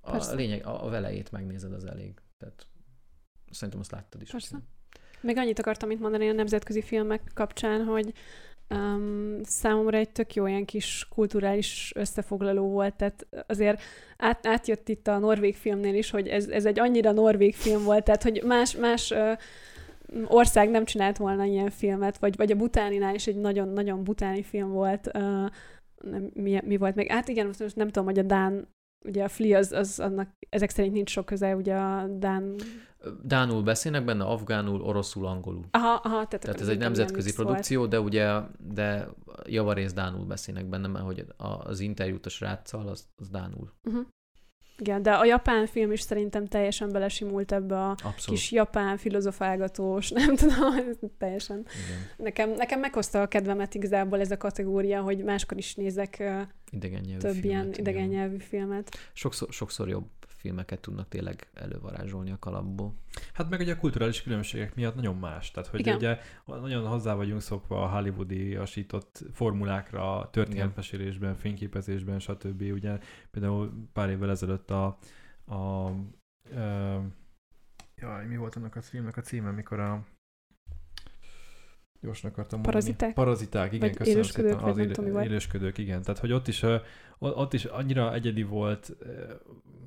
[0.00, 0.34] A Persze.
[0.34, 2.20] lényeg, a, a velejét megnézed, az elég.
[2.38, 2.66] Tehát
[3.50, 4.30] szerintem azt láttad is.
[4.30, 4.58] Persze.
[5.20, 8.12] Még annyit akartam itt mondani a nemzetközi filmek kapcsán, hogy
[8.68, 13.82] um, számomra egy tök jó ilyen kis kulturális összefoglaló volt, tehát azért
[14.16, 18.04] át, átjött itt a norvég filmnél is, hogy ez, ez egy annyira norvég film volt,
[18.04, 19.36] tehát hogy más, más uh,
[20.26, 24.70] ország nem csinált volna ilyen filmet, vagy, vagy a butáninál is egy nagyon-nagyon butáni film
[24.70, 25.06] volt.
[25.06, 25.48] Uh,
[26.04, 27.10] nem, mi, mi volt még?
[27.10, 28.68] Hát igen, most nem tudom, hogy a Dán
[29.04, 32.54] Ugye a Flea az, az annak, ezek szerint nincs sok köze, ugye a Dán...
[33.22, 35.64] Dánul beszélnek benne, afgánul, oroszul, angolul.
[35.70, 39.08] Aha, aha, tehát, Tehát ez egy nemzetközi produkció, de ugye de
[39.44, 43.56] javarész Dánul beszélnek benne, mert hogy az interjút a sráccal, az, az Dánul.
[43.58, 43.72] Volt.
[43.82, 44.06] Uh-huh.
[44.82, 48.40] Igen, de a japán film is szerintem teljesen belesimult ebbe a Abszolút.
[48.40, 50.74] kis japán filozofálgatós, nem tudom,
[51.18, 51.56] teljesen.
[51.56, 52.00] Igen.
[52.16, 56.22] Nekem, nekem meghozta a kedvemet igazából ez a kategória, hogy máskor is nézek
[56.70, 58.98] Idegen nyelvű több filmet, ilyen idegen nyelvű filmet.
[59.12, 60.06] Sokszor, sokszor jobb
[60.42, 62.94] filmeket tudnak tényleg elővarázsolni a kalapból.
[63.32, 65.50] Hát meg ugye a kulturális különbségek miatt nagyon más.
[65.50, 65.96] Tehát, hogy Igen.
[65.96, 72.60] ugye nagyon hozzá vagyunk szokva a hollywoodi asított formulákra, történetmesélésben, fényképezésben, stb.
[72.62, 72.98] Ugye
[73.30, 74.84] például pár évvel ezelőtt a,
[75.46, 75.90] a
[76.50, 76.96] ö,
[77.96, 80.04] jaj, mi volt annak a filmnek a címe, mikor a
[82.00, 82.78] gyorsan akartam mondani.
[82.82, 83.12] Paraziták?
[83.14, 84.62] Paraziták, igen, Vagy köszönöm élősködők, szépen.
[84.64, 85.26] vagy Az nem él- tudom, mi volt.
[85.26, 86.02] élősködők, igen.
[86.02, 86.64] Tehát, hogy ott is,
[87.30, 88.96] ott is annyira egyedi volt,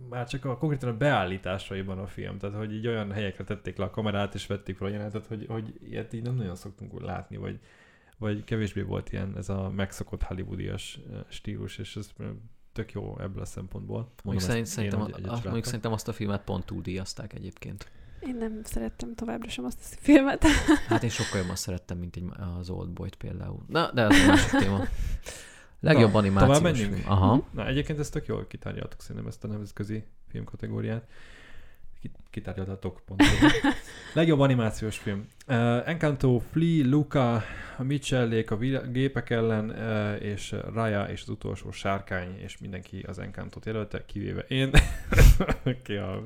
[0.10, 3.86] már csak a konkrétan a beállításaiban a film, tehát hogy így olyan helyekre tették le
[3.86, 7.38] a kamerát, és vették fel a jelenetet, hogy, hogy ilyet így nem nagyon szoktunk látni,
[7.38, 7.60] vagy,
[8.18, 12.12] vagy kevésbé volt ilyen ez a megszokott hollywoodias stílus, és ez
[12.74, 13.98] tök jó ebből a szempontból.
[13.98, 17.34] Mondjuk, Mondom, szerint, ezt szerintem, én a, a, mondjuk szerintem azt a filmet pont túldíjazták
[17.34, 17.92] egyébként.
[18.20, 20.44] Én nem szerettem továbbra sem azt a filmet.
[20.88, 22.24] Hát én sokkal jobban szerettem, mint egy,
[22.60, 23.66] az Old Boy-t például.
[23.68, 24.84] Na, de az a másik téma.
[25.80, 26.94] Legjobb Na, animációs tovább menjünk?
[26.96, 27.12] film.
[27.12, 27.44] Aha.
[27.52, 31.04] Na, egyébként ezt tök jól kitárgyaltuk szerintem ezt a nemzetközi filmkategóriát.
[32.02, 33.22] Ki- Kitárgyaltatok pont.
[34.14, 35.28] Legjobb animációs film.
[35.48, 37.44] Uh, Encanto, Flea, Luca,
[37.78, 38.58] Mitchellék, a
[38.92, 44.42] gépek ellen, uh, és Raya és az utolsó sárkány, és mindenki az Encantot jelölte, kivéve
[44.42, 44.70] én,
[45.64, 46.24] aki a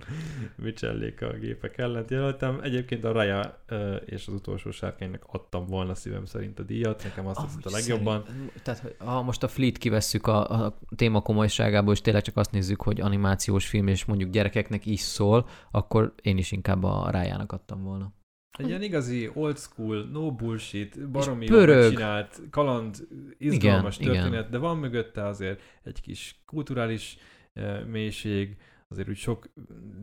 [0.55, 2.60] Mitchellék a gépek ellen jelöltem.
[2.64, 3.64] Egyébként a Raya
[4.05, 7.76] és az utolsó sárkánynak adtam volna szívem szerint a díjat, nekem azt Amúgy hiszem a
[7.78, 8.24] legjobban.
[8.28, 12.51] Szerint, tehát, ha most a Fleet kivesszük a, a téma komolyságából, és tényleg csak azt
[12.51, 17.51] nézzük, hogy animációs film, és mondjuk gyerekeknek is szól, akkor én is inkább a rájának
[17.51, 18.14] adtam volna.
[18.57, 23.07] Egy ilyen igazi old school, no bullshit, baromi jól megcsinált, kaland,
[23.38, 24.52] izgalmas Igen, történet, igen.
[24.52, 27.18] de van mögötte azért egy kis kulturális
[27.56, 28.57] uh, mélység,
[28.90, 29.49] azért úgy sok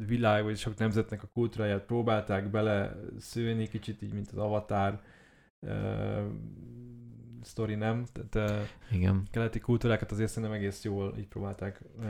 [0.06, 5.00] világ, vagy sok nemzetnek a kultúráját próbálták bele szőni, kicsit így, mint az Avatar
[5.60, 6.24] uh,
[7.42, 8.04] sztori, nem?
[8.12, 9.22] Tehát uh, Igen.
[9.30, 12.06] keleti kultúrákat azért szerintem egész jól így próbálták uh,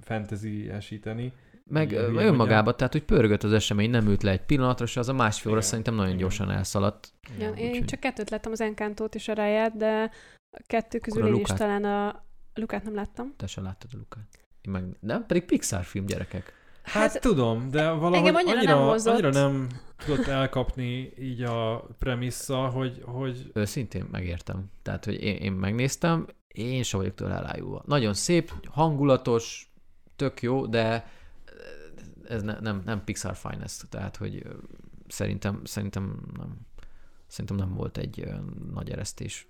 [0.00, 1.32] fantasy-esíteni.
[1.68, 4.84] Meg Ilyen ö, hülye önmagában, tehát hogy pörgött az esemény, nem ült le egy pillanatra,
[4.84, 6.20] és az a másfél óra szerintem nagyon Igen.
[6.20, 7.12] gyorsan elszaladt.
[7.34, 10.10] Igen, én úgyhogy- csak kettőt láttam, az Encantót és a Ráját, de
[10.50, 12.24] a kettő közül én is talán a
[12.54, 13.34] Lukát nem láttam.
[13.36, 14.45] Te se láttad a Lukát.
[14.66, 16.52] Meg, nem, pedig Pixar film gyerekek.
[16.82, 19.12] Hát, hát tudom, de valahogy engem annyira nem annyira, mozott.
[19.12, 19.68] annyira nem
[20.04, 24.70] tudott elkapni így a premissza, hogy, hogy Őszintén megértem.
[24.82, 27.82] Tehát, hogy én, én megnéztem, én sem vagyok tőle elájulva.
[27.86, 29.72] Nagyon szép, hangulatos,
[30.16, 31.10] tök jó, de
[32.28, 34.54] ez ne, nem, nem Pixar Finest, tehát, hogy ö,
[35.08, 36.56] szerintem, szerintem nem,
[37.26, 38.34] szerintem nem volt egy ö,
[38.72, 39.48] nagy eresztés.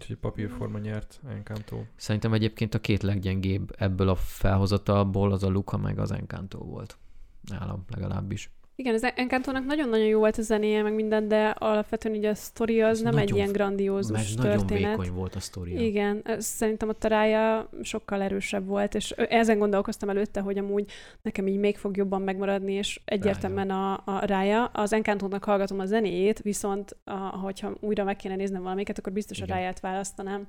[0.00, 1.82] Úgyhogy papírforma nyert Encanto.
[1.96, 6.98] Szerintem egyébként a két leggyengébb ebből a felhozatalból az a Luca meg az Encanto volt.
[7.42, 8.50] Nálam legalábbis.
[8.76, 12.82] Igen, az Encantónak nagyon-nagyon jó volt a zenéje, meg minden, de alapvetően így a sztori
[12.82, 14.90] az Ez nem egy nagyon- ilyen Meg grandiózus nagyon történet.
[14.90, 15.80] vékony volt a sztoria.
[15.80, 20.84] Igen, szerintem a tarája sokkal erősebb volt, és ezen gondolkoztam előtte, hogy amúgy
[21.22, 24.64] nekem így még fog jobban megmaradni, és egyértelműen a, a rája.
[24.64, 29.40] Az Encantónak hallgatom a zenéjét, viszont a, hogyha újra meg kéne néznem valamiket, akkor biztos
[29.40, 29.56] a Igen.
[29.56, 30.46] ráját választanám.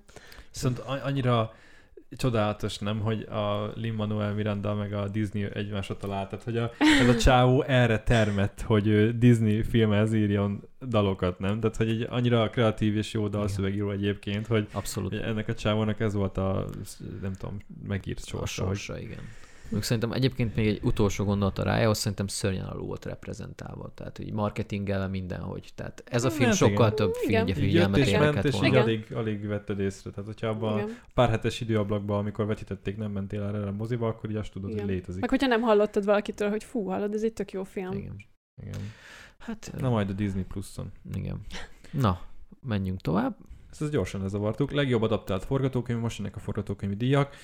[0.54, 1.54] Viszont a- annyira
[2.10, 6.72] csodálatos, nem, hogy a Lin-Manuel Miranda meg a Disney egymásra talált, tehát hogy a,
[7.02, 11.60] ez a csávó erre termett, hogy Disney filmhez írjon dalokat, nem?
[11.60, 15.14] Tehát, hogy egy annyira kreatív és jó dalszövegíró egyébként, hogy Abszolút.
[15.14, 16.66] ennek a csávónak ez volt a,
[17.22, 17.58] nem tudom,
[17.88, 19.20] megírt A sorsa, hogy sorsa, igen.
[19.70, 23.92] Még szerintem egyébként még egy utolsó gondolat a rájához, szerintem szörnyen alul volt reprezentálva.
[23.94, 25.70] Tehát, hogy marketingelve mindenhogy.
[25.76, 26.96] Tehát ez a film Hát sokkal igen.
[26.96, 27.46] több Igen.
[27.48, 28.80] figyelme, figyelmet és ment, és így volna.
[28.82, 30.10] Alig, alig vetted észre.
[30.10, 30.98] Tehát, hogyha abban a Igen.
[31.14, 34.70] pár hetes időablakban, amikor vetítették, nem mentél el erre a moziba, akkor így azt tudod,
[34.70, 34.84] Igen.
[34.84, 35.22] hogy létezik.
[35.22, 37.92] Meg hogyha nem hallottad valakitől, hogy fú, hallod, ez egy tök jó film.
[37.92, 38.16] Igen.
[38.62, 38.80] Igen.
[39.38, 40.92] Hát, Na majd a Disney Plus-on.
[41.16, 41.42] igen.
[41.92, 42.22] Na,
[42.62, 43.36] menjünk tovább.
[43.80, 44.72] Ezt, gyorsan lezavartuk.
[44.72, 47.36] Legjobb adaptált forgatókönyv, most ennek a forgatókönyvi díjak.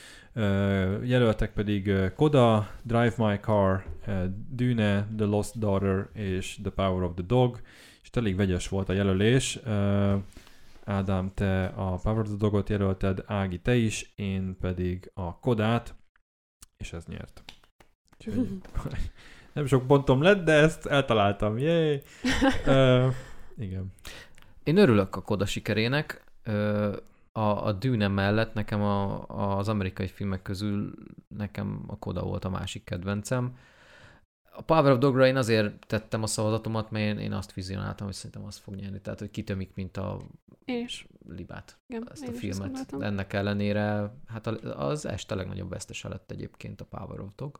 [1.04, 3.84] Jelöltek pedig Koda, Drive My Car,
[4.50, 7.60] Dune, The Lost Daughter és The Power of the Dog.
[8.02, 9.60] És elég vegyes volt a jelölés.
[10.84, 15.96] Ádám, te a Power of the Dogot jelölted, Ági, te is, én pedig a Kodát,
[16.78, 17.44] és ez nyert.
[18.18, 18.48] Úgyhogy
[19.54, 21.58] nem sok pontom lett, de ezt eltaláltam.
[21.58, 22.02] Yay!
[22.66, 23.08] Ö,
[23.58, 23.94] igen.
[24.64, 26.24] Én örülök a Koda sikerének.
[27.32, 29.28] A, a Dune mellett nekem a,
[29.58, 30.94] az amerikai filmek közül
[31.28, 33.58] nekem a Koda volt a másik kedvencem.
[34.54, 38.16] A Power of Dogra én azért tettem a szavazatomat, mert én, én azt vizionáltam, hogy
[38.16, 39.02] szerintem azt fog nyerni.
[39.02, 40.22] Tehát, hogy kitömik, mint a
[40.66, 41.08] Én is.
[41.28, 42.98] libát Igen, ezt a filmet.
[42.98, 47.60] De ennek ellenére, hát az este legnagyobb vesztese lett egyébként a Power of Dog.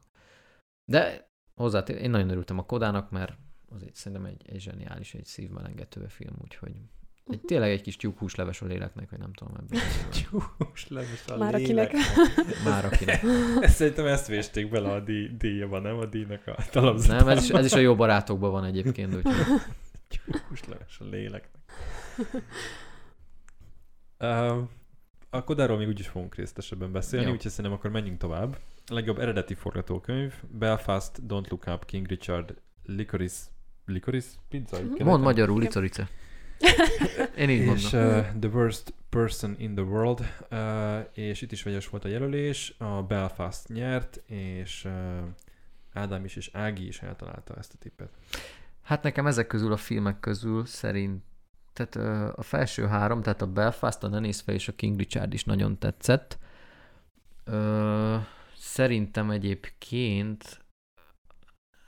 [0.92, 3.38] De hozzá, én nagyon örültem a Kodának, mert
[3.76, 7.46] az egy, szerintem egy, egy zseniális, egy szívmelengető film, úgyhogy egy, Mhm.
[7.46, 9.80] tényleg egy kis tyúkhúsleves a léleknek, vagy nem tudom ebből.
[10.16, 11.92] Tyús leves a Már lélek.
[11.94, 12.06] akinek.
[12.66, 13.24] Már akinek.
[13.62, 15.98] Ezt szerintem ezt vésték bele a díj, díjba, nem?
[15.98, 17.26] A díjnak a talapzatában.
[17.26, 19.36] Nem, ez is, ez is a jó barátokban van egyébként, úgyhogy
[20.70, 21.62] leves a léleknek.
[24.20, 24.62] Uh,
[25.30, 27.32] a Kodáról még úgyis fogunk részletesebben beszélni, Jó.
[27.32, 28.58] úgyhogy szerintem akkor menjünk tovább.
[28.86, 33.42] A legjobb eredeti forgatókönyv, Belfast, Don't Look Up, King Richard, Licorice,
[33.92, 34.80] Licorice Pizza?
[34.80, 35.04] Mhm.
[35.04, 36.08] mond magyarul, licorice.
[37.38, 38.18] Én így és mondom.
[38.18, 40.20] uh, The Worst Person in the World,
[40.52, 44.92] uh, és itt is vegyes volt a jelölés, a Belfast nyert, és uh,
[45.94, 48.10] Ádám is és Ági is eltalálta ezt a tippet.
[48.82, 51.24] Hát nekem ezek közül a filmek közül szerint
[51.74, 54.98] tehát ö, a felső három, tehát a Belfast, a Ne nézz fel és a King
[54.98, 56.38] Richard is nagyon tetszett.
[57.44, 58.18] Ö,
[58.58, 60.61] szerintem egyébként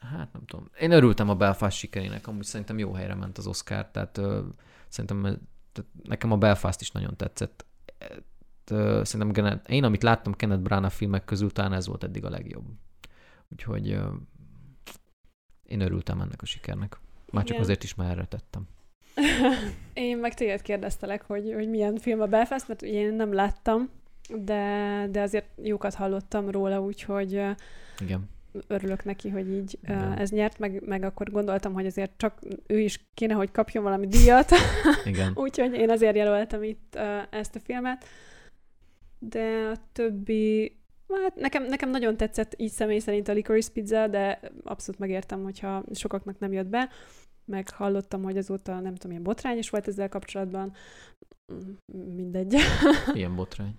[0.03, 0.69] hát nem tudom.
[0.79, 4.41] Én örültem a Belfast sikerének, amúgy szerintem jó helyre ment az Oscar, tehát ö,
[4.87, 5.21] szerintem
[5.71, 7.65] tehát nekem a Belfast is nagyon tetszett.
[8.71, 12.65] Ö, szerintem én, amit láttam Kenneth Branagh filmek közül, talán ez volt eddig a legjobb.
[13.49, 14.07] Úgyhogy ö,
[15.63, 16.99] én örültem ennek a sikernek.
[17.31, 17.61] Már csak Igen.
[17.61, 18.67] azért is, mert erre tettem.
[19.93, 23.89] Én meg téged kérdeztelek, hogy, hogy milyen film a Belfast, mert én nem láttam,
[24.29, 27.31] de, de azért jókat hallottam róla, úgyhogy
[27.99, 28.29] Igen.
[28.67, 30.17] Örülök neki, hogy így Igen.
[30.17, 34.07] ez nyert, meg, meg akkor gondoltam, hogy azért csak ő is kéne, hogy kapjon valami
[34.07, 34.51] díjat,
[35.05, 35.31] Igen.
[35.43, 38.05] úgyhogy én azért jelöltem itt ö, ezt a filmet.
[39.19, 40.77] De a többi,
[41.23, 45.83] hát nekem, nekem nagyon tetszett így személy szerint a Licorice Pizza, de abszolút megértem, hogyha
[45.93, 46.89] sokaknak nem jött be,
[47.45, 50.73] meg hallottam, hogy azóta nem tudom, milyen botrány is volt ezzel kapcsolatban.
[51.53, 52.55] Mm, Mindegy.
[53.13, 53.75] Ilyen botrány.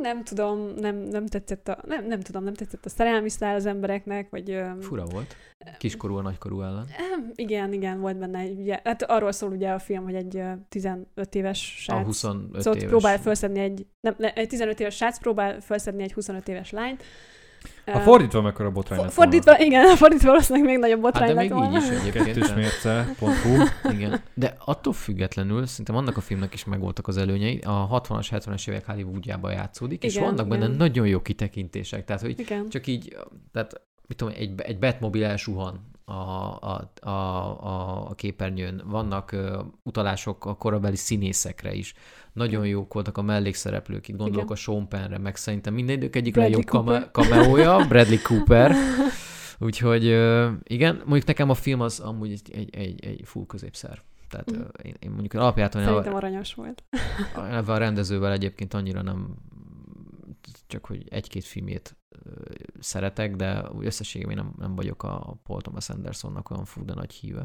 [0.00, 3.66] Nem tudom, nem, nem tetszett a, nem, nem tudom, nem tetszett a szerelmi szál az
[3.66, 4.62] embereknek, vagy...
[4.80, 5.36] Fura volt.
[5.78, 6.86] Kiskorú a nagykorú ellen.
[7.34, 10.52] Igen, igen, volt benne egy, ugye, hát arról szól ugye a film, hogy egy ö,
[10.68, 12.90] 15 éves A srác 25 szóval éves.
[12.90, 17.02] próbál felszedni egy, nem, ne, egy 15 éves srác próbál felszedni egy 25 éves lányt.
[17.86, 21.34] Ha Ö, fordítva mekkora botrány lett fordítva, igen, fordítva valószínűleg még nagyobb Hát botrány de
[21.34, 21.78] lett még így volna.
[21.78, 22.00] is volna.
[22.00, 22.54] egyébként.
[22.54, 23.64] Mérce.hu
[23.94, 24.20] Igen.
[24.34, 27.58] De attól függetlenül szerintem annak a filmnek is megvoltak az előnyei.
[27.58, 30.76] A 60-as, 70-es évek Hollywoodjában játszódik, és Igen, vannak benne igen.
[30.76, 32.04] nagyon jó kitekintések.
[32.04, 32.68] Tehát, hogy Igen.
[32.68, 33.16] csak így,
[33.52, 36.12] tehát mit tudom, egy, egy Batmobil elsuhan a,
[37.00, 41.94] a, a, képernyőn, vannak ö, utalások a korabeli színészekre is.
[42.32, 44.52] Nagyon jók voltak a mellékszereplők, itt gondolok Igen.
[44.52, 48.74] a Sean Pennre, meg szerintem mindegyik egyik Bradley legjobb kame- cameója, Bradley Cooper.
[49.58, 50.04] Úgyhogy
[50.62, 54.02] igen, mondjuk nekem a film az amúgy egy, egy, egy, egy full középszer.
[54.28, 54.60] Tehát mm.
[54.82, 56.84] én, én mondjuk alapjától Szerintem aranyos volt.
[57.66, 59.36] a rendezővel egyébként annyira nem
[60.72, 62.30] csak hogy egy-két filmét ö,
[62.78, 67.44] szeretek, de összességében nem, nem vagyok a Paul Thomas Andersonnak olyan fú, de nagy híve.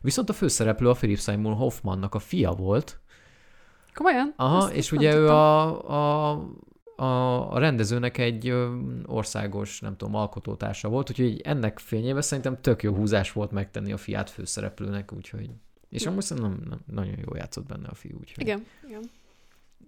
[0.00, 3.00] Viszont a főszereplő a Philip Simon Hoffmannak a fia volt,
[3.96, 4.32] Komolyan?
[4.36, 6.30] Aha, Ezt- és ugye ő a, a,
[6.96, 8.54] a, a rendezőnek egy
[9.06, 13.96] országos, nem tudom, alkotótársa volt, úgyhogy ennek fényében szerintem tök jó húzás volt megtenni a
[13.96, 15.50] fiát főszereplőnek, úgyhogy
[15.88, 19.00] és amúgy szerintem nem, nem, nagyon jól játszott benne a fiú, úgyhogy, Igen, igen.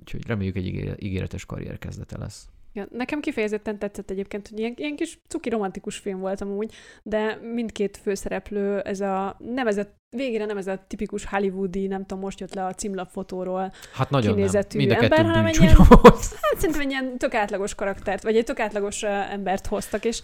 [0.01, 2.49] úgyhogy reméljük egy ígére- ígéretes karrier kezdete lesz.
[2.73, 6.73] Ja, nekem kifejezetten tetszett egyébként, hogy ilyen, ilyen kis cuki romantikus film volt amúgy,
[7.03, 12.07] de mindkét főszereplő, ez a, nem ez a, végére nem ez a tipikus hollywoodi, nem
[12.07, 13.73] tudom, most jött le a címlapfotóról.
[13.93, 15.03] Hát nagyon Kinézetű nem.
[15.03, 15.59] Ember, hanem egy
[15.89, 16.05] volt.
[16.43, 20.23] Hát szerintem egy ilyen tök átlagos karaktert, vagy egy tök átlagos embert hoztak, és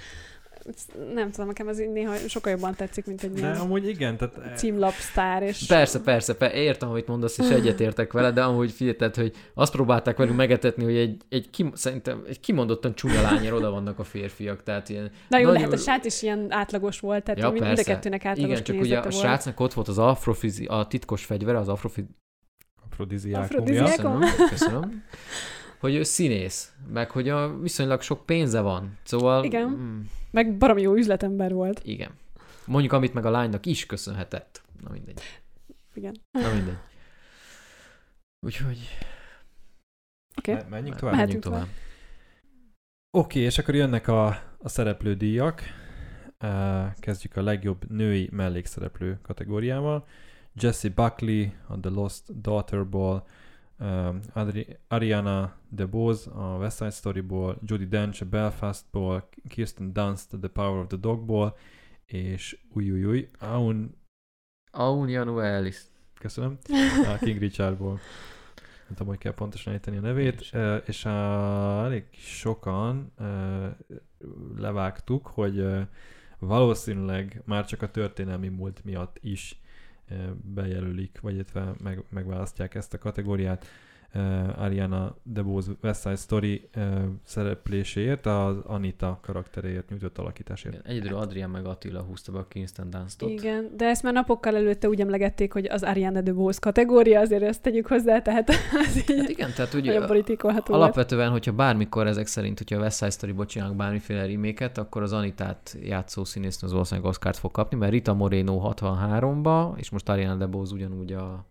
[1.15, 4.17] nem tudom, nekem ez így néha sokkal jobban tetszik, mint egy De ilyen amúgy igen,
[4.17, 9.15] tehát címlapsztár, és Persze, persze, persze, értem, amit mondasz, és egyetértek vele, de amúgy figyelted,
[9.15, 13.71] hogy azt próbálták velünk megetetni, hogy egy, egy kim, szerintem egy kimondottan csúnya lányér oda
[13.71, 17.25] vannak a férfiak, tehát ilyen Na jó, Nagyon- lehet a srác is ilyen átlagos volt,
[17.25, 19.15] tehát Ja, mind, mind a kettőnek átlagos Igen, csak ugye a volt.
[19.15, 22.09] srácnak ott volt az afrofizi, a titkos fegyvere, az afrofizi...
[22.91, 23.59] afrodiziákumja.
[23.59, 25.03] Afrodiziák- Köszönöm, köszönöm.
[25.81, 28.99] Hogy ő színész, meg hogy a viszonylag sok pénze van.
[29.05, 29.45] Szóval...
[29.45, 29.69] Igen.
[29.69, 30.01] Mm,
[30.35, 31.81] Meg baromi jó üzletember volt.
[31.85, 32.11] igen.
[32.67, 34.63] Mondjuk, amit meg a lánynak is köszönhetett.
[34.83, 35.21] Na mindegy.
[35.95, 36.17] Igen.
[36.31, 36.79] Na mindegy.
[38.47, 38.79] Úgyhogy...
[40.37, 40.53] Oké.
[40.53, 41.15] Me- Menjünk tovább.
[41.15, 41.67] Menjünk tovább.
[43.11, 44.27] Oké, és akkor jönnek a,
[44.59, 45.63] a szereplődíjak.
[46.43, 50.07] Uh, kezdjük a legjobb női mellékszereplő kategóriával.
[50.55, 53.27] Jessie Buckley a The Lost Daughterból,
[53.79, 60.39] um, Adri- Ariana DeBose a West Side Storyból, Judi Dench a Belfastból, Kirsten Dunst a
[60.39, 61.57] The Power of the Dogból,
[62.07, 63.95] és új új új, Aun,
[64.71, 65.83] Aun Januelis.
[66.21, 66.59] köszönöm,
[67.15, 68.01] a King Richardból.
[68.87, 71.11] Nem tudom, hogy kell pontosan ejteni a nevét, uh, és a,
[71.85, 73.67] elég sokan uh,
[74.57, 75.81] levágtuk, hogy uh,
[76.39, 79.64] valószínűleg már csak a történelmi múlt miatt is uh,
[80.43, 83.67] bejelölik, vagy illetve meg, megválasztják ezt a kategóriát.
[84.15, 86.83] Uh, Ariana DeBose West Side Story uh,
[87.25, 90.75] szerepléséért, az Anita karakteréért nyújtott alakításért.
[90.75, 93.23] Igen, Egyedül Adrián meg Attila húzta be a Kingston Dance-t.
[93.23, 97.63] Igen, de ezt már napokkal előtte úgy emlegették, hogy az Ariana DeBose kategória, azért ezt
[97.63, 100.01] tegyük hozzá, tehát ez Hát igen, tehát ugye
[100.67, 105.13] alapvetően, hogyha bármikor ezek szerint, hogyha a West Side Story-ból csinálnak bármiféle reméket, akkor az
[105.13, 110.35] Anitát játszó színésznő az valószínűleg Oscárt fog kapni, mert Rita Moreno 63-ba, és most Ariana
[110.35, 111.47] DeBose ugyanúgy a,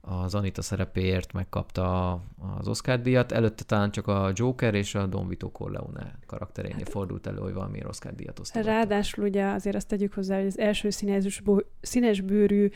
[0.00, 2.12] az Anita szerepéért megkapta
[2.58, 7.26] az Oscar díjat, előtte talán csak a Joker és a Don Vito Corleone karakterénél fordult
[7.26, 8.72] elő, hogy valamiért Oscar díjat osztogattak.
[8.74, 11.42] Ráadásul ugye azért azt tegyük hozzá, hogy az első színes,
[11.80, 12.70] színes bőrű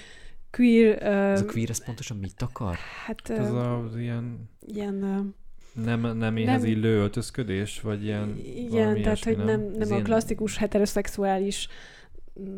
[0.50, 2.76] queer, Ez a uh, queer, ez pontosan mit akar?
[3.06, 8.36] hát Ez uh, az ilyen ilyen, uh, nem, nem éhez Nem- illő öltözködés, vagy ilyen
[8.36, 11.68] igen, tehát ilyesmi, hogy nem, nem Ez a ilyen- klasszikus heteroszexuális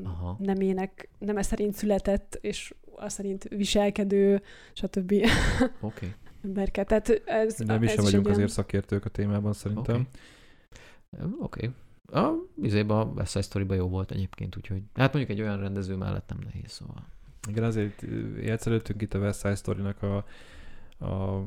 [0.05, 0.36] Aha.
[0.39, 4.43] nemének, neme szerint született, és azt szerint viselkedő,
[4.73, 5.12] stb.
[5.12, 5.27] Oké.
[5.81, 6.15] Okay.
[6.45, 6.85] emberke.
[6.85, 10.09] Tehát ez, De mi ez sem is vagyunk azért szakértők a témában szerintem.
[11.11, 11.27] Oké.
[11.41, 11.66] Oké.
[11.66, 11.71] Okay.
[12.23, 16.29] A vizébe a West Side jó volt egyébként, úgyhogy hát mondjuk egy olyan rendező mellett
[16.29, 17.07] nem nehéz, szóval.
[17.49, 18.05] Igen, azért
[18.43, 20.16] játszoltunk itt a West Side Story-nak a,
[21.05, 21.45] a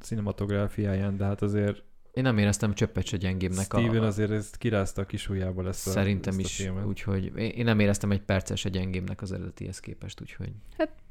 [0.00, 1.82] cinematográfiáján, de hát azért
[2.12, 3.64] Én nem éreztem csöppet se gyengébbnek.
[3.64, 6.84] Steven a, azért ezt kirázta a kis ujjából ezt a, Szerintem ezt a is, filmet.
[6.84, 10.52] úgyhogy én nem éreztem egy percet se gyengébbnek az eredetihez képest, úgyhogy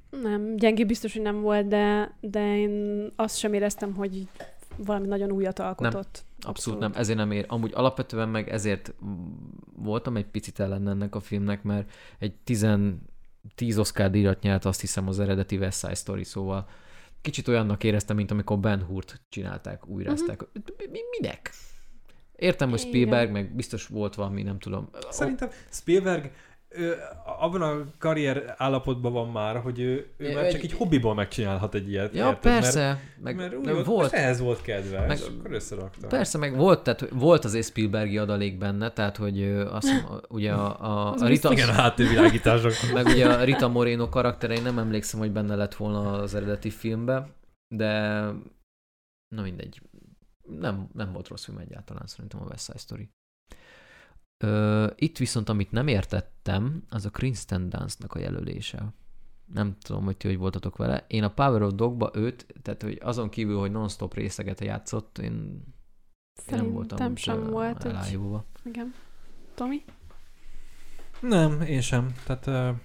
[0.10, 4.28] Nem, gyengébb biztos, hogy nem volt, de, de én azt sem éreztem, hogy
[4.78, 5.94] valami nagyon újat alkotott.
[5.96, 7.46] abszolút, abszolút nem, ezért nem ér.
[7.48, 8.94] Amúgy alapvetően meg ezért
[9.76, 12.68] voltam egy picit ellen ennek a filmnek, mert egy 10,
[13.56, 16.68] 10 Oscar díjat nyert azt hiszem az eredeti West Side Story, szóval
[17.22, 20.42] kicsit olyannak éreztem, mint amikor Ben Hurt csinálták, újrázták.
[20.42, 20.92] Uh-huh.
[20.92, 21.52] Mi, minek?
[22.36, 22.92] Értem, hogy Igen.
[22.92, 24.90] Spielberg, meg biztos volt valami, nem tudom.
[25.10, 26.32] Szerintem Spielberg
[26.70, 26.96] ő,
[27.40, 31.90] abban a karrier állapotban van már, hogy ő, ő már csak így hobbiból megcsinálhat egy
[31.90, 32.14] ilyet.
[32.14, 32.42] Ja, érted?
[32.42, 36.08] persze, meg, Mert, mert meg úgy volt, volt, ehhez volt kedve, meg- és akkor összerakta.
[36.08, 41.12] Persze, meg volt, tehát volt az Spielbergi adalék benne, tehát hogy azt ugye a, a,
[41.12, 42.72] Az a Rita, Igen, a háttérvilágítások.
[42.94, 47.30] meg ugye a Rita Moreno karakterei nem emlékszem, hogy benne lett volna az eredeti filmbe,
[47.76, 48.22] de
[49.36, 49.82] na mindegy.
[50.60, 53.10] Nem, nem volt rossz film egyáltalán szerintem a West Side Story.
[54.44, 58.94] Ö, itt viszont, amit nem értettem, az a Kristen Dance-nak a jelölése.
[59.54, 61.06] Nem tudom, hogy ti hogy voltatok vele.
[61.08, 65.32] Én a Power of Dogba őt, tehát hogy azon kívül, hogy non-stop részeget játszott, én,
[66.52, 67.86] én nem voltam sem ö, volt.
[67.86, 68.46] Elájulva.
[68.64, 68.94] Igen.
[69.56, 69.84] Tomi?
[71.20, 72.14] Nem, én sem.
[72.26, 72.78] Tehát uh,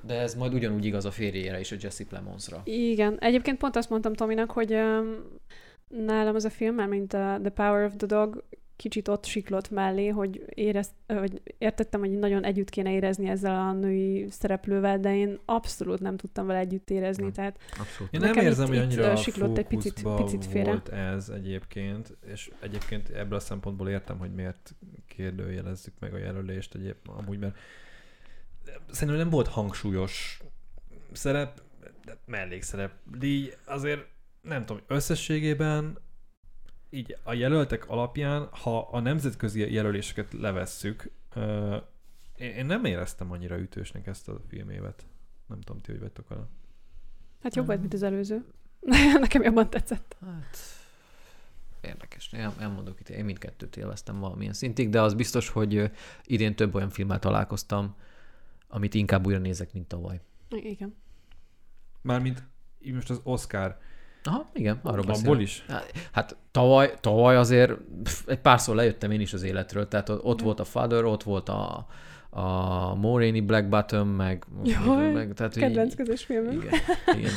[0.00, 2.60] De ez majd ugyanúgy igaz a férjére és a Jesse Plemonsra.
[2.64, 3.18] Igen.
[3.18, 5.14] Egyébként pont azt mondtam Tominak, hogy um,
[5.88, 8.44] nálam az a film, már mint a The Power of the Dog,
[8.82, 13.72] kicsit ott siklott mellé, hogy, érez, hogy értettem, hogy nagyon együtt kéne érezni ezzel a
[13.72, 17.32] női szereplővel, de én abszolút nem tudtam vele együtt érezni, Nem.
[17.32, 18.12] tehát Abszolút.
[18.12, 20.70] Én nem érzem, itt- hogy annyira siklott egy picit- picit félre.
[20.70, 24.74] volt ez egyébként, és egyébként ebből a szempontból értem, hogy miért
[25.06, 27.56] kérdőjelezzük meg a jelölést egyébként amúgy, mert
[28.90, 30.40] szerintem nem volt hangsúlyos
[31.12, 31.62] szerep,
[32.04, 34.06] de mellékszerep díj, azért
[34.40, 35.98] nem tudom, összességében
[36.94, 41.76] így a jelöltek alapján, ha a nemzetközi jelöléseket levesszük, ö,
[42.36, 45.06] én nem éreztem annyira ütősnek ezt a filmévet.
[45.46, 46.48] Nem tudom, ti hogy vettek vele.
[47.42, 48.44] hát jobb volt, mint az előző.
[49.20, 50.16] Nekem jobban tetszett.
[50.24, 50.56] Hát,
[51.80, 52.32] érdekes.
[52.32, 55.90] Én nem mondok itt, én mindkettőt élveztem valamilyen szintig, de az biztos, hogy
[56.24, 57.96] idén több olyan filmmel találkoztam,
[58.68, 60.20] amit inkább újra nézek, mint tavaly.
[60.48, 60.96] Igen.
[62.00, 62.42] Mármint
[62.80, 63.78] így most az Oscar
[64.24, 65.40] Aha, igen, arról abból beszélek.
[65.40, 65.64] is.
[66.12, 67.72] Hát tavaly, tavaly azért
[68.02, 70.44] pff, egy párszor lejöttem én is az életről, tehát ott Ja.
[70.44, 71.86] volt a Father, ott volt a,
[72.30, 76.52] a Moraine Black Bottom, meg, Jaj, meg tehát, Kedvenc így- közös filmem.
[76.52, 76.72] Igen,
[77.18, 77.30] igen,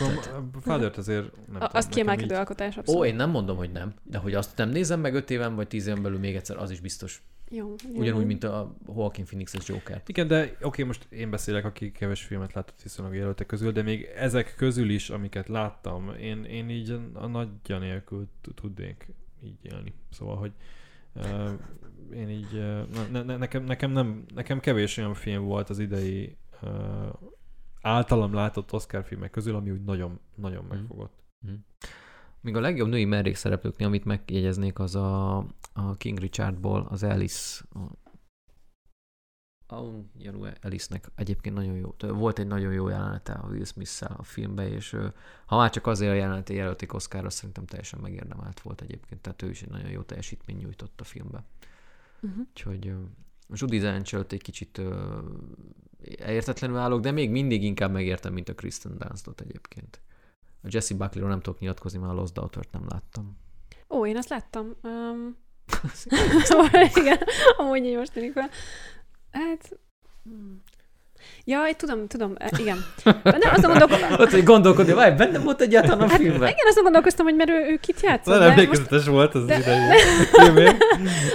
[0.64, 3.02] tehát, azért nem A, tudom, azt nekem kiemelkedő alkotás, abszolút.
[3.02, 5.68] Ó, én nem mondom, hogy nem, de hogy azt nem nézem meg öt éven vagy
[5.68, 7.24] tíz éven belül még egyszer, az is biztos.
[7.56, 7.99] Jó, jó.
[7.99, 10.02] Ugyanúgy, mint a Joaquin Phoenix-es Joker.
[10.06, 13.82] Igen, de oké, most én beszélek, aki keves filmet látott viszonylag a jelöltek közül, de
[13.82, 19.07] még ezek közül is, amiket láttam, én, én így a nagyja nélkül tud- tudnék
[19.44, 19.94] így élni.
[20.11, 20.52] Szóval, hogy
[21.15, 21.52] uh,
[22.15, 26.38] én így, uh, ne, ne, nekem, nekem, nem, nekem kevés olyan film volt az idei
[26.61, 26.69] uh,
[27.82, 30.73] általam látott Oscar filmek közül, ami úgy nagyon, nagyon Mhm.
[30.76, 31.14] megfogott.
[32.46, 35.38] Míg a legjobb női mellékszereplőknél, amit megjegyeznék, az a,
[35.74, 37.64] a King Richardból az Alice.
[37.74, 37.80] A,
[39.68, 41.96] Aun Janue Alice-nek egyébként nagyon jó.
[42.00, 45.14] Volt egy nagyon jó jelenete a Will smith a filmbe, és ő,
[45.46, 49.22] ha már csak azért a jelenete jelölték Oscarra, szerintem teljesen megérdemelt volt egyébként.
[49.22, 51.44] Tehát ő is egy nagyon jó teljesítmény nyújtott a filmbe.
[52.22, 52.46] Uh-huh.
[52.50, 53.02] Úgyhogy ö,
[53.50, 55.20] Judy Dench egy kicsit ö,
[56.18, 60.02] értetlenül állok, de még mindig inkább megértem, mint a Kristen Dunst-ot egyébként.
[60.66, 63.38] A Jesse Buckley-ról nem tudok nyilatkozni, mert a Lost Daughter-t nem láttam.
[63.90, 64.76] Ó, én azt láttam.
[64.84, 65.38] Um...
[67.02, 67.18] igen,
[67.58, 68.50] amúgy így most tűnik fel.
[69.32, 69.80] Hát...
[71.44, 72.78] Jaj, tudom, tudom, e, igen.
[73.24, 76.48] Nem, azon gondolkoztam, Ott, hogy gondolkodni, várj, bennem volt egyáltalán a filmben.
[76.50, 79.60] igen, azon gondolkoztam, hogy mert ő, ő kit játszott, de most emlékezetes volt az idei
[80.32, 80.66] filmé.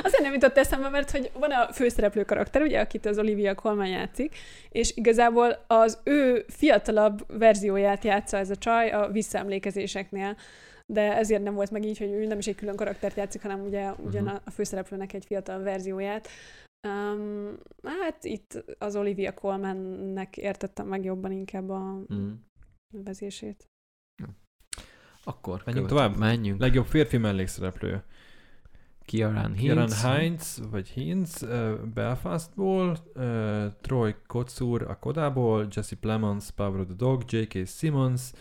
[0.03, 3.87] azért nem jutott eszembe, mert hogy van a főszereplő karakter, ugye, akit az Olivia Colman
[3.87, 4.37] játszik,
[4.69, 10.37] és igazából az ő fiatalabb verzióját játsza ez a csaj a visszaemlékezéseknél
[10.87, 13.61] de ezért nem volt meg így, hogy ő nem is egy külön karaktert játszik, hanem
[13.61, 14.35] ugye ugyan Mhm.
[14.35, 16.29] a, a főszereplőnek egy fiatal verzióját.
[16.89, 22.31] Um, hát itt az Olivia Colmannek értettem meg jobban inkább a Mm.
[23.05, 23.69] vezését.
[25.25, 26.17] Akkor Menjünk követ- tovább?
[26.19, 26.61] Menjünk.
[26.61, 28.03] Legjobb férfi mellékszereplő.
[29.05, 30.03] Kieran Kieran Hintz.
[30.03, 36.95] Heinz, vagy Heinz uh, Belfastból, uh, Troy Kotsur a Kodából, Jesse Plemons, Power of the
[36.95, 37.67] Dog, J.K.
[37.67, 38.33] Simmons,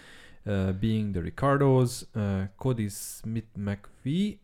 [0.45, 4.40] uh, Being the Ricardos, uh, Cody Smith McVie,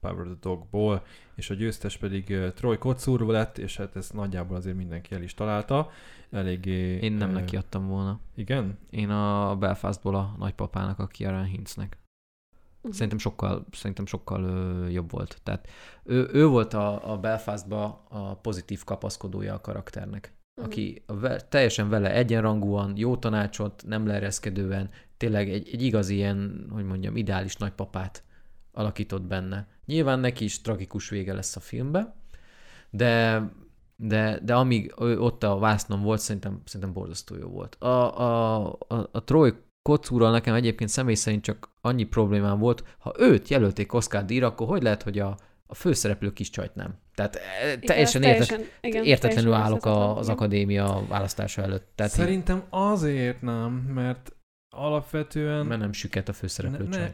[0.00, 1.02] Power of the Dogból,
[1.34, 5.34] és a győztes pedig Troy Kotsur lett, és hát ezt nagyjából azért mindenki el is
[5.34, 5.90] találta.
[6.30, 6.98] Eléggé...
[6.98, 8.20] Én nem uh, neki adtam volna.
[8.34, 8.78] Igen?
[8.90, 11.98] Én a Belfastból a nagypapának, a Kieran Hintznek.
[12.82, 12.92] Mhm.
[12.92, 15.40] Szerintem sokkal, szerintem sokkal ö, jobb volt.
[15.42, 15.68] Tehát
[16.04, 20.32] ő, ő volt a, a Belfastba a pozitív kapaszkodója a karakternek.
[20.54, 20.66] Mhm.
[20.66, 26.66] aki a ve, teljesen vele egyenrangúan, jó tanácsot, nem leereszkedően, tényleg egy, egy igazi ilyen,
[26.70, 28.24] hogy mondjam, ideális nagypapát
[28.74, 29.66] alakított benne.
[29.86, 32.14] Nyilván neki is tragikus vége lesz a filmbe,
[32.90, 33.42] de,
[33.96, 37.74] de, de amíg ő ott a vásznon volt, szerintem, szerintem borzasztó jó volt.
[37.74, 39.52] A, a, a, a Troy
[39.82, 44.66] Kocúrral nekem egyébként személy szerint csak annyi problémám volt, ha őt jelölték Oscar díjra, akkor
[44.66, 45.36] hogy lehet, hogy a,
[45.66, 46.98] a főszereplő kis csajt nem?
[47.14, 50.36] Tehát eh, Igen, teljesen, ez értet, teljesen, igen, értetlenül teljesen állok az igen.
[50.36, 51.92] akadémia választása előtt.
[51.94, 54.32] Tehát Szerintem azért nem, mert
[54.76, 55.66] alapvetően...
[55.66, 57.10] mert nem süket a főszereplő Ne- ne,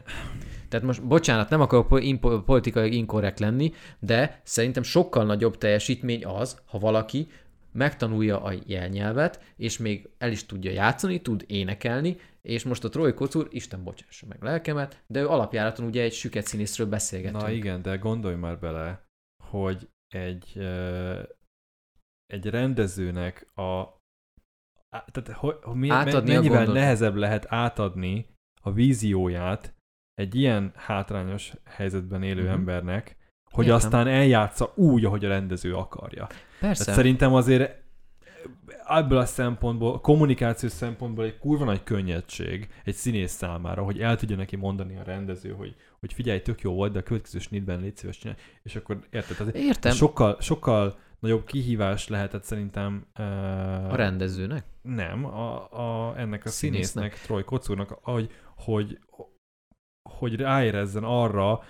[0.69, 1.87] Tehát most, bocsánat, nem akarok
[2.45, 7.27] politikai inkorrekt lenni, de szerintem sokkal nagyobb teljesítmény az, ha valaki
[7.71, 13.13] megtanulja a jelnyelvet, és még el is tudja játszani, tud énekelni, és most a Troy
[13.13, 17.41] Kocur, Isten bocsássa meg lelkemet, de ő alapjáraton ugye egy süket színészről beszélgetünk.
[17.41, 19.05] Na igen, de gondolj már bele,
[19.43, 20.59] hogy egy,
[22.25, 24.00] egy rendezőnek a,
[24.91, 28.25] tehát hogy, hogy mi, Átadni mennyivel nehezebb lehet átadni
[28.61, 29.73] a vízióját
[30.13, 32.51] egy ilyen hátrányos helyzetben élő Mhm.
[32.51, 33.15] embernek,
[33.51, 33.77] hogy Értem.
[33.79, 36.27] aztán eljátsza úgy, ahogy a rendező akarja.
[36.59, 36.83] Persze.
[36.83, 37.79] Tehát szerintem azért
[38.87, 44.35] ebből a szempontból, kommunikációs szempontból egy kurva nagy könnyedség egy színész számára, hogy el tudja
[44.35, 47.97] neki mondani a rendező, hogy, hogy figyelj, tök jó volt, de a következő snitben légy
[47.97, 49.37] szíves csinálj, és akkor érted?
[49.37, 49.91] Tehát Értem.
[49.91, 54.65] sokkal, sokkal nagyobb kihívás lehetett szerintem uh, A rendezőnek?
[54.81, 55.71] nem, a,
[56.09, 56.93] a, ennek a Színésznek.
[56.93, 58.99] színésznek, Troy Kocúrnak, hogy, hogy,
[60.09, 61.63] hogy ráérezzen arra,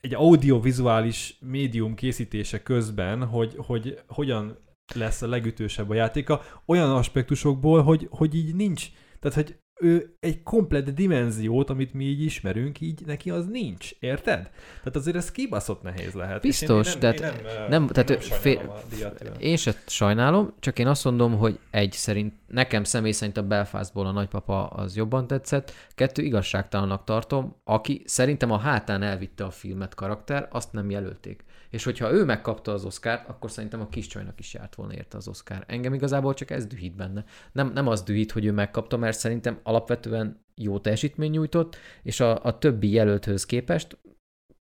[0.00, 4.58] egy audiovizuális médium készítése közben, hogy, hogy hogyan
[4.94, 10.42] lesz a legütősebb a játéka, olyan aspektusokból, hogy, hogy így nincs, tehát hogy ő egy
[10.42, 14.50] komplett dimenziót, amit mi így ismerünk, így neki az nincs, érted?
[14.78, 16.42] Tehát azért ez kibaszott nehéz lehet.
[16.42, 17.34] Biztos, tehát nem,
[17.68, 19.34] nem- én tehát nem ő sajnálom fél- a díjat tőle.
[19.38, 24.06] Én se sajnálom, csak én azt mondom, hogy egy szerint, nekem személy szerint a Belfastból
[24.06, 29.94] a nagypapa az jobban tetszett, kettő igazságtalannak tartom, aki szerintem a hátán elvitte a filmet
[29.94, 31.44] karakter, azt nem jelölték.
[31.72, 35.16] És hogyha ő megkapta az Oscárt, akkor szerintem a kis csajnak is járt volna érte
[35.16, 35.64] az Oscar.
[35.66, 37.24] Engem igazából csak ez dühít benne.
[37.52, 42.44] Nem, nem az dühít, hogy ő megkapta, mert szerintem alapvetően jó teljesítmény nyújtott, és a,
[42.44, 43.98] a többi jelölthöz képest,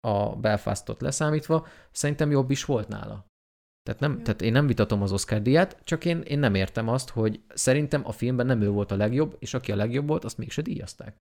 [0.08, 3.28] a Belfastot leszámítva, szerintem jobb is volt nála.
[3.84, 7.10] Tehát, nem, tehát én nem vitatom az Oscar díját, csak én, én nem értem azt,
[7.10, 10.38] hogy szerintem a filmben nem ő volt a legjobb, és aki a legjobb volt, azt
[10.38, 11.18] mégse díjazták.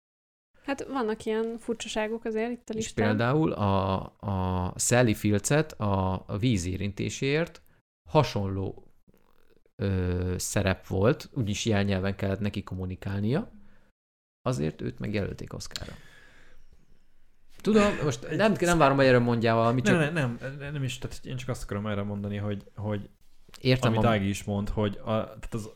[0.64, 3.06] Hát vannak ilyen furcsaságok azért itt a És listán.
[3.06, 7.62] például a, a Sally Fields-et a, a vízérintéséért
[8.08, 8.86] hasonló
[9.76, 13.52] ö, szerep volt, úgyis jelnyelven kellett neki kommunikálnia,
[14.42, 15.92] azért őt megjelölték Oscarra.
[17.60, 20.98] Tudom, most nem, nem várom, hogy erről mondjál valamit, csak Nem, nem, nem, nem is,
[20.98, 23.08] tehát én csak azt akarom erre mondani, hogy, hogy
[23.60, 25.70] értem, amit a, Ági is mond, hogy a, tehát az,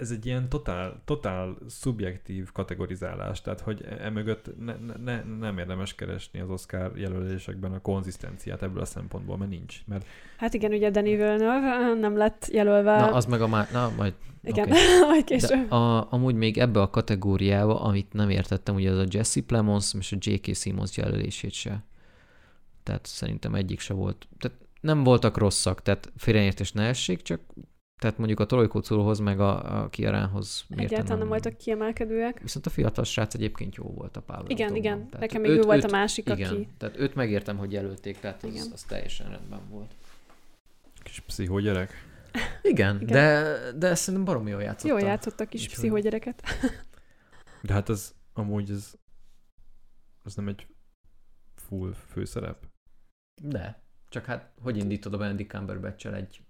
[0.00, 5.94] ez egy ilyen totál, totál szubjektív kategorizálás, tehát hogy emögött ne, ne, ne, nem érdemes
[5.94, 9.80] keresni az Oscar jelölésekben a konzisztenciát ebből a szempontból, mert nincs.
[9.86, 10.06] Mert
[10.36, 13.00] Hát igen, ugye Danny Villeneuve nem lett jelölve.
[13.00, 14.78] na, az meg a már, na, majd igen, oké.
[15.06, 15.70] majd De később.
[15.70, 20.12] a, amúgy még ebbe a kategóriába, amit nem értettem, ugye az a Jesse Plemons és
[20.12, 20.54] a J.K.
[20.54, 21.84] Simmons jelölését se.
[22.82, 24.28] Tehát szerintem egyik se volt.
[24.38, 27.40] Tehát nem voltak rosszak, tehát félreértés ne essék, csak
[28.00, 32.40] tehát mondjuk a Trojkócúrhoz meg a, a Kiaránhoz miért Egyáltalán nem voltak kiemelkedőek.
[32.40, 34.98] Viszont a fiatal srác egyébként jó volt a Pavel Igen, igen.
[35.04, 36.68] Tehát Nekem még ő volt a másik, igen, aki...
[36.78, 38.66] tehát őt megértem, hogy jelölték, tehát az, Igen.
[38.72, 39.94] az teljesen rendben volt.
[41.02, 41.92] kis pszichó gyerek.
[42.62, 43.06] Igen, Igen.
[43.06, 44.98] De, de szerintem baromi jól játszotta.
[44.98, 46.42] Jól játszottak kis Úgyhogy- pszichógyereket.
[47.62, 48.94] De hát ez amúgy ez,
[50.24, 50.66] ez nem egy
[51.54, 52.66] full főszerep.
[53.42, 53.82] De.
[54.08, 56.40] Csak hát, hogy indítod a Benedict cumberbatch egy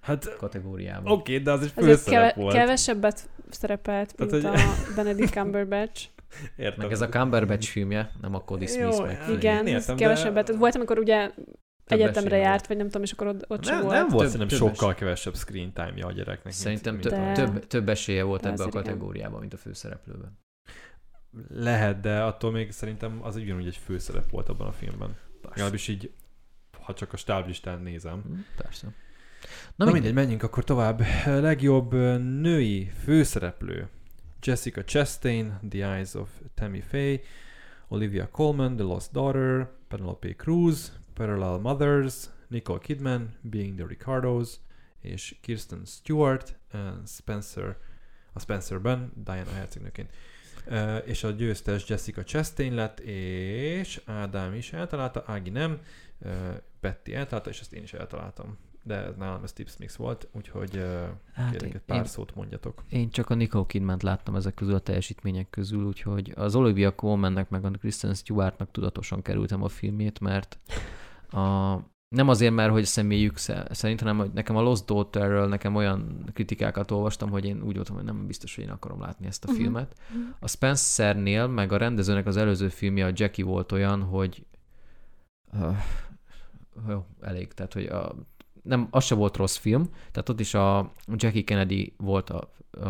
[0.00, 1.12] Hát kategóriában?
[1.12, 2.54] oké, okay, de az egy Azért főszerep keve- volt.
[2.54, 6.06] kevesebbet szerepelt, Tehát, mint hogy- a Benedict Cumberbatch.
[6.56, 6.78] Értem.
[6.82, 9.20] Meg ez a Cumberbatch filmje, nem a Cody Smith Jó, meg.
[9.30, 10.56] Igen, értem, de- kevesebbet.
[10.56, 11.30] Volt, amikor ugye
[11.86, 12.66] egyetemre járt, volt.
[12.66, 13.94] vagy nem tudom, és akkor ott, ott sem nem, volt.
[13.98, 16.52] nem volt Több- szerintem több sokkal kevesebb screen time-ja a gyereknek.
[16.52, 19.56] Szerintem mint, több, mint De- több, több esélye volt De ebbe a kategóriában, mint a
[19.56, 20.38] főszereplőben.
[21.48, 25.16] Lehet, de attól még szerintem az ugyanúgy egy főszerep volt abban a filmben.
[25.42, 26.12] Legalábbis így,
[26.80, 28.22] ha csak a stáblistán nézem.
[28.26, 28.86] Hm, Persze.
[29.76, 30.12] Na, Na, mindegy.
[30.14, 31.02] menjünk akkor tovább.
[31.26, 33.88] Legjobb női főszereplő.
[34.42, 37.20] Jessica Chastain, The Eyes of Tammy Faye,
[37.88, 42.14] Olivia Colman, The Lost Daughter, Penelope Cruz, Parallel Mothers,
[42.48, 44.54] Nicole Kidman, Being the Ricardos,
[45.00, 46.56] és Kirsten Stewart,
[47.06, 47.76] Spencer,
[48.32, 50.10] a Spencerben, Diana hercegnőként.
[50.66, 55.80] Uh, és a győztes Jessica Chastain lett, és Ádám is eltalálta, Ági nem,
[56.18, 56.30] uh,
[56.80, 58.58] Betty eltalálta, és ezt én is eltaláltam.
[58.88, 60.84] De ez nálam ez tips mix volt, úgyhogy
[61.34, 62.82] Hát kérlek egy pár én, szót mondjatok.
[62.88, 67.48] én csak a Nicole Kidman láttam ezek közül a teljesítmények közül, úgyhogy az Olivia Colmannek
[67.48, 70.58] meg a Kristen Stewartnak tudatosan kerültem a filmét, mert
[71.30, 71.74] a,
[72.08, 76.24] nem azért, mert hogy személyük sze- szerint, hanem hogy nekem a Lost Daughterről nekem olyan
[76.32, 79.50] kritikákat olvastam, hogy én úgy voltam, hogy nem biztos, hogy én akarom látni ezt a
[79.50, 79.60] Mhm.
[79.60, 79.94] filmet.
[80.40, 84.46] A Spencernél, meg a rendezőnek az előző filmje, a Jackie volt olyan, hogy
[85.52, 85.76] uh,
[86.88, 88.14] jó, elég, tehát hogy a,
[88.62, 92.86] nem, az se volt rossz film, tehát ott is a Jackie Kennedy volt a, a,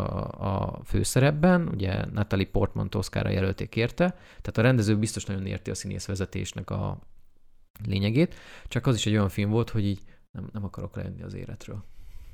[0.53, 5.75] a főszerepben, ugye Natalie Portman Oszkára jelölték érte, tehát a rendező biztos nagyon érti a
[5.75, 6.99] színészvezetésnek a
[7.85, 8.35] lényegét,
[8.67, 9.99] csak az is egy olyan film volt, hogy így
[10.31, 11.83] nem, nem akarok lejönni az életről.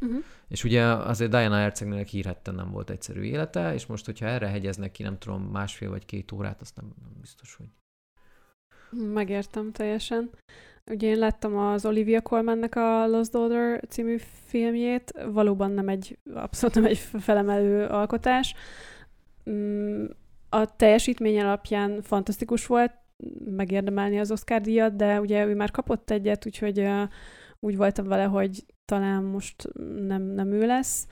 [0.02, 0.24] Uh-huh.
[0.48, 4.91] És ugye azért Diana Hercegnek hírhetten nem volt egyszerű élete, és most, hogyha erre hegyeznek
[4.91, 7.68] ki, nem tudom, másfél vagy két órát, azt nem, nem biztos, hogy
[9.14, 10.30] Megértem teljesen.
[10.91, 16.76] Ugye én láttam az Olivia Colmannek a Lost Daughter című filmjét, valóban nem egy, abszolút
[16.76, 18.53] nem egy felemelő alkotás.
[19.49, 20.06] Mm,
[20.49, 22.94] A teljesítmény alapján fantasztikus volt,
[23.45, 26.88] megérdemelni az Oscar díjat, de ugye ő már kapott egyet, úgyhogy
[27.60, 29.70] úgy voltam vele, hogy talán most
[30.07, 31.07] nem, nem ő lesz.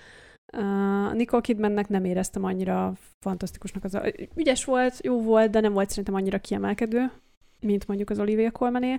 [0.57, 3.83] Uh, Nicole Kidmannek nem éreztem annyira fantasztikusnak.
[3.83, 4.03] Az a...
[4.35, 7.11] Ügyes volt, jó volt, de nem volt szerintem annyira kiemelkedő,
[7.59, 8.97] mint mondjuk az Olivia Colmané.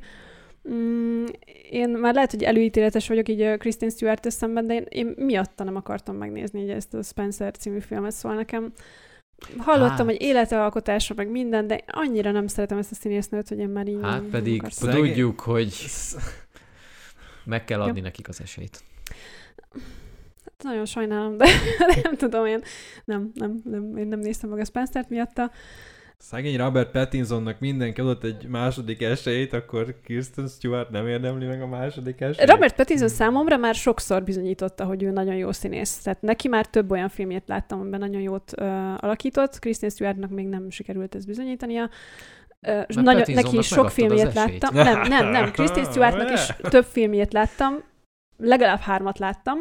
[0.71, 1.25] Mm,
[1.71, 5.65] én már lehet, hogy előítéletes vagyok így a Kristen stewart szemben, de én, én miatta
[5.65, 8.73] nem akartam megnézni így ezt a Spencer című filmet, szóval nekem
[9.59, 10.07] hallottam, Hát.
[10.07, 13.99] hogy életalkotása, meg minden, de annyira nem szeretem ezt a színésznőt, hogy én már így
[14.03, 15.75] Hát pedig tudjuk, hogy
[17.45, 18.83] meg kell adni nekik az esélyt.
[20.45, 21.47] Hát nagyon sajnálom, de,
[21.79, 22.63] de nem tudom, én
[23.05, 25.51] nem, nem, nem, én nem néztem meg a Spencer-t miatta.
[26.31, 31.67] Szegény Robert Pattinsonnak mindenki adott egy második esélyt, akkor Kirsten Stewart nem érdemli meg a
[31.67, 32.51] második esélyt.
[32.51, 35.97] Robert Pattinson számomra már sokszor bizonyította, hogy ő nagyon jó színész.
[35.97, 38.65] Tehát neki már több olyan filmjét láttam, amiben nagyon jót ö,
[38.97, 39.59] alakított.
[39.59, 41.91] Kristen Stewartnak még nem sikerült ezt bizonyítania.
[42.61, 44.75] Ö, és nagyon, neki is sok filmjét láttam.
[44.75, 45.51] Nem, nem, nem.
[45.51, 47.83] Kristen Stewartnak is több filmjét láttam.
[48.37, 49.59] Legalább hármat láttam.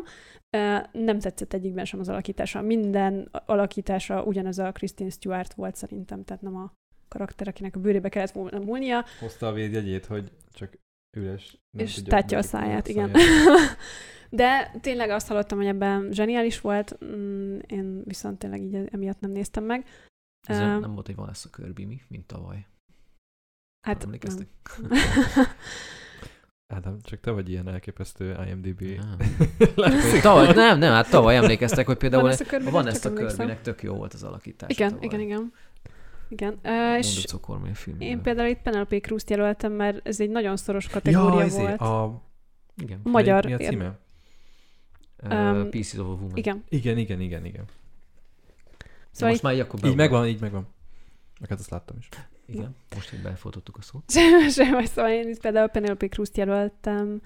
[0.92, 2.62] Nem tetszett egyikben sem az alakítása.
[2.62, 6.74] Minden alakítása ugyanaz a Kristen Stewart volt szerintem, tehát nem a
[7.08, 9.06] karakter, akinek a bőrébe kellett volna múlnia.
[9.20, 10.78] Hozta a védjegyét, hogy csak
[11.18, 11.58] üres.
[11.78, 13.12] nem és tudja tátja a száját, igen.
[13.14, 13.78] száját.
[14.30, 19.32] De tényleg azt hallottam, hogy ebben zseniális volt, mm, én viszont tényleg így emiatt nem
[19.32, 19.86] néztem meg.
[20.48, 22.68] Ez Ö, nem volt egy Vanessa Kirby mi, mint tavaly.
[23.88, 24.48] Hát nem.
[26.74, 28.82] Ádám, csak te vagy ilyen elképesztő IMDb.
[28.82, 29.18] Nem.
[30.22, 32.36] tavaly, nem, nem, hát tavaly emlékeztek, hogy például a
[32.70, 33.38] Vanessa csak emlékszem.
[33.38, 34.70] Kirbynek tök jó volt az alakítás.
[34.70, 35.54] Igen, igen, igen.
[36.30, 37.26] Igen, uh, és
[37.74, 38.00] film.
[38.00, 41.82] én például itt Penelope Cruz-t jelöltem, mert ez egy nagyon szoros kategória ja, ezért, volt.
[41.82, 42.22] a...
[42.82, 43.00] Igen.
[43.04, 43.46] Magyar.
[43.46, 43.86] Mi a címe?
[43.86, 43.94] Uh,
[45.32, 46.38] Um, Pieces of a Woman.
[46.38, 46.64] Igen.
[46.70, 47.64] Igen, igen, igen, igen.
[47.64, 50.68] Szóval Szóval most már így akkor Így megvan, így megvan.
[51.40, 52.10] Meg hát azt láttam is.
[52.46, 54.04] Igen, most így befotottuk a szót.
[54.14, 57.22] Semmi, semmi, szóval én itt például Penelope Cruz-t jelöltem,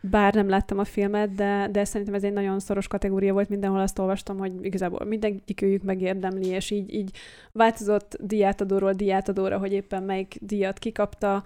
[0.00, 3.80] bár nem láttam a filmet, de, de szerintem ez egy nagyon szoros kategória volt, mindenhol
[3.80, 7.16] azt olvastam, hogy igazából mindenki őjük megérdemli, és így, így
[7.52, 11.44] változott diátadóról diátadóra, hogy éppen melyik díjat kikapta,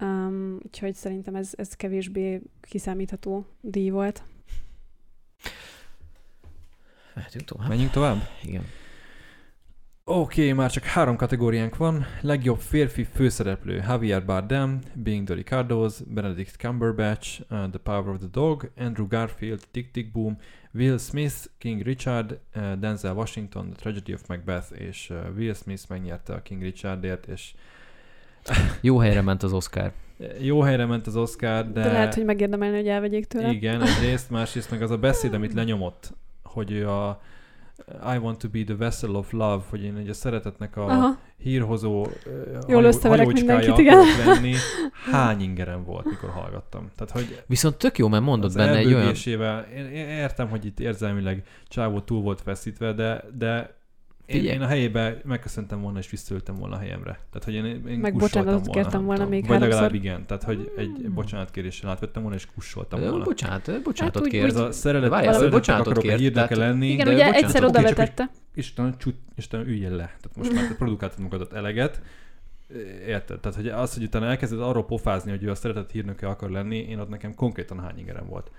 [0.00, 4.22] um, úgyhogy szerintem ez, ez kevésbé kiszámítható díj volt.
[7.14, 7.68] Mehetünk tovább.
[7.68, 8.28] Menjünk tovább?
[8.42, 8.64] Igen.
[10.06, 12.04] Oké, okay, már csak három kategóriánk van.
[12.20, 18.28] Legjobb férfi főszereplő Javier Bardem, Being the Ricardos, Benedict Cumberbatch, uh, The Power of the
[18.32, 20.38] Dog, Andrew Garfield, Tick Tick Boom,
[20.74, 25.82] Will Smith, King Richard, uh, Denzel Washington, The Tragedy of Macbeth, és uh, Will Smith
[25.88, 27.54] megnyerte a King Richardért, és
[28.80, 29.92] Jó helyre ment az Oscar.
[30.48, 31.82] jó helyre ment az Oscar, de...
[31.82, 33.50] De, lehet, hogy megérdemelni, hogy elvegyék tőle.
[33.50, 36.12] Igen, egyrészt, másrészt meg az a beszéd, amit lenyomott,
[36.42, 37.20] hogy ő a
[38.14, 41.18] I want to be the vessel of love, hogy én egy a szeretetnek a Aha.
[41.36, 42.06] hírhozó
[42.68, 42.84] Jól
[43.32, 43.98] mindenkit, igen.
[44.26, 44.54] lenni.
[45.12, 46.90] Hány ingerem volt, mikor hallgattam.
[46.96, 49.14] Tehát, hogy Viszont tök jó, mert mondott az benne egy olyan...
[49.76, 53.82] én, én értem, hogy itt érzelmileg Csávó túl volt feszítve, de, de
[54.26, 57.10] én, én a helyébe megköszöntem volna, és visszaültem volna a helyemre.
[57.30, 58.80] Tehát, hogy én, én Meg kussoltam bocsánatot volna.
[58.82, 60.04] kértem volna még Vagy legalább háromszor.
[60.04, 60.26] igen.
[60.26, 63.24] Tehát, hogy egy bocsánatkéréssel átvettem volna, és kussoltam Ö, volna.
[63.24, 64.44] Bocsánat, bocsánatot Hát kér.
[64.44, 67.64] Ez a szerelet, Várjál, szeretetnek bocsánatot akarok hírnöke tehát- lenni, Igen, de ugye bocsánat, egyszer
[67.64, 68.30] oda vetette.
[68.54, 69.96] Isten, csut, Isten üljen le.
[70.04, 72.00] Tehát most már te produkáltad magadat eleget.
[73.06, 73.40] Érted?
[73.40, 76.76] Tehát, hogy az, hogy utána elkezded arról pofázni, hogy ő a szeretett hírnöke akar lenni,
[76.78, 78.50] én ott nekem konkrétan hány ingerem volt.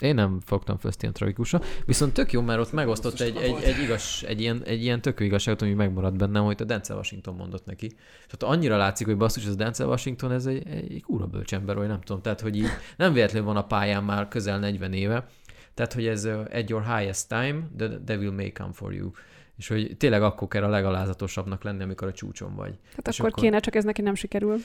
[0.00, 1.60] Én nem fogtam fel ezt ilyen tragikusra.
[1.86, 5.20] Viszont tök jó, mert ott megosztott egy, egy, egy, igaz, egy, ilyen, egy ilyen tök
[5.20, 7.90] igazságot, ami megmaradt bennem, hogy a Denzel Washington mondott neki.
[8.32, 11.76] Ott annyira látszik, hogy basszus, ez a Denzel Washington, ez egy, egy kúra bölcs ember,
[11.76, 12.22] vagy nem tudom.
[12.22, 15.26] Tehát, hogy így nem véletlenül van a pályán már közel 40 éve.
[15.74, 19.10] Tehát, hogy ez uh, at your highest time, the devil may come for you.
[19.56, 22.78] És hogy tényleg akkor kell a legalázatosabbnak lenni, amikor a csúcson vagy.
[22.96, 24.56] Hát És akkor, akkor- kéne, csak ez neki nem sikerül.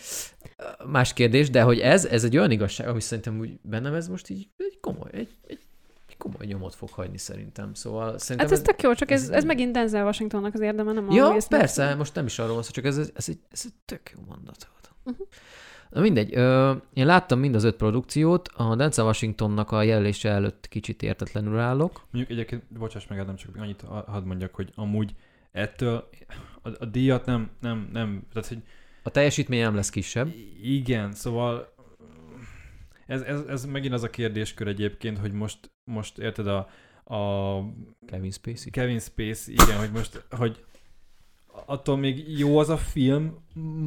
[0.85, 4.29] Más kérdés, de hogy ez, ez egy olyan igazság, ami szerintem úgy bennem ez most
[4.29, 5.59] így egy komoly, egy, egy,
[6.17, 7.73] komoly nyomot fog hagyni szerintem.
[7.73, 10.91] Szóval szerintem Hát ez tök jó, csak ez, ez- ez megint Denzel Washingtonnak az érdeme,
[10.91, 13.39] nem a Ja, persze, most nem is arról van szó, csak ez, ez, ez, egy,
[13.51, 14.89] ez egy tök jó mondat volt.
[15.03, 15.27] Mhm.
[15.91, 20.67] Na mindegy, ö, én láttam mind az öt produkciót, a Denzel Washingtonnak a jelölése előtt
[20.67, 22.01] kicsit értetlenül állok.
[22.11, 25.15] Mondjuk egyébként, bocsáss meg, nem csak annyit ha- hadd mondjak, hogy amúgy
[25.51, 26.09] ettől
[26.61, 28.61] a, a díjat nem, nem, nem, tehát hogy
[29.03, 30.33] A teljesítmény nem lesz kisebb.
[30.61, 31.73] igen, szóval
[33.07, 36.57] ez, ez, ez megint az a kérdéskör egyébként, hogy most, most érted a,
[37.15, 37.59] a
[38.05, 38.71] Kevin Spacey.
[38.71, 40.63] Kevin Spacey, igen, hogy most, hogy
[41.65, 43.37] attól még jó az a film,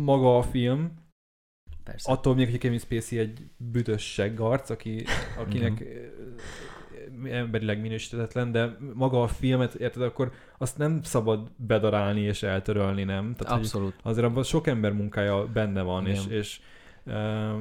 [0.05, 0.93] maga a film,
[1.85, 2.13] Persze.
[2.13, 5.05] attól még, hogy Kevin Spacey egy büdös seggarc, aki,
[5.39, 5.85] akinek
[7.31, 13.35] emberileg minősítetetlen, de maga a filmet, érted, akkor azt nem szabad bedarálni és eltörölni, nem?
[13.35, 13.95] Tehát, Abszolút.
[14.03, 16.39] azért abban sok ember munkája benne van, és, Igen.
[16.39, 16.61] és
[17.03, 17.61] uh,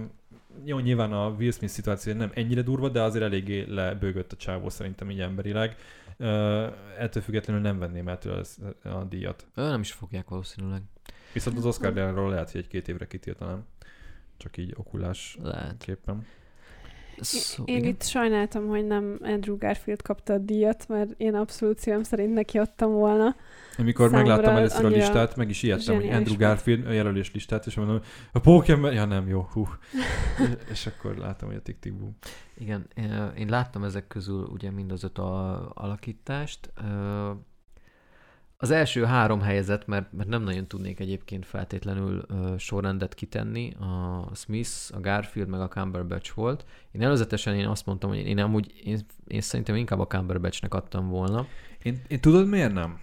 [0.63, 4.69] jó, nyilván a Will Smith szituáció nem ennyire durva, de azért eléggé lebőgött a csávó
[4.69, 5.75] szerintem így emberileg.
[6.17, 6.27] Uh,
[6.97, 8.41] ettől függetlenül nem venném el tőle
[8.83, 9.47] a díjat.
[9.55, 10.81] Ő nem is fogják valószínűleg.
[11.33, 13.65] Viszont az Oscar díjáról lehet, hogy egy-két évre kitiltanám.
[14.37, 15.83] Csak így okulás Lehet.
[15.83, 16.25] képpen.
[17.19, 17.89] Szó, Én igen?
[17.89, 22.57] itt sajnáltam, hogy nem Andrew Garfield kapta a díjat, mert én abszolút szívem szerint neki
[22.57, 23.35] adtam volna.
[23.77, 26.37] Amikor Számomra megláttam először a listát, meg is ijedtem, hogy Andrew.
[26.37, 27.99] Garfield a jelölés listát, és mondom,
[28.31, 29.67] a Pokémon, ja nem, jó, hú.
[30.71, 32.17] és akkor láttam, hogy a Tick Boom.
[32.57, 32.87] Igen,
[33.37, 36.71] én láttam ezek közül ugye mind az öt a, alakítást.
[38.63, 44.35] Az első három helyezett, mert, mert nem nagyon tudnék egyébként feltétlenül ö, sorrendet kitenni, a
[44.35, 46.65] Smith, a Garfield, meg a Cumberbatch volt.
[46.91, 51.09] Én előzetesen én azt mondtam, hogy én amúgy, én, én szerintem inkább a Cumberbatchnek adtam
[51.09, 51.47] volna.
[51.81, 52.99] Én, én tudod miért nem?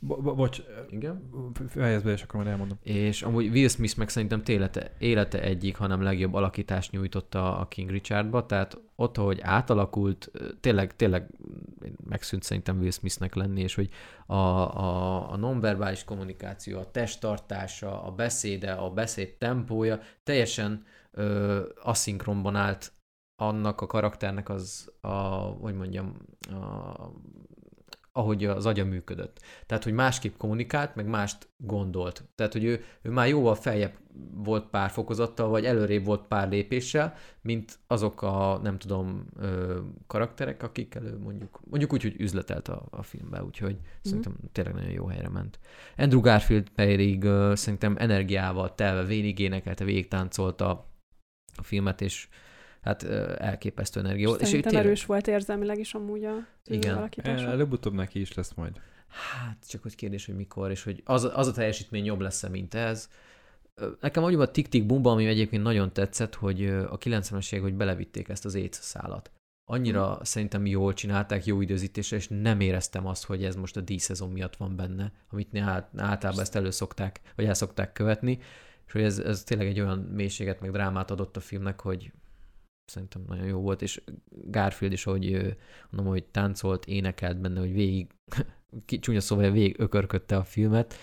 [0.00, 1.30] Bo- bo- bocs, Igen.
[1.68, 2.78] fejezd be, és akkor majd elmondom.
[2.82, 7.90] És amúgy Will Smith meg szerintem élete, élete egyik, hanem legjobb alakítást nyújtotta a King
[7.90, 10.30] Richardba, tehát ott, hogy átalakult,
[10.60, 11.30] tényleg, tényleg
[12.04, 13.90] megszűnt szerintem Will Smithnek lenni, és hogy
[14.26, 22.56] a, a, a nonverbális kommunikáció, a testtartása, a beszéde, a beszéd tempója teljesen ö, aszinkronban
[22.56, 22.92] állt
[23.36, 25.08] annak a karakternek az, a,
[25.60, 26.16] hogy mondjam,
[26.50, 26.56] a,
[28.18, 29.40] ahogy az agya működött.
[29.66, 32.24] Tehát, hogy másképp kommunikált, meg mást gondolt.
[32.34, 33.92] Tehát, hogy ő, ő már jóval feljebb
[34.34, 40.62] volt pár fokozattal, vagy előrébb volt pár lépéssel, mint azok a, nem tudom, ö, karakterek,
[40.62, 44.00] akikkel ő mondjuk, mondjuk úgy, hogy üzletelt a, a filmbe, úgyhogy mm.
[44.02, 45.58] szerintem tényleg nagyon jó helyre ment.
[45.96, 50.70] Andrew Garfield pedig ö, szerintem energiával telve végig énekelte, végig táncolta
[51.54, 52.28] a filmet, és
[52.88, 53.02] hát
[53.40, 54.40] elképesztő energia volt.
[54.40, 56.96] És ő Szerintem tényleg, erős volt érzelmileg is amúgy a Igen.
[56.96, 57.46] alakítása.
[57.46, 58.80] Előbb-utóbb neki is lesz majd.
[59.08, 62.74] Hát, csak hogy kérdés, hogy mikor, és hogy az, az a teljesítmény jobb lesz-e, mint
[62.74, 63.08] ez.
[64.00, 67.74] Nekem úgy a Tick Tick Boomba, ami egyébként nagyon tetszett, hogy a 90-es évek, hogy
[67.74, 69.30] belevitték ezt az AIDS szálat.
[69.70, 70.24] Annyira hmm.
[70.24, 74.56] szerintem jól csinálták, jó időzítésre, és nem éreztem azt, hogy ez most a díszezon miatt
[74.56, 78.38] van benne, amit né- át- általában ezt elő szokták, vagy el szokták követni,
[78.86, 82.12] és hogy ez, ez tényleg egy olyan mélységet, meg drámát adott a filmnek, hogy
[82.88, 85.56] szerintem nagyon jó volt, és Garfield is, ahogy
[85.90, 88.06] mondom, hogy táncolt, énekelt benne, hogy végig
[89.00, 90.94] csúnya szóval végig ökörködte a filmet,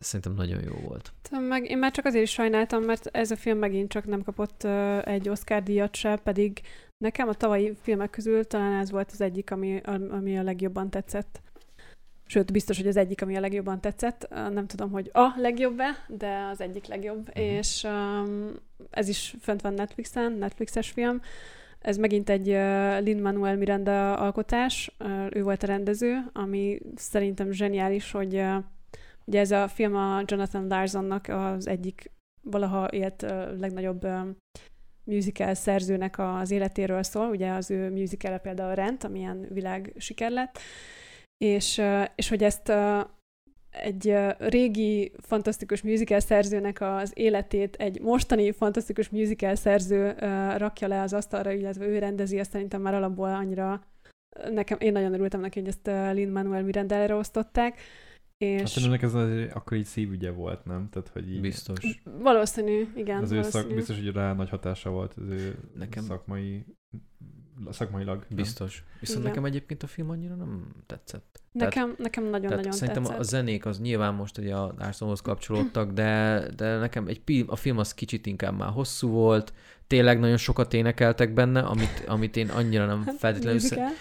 [0.00, 1.12] szerintem nagyon jó volt.
[1.48, 4.64] Meg én már csak azért is sajnáltam, mert ez a film megint csak nem kapott
[5.04, 6.60] egy Oscar díjat se, pedig
[7.04, 9.80] nekem a tavalyi filmek közül talán ez volt az egyik, ami,
[10.10, 11.42] ami a legjobban tetszett.
[12.30, 14.28] Sőt, biztos, hogy az egyik, ami a legjobban tetszett.
[14.30, 17.28] Uh, Nem tudom, hogy a legjobb-e, de az egyik legjobb.
[17.28, 17.44] Uh-huh.
[17.44, 18.50] És um,
[18.90, 21.20] ez is fönt van Netflixen, Netflixes film.
[21.80, 28.10] Ez megint egy uh, Lin-Manuel Miranda alkotás, uh, ő volt a rendező, ami szerintem zseniális,
[28.10, 28.56] hogy uh,
[29.30, 32.10] Ugye ez a film a Jonathan Larsonnak az egyik
[32.42, 34.20] valaha élt ö, legnagyobb ö,
[35.04, 37.28] musical szerzőnek az életéről szól.
[37.28, 40.58] Ugye az ő musical például a Rent, amilyen világ siker lett.
[41.44, 41.82] És,
[42.14, 42.72] és hogy ezt
[43.70, 50.12] egy régi fantasztikus musical szerzőnek az életét egy mostani fantasztikus musical szerző
[50.56, 53.84] rakja le az asztalra, illetve ő rendezi, ezt szerintem már alapból annyira
[54.50, 57.80] nekem, én nagyon örültem neki, hogy ezt Lin-Manuel Miranda-re osztották.
[58.38, 60.88] És Hát szerintem ez az, akkor így szívügye volt, nem?
[60.90, 62.00] Tehát, hogy így Biztos.
[62.18, 63.22] valószínű, igen.
[63.22, 66.64] az ő szak, biztos, hogy rá nagy hatása volt az ő Nekem- szakmai,
[67.70, 68.16] szakmailag.
[68.28, 68.36] nem?
[68.36, 68.84] Biztos.
[69.00, 69.30] Viszont Igen.
[69.30, 71.40] nekem egyébként a film annyira nem tetszett.
[71.52, 73.20] Nekem, nekem nagyon-nagyon Tehát szerintem tetszett.
[73.20, 77.78] a zenék az nyilván most ugye a Larsonhoz kapcsolódtak, de, de nekem egy a film
[77.78, 79.52] az kicsit inkább már hosszú volt,
[79.86, 83.58] tényleg nagyon sokat énekeltek benne, amit, amit én annyira nem feltétlenül...
[83.58, 83.96] sze- Musical?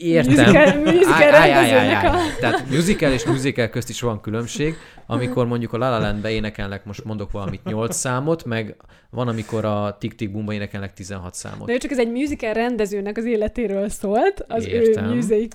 [0.00, 0.34] Értem.
[0.34, 2.10] Musical- musical Áj, áj, áj, áj, áj.
[2.40, 4.74] Tehát musical és musical közt is van különbség.
[5.10, 8.76] Amikor mondjuk a La La Landbe énekelnek, most mondok valamit 8 számot, meg
[9.10, 11.66] van, amikor a Tick Tick Boomba énekelnek 16 számot.
[11.66, 15.04] De csak ez egy musical rendezőnek az életéről szólt, az Értem.
[15.04, 15.54] ő music,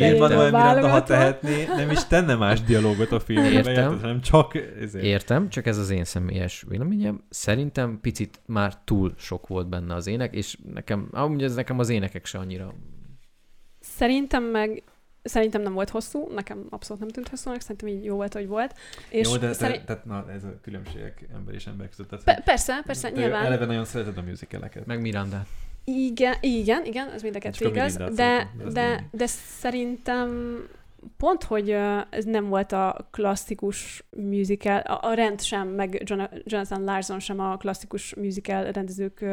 [0.00, 1.02] Manuel Miranda, ha válogatva.
[1.02, 3.72] tehetné, nem is tenne más dialógot a filmben, Értem.
[3.72, 4.00] érted?
[4.00, 5.04] hanem csak ezért.
[5.04, 7.20] Értem, csak ez az én személyes véleményem.
[7.30, 11.88] Szerintem picit már túl sok volt benne az ének, és nekem, amúgy ez nekem az
[11.88, 12.74] énekek se annyira.
[13.96, 14.82] Szerintem meg
[15.26, 18.74] Szerintem nem volt hosszú, nekem abszolút nem tűnt hosszúnak, szerintem így jó volt, hogy volt.
[19.08, 19.78] És Jó, de szerint...
[19.78, 22.08] te, tehát, na, ez a különbségek ember és ember között.
[22.08, 23.44] Tehát, Pe- persze, persze, te nyilván.
[23.44, 24.86] eleve nagyon szereted a musicaleket.
[24.86, 25.46] Meg Miranda.
[25.84, 30.58] Igen, igen, igen, ez mind a kettő igaz, de, de de, de szerintem
[31.16, 31.70] pont, hogy
[32.10, 37.40] ez nem volt a klasszikus musical, a, a rend sem, meg Jon- Jonathan Larson sem
[37.40, 39.24] a klasszikus musical rendezők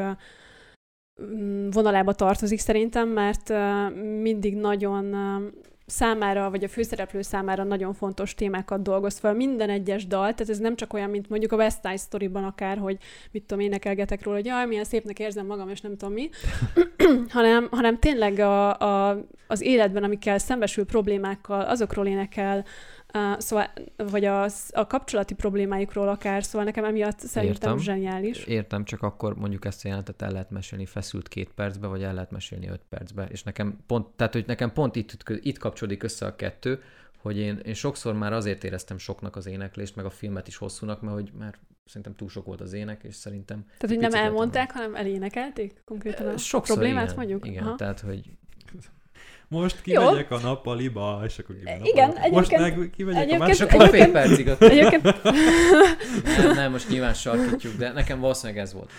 [1.71, 3.53] vonalába tartozik szerintem, mert
[4.21, 5.15] mindig nagyon
[5.91, 9.33] számára, vagy a főszereplő számára nagyon fontos témákat dolgoz fel.
[9.33, 12.77] Minden egyes dal, tehát ez nem csak olyan, mint mondjuk a West Side Story-ban akár,
[12.77, 12.97] hogy
[13.31, 16.29] mit tudom, énekelgetek róla, hogy jaj, milyen szépnek érzem magam, és nem tudom mi,
[17.29, 19.17] hanem, hanem tényleg a, a,
[19.47, 22.65] az életben, amikkel szembesül problémákkal, azokról énekel,
[23.13, 23.67] uh, szóval,
[23.97, 27.77] vagy a, a kapcsolati problémáikról akár, szóval nekem emiatt szerintem Értem.
[27.77, 28.43] zseniális.
[28.43, 32.13] Értem, csak akkor mondjuk ezt a jelentet el lehet mesélni feszült két percbe, vagy el
[32.13, 33.25] lehet mesélni öt percbe.
[33.25, 36.81] És nekem pont, tehát hogy nekem pont itt, itt kapcsolódik össze a kettő,
[37.21, 41.01] hogy én, én sokszor már azért éreztem soknak az éneklést, meg a filmet is hosszúnak,
[41.01, 41.55] mert hogy már
[41.85, 46.27] szerintem túl sok volt az ének, és szerintem Tehát, hogy nem elmondták, hanem elénekelték konkrétan
[46.27, 47.47] a Sokszor problémát igen, mondjuk?
[47.47, 47.75] Igen, Aha.
[47.75, 48.31] tehát hogy
[49.51, 50.01] Most Jó.
[50.01, 52.35] kimegyek a nappaliba, és akkor kimegyek Igen, a nappaliba.
[52.37, 54.61] Most egyébként- meg kimegyek a egyébként- másik csak fél Egyébként- percig ott.
[54.61, 55.03] Egyébként
[56.37, 58.91] Nem, nem, most nyilván sarkítjuk, de nekem valószínűleg ez volt.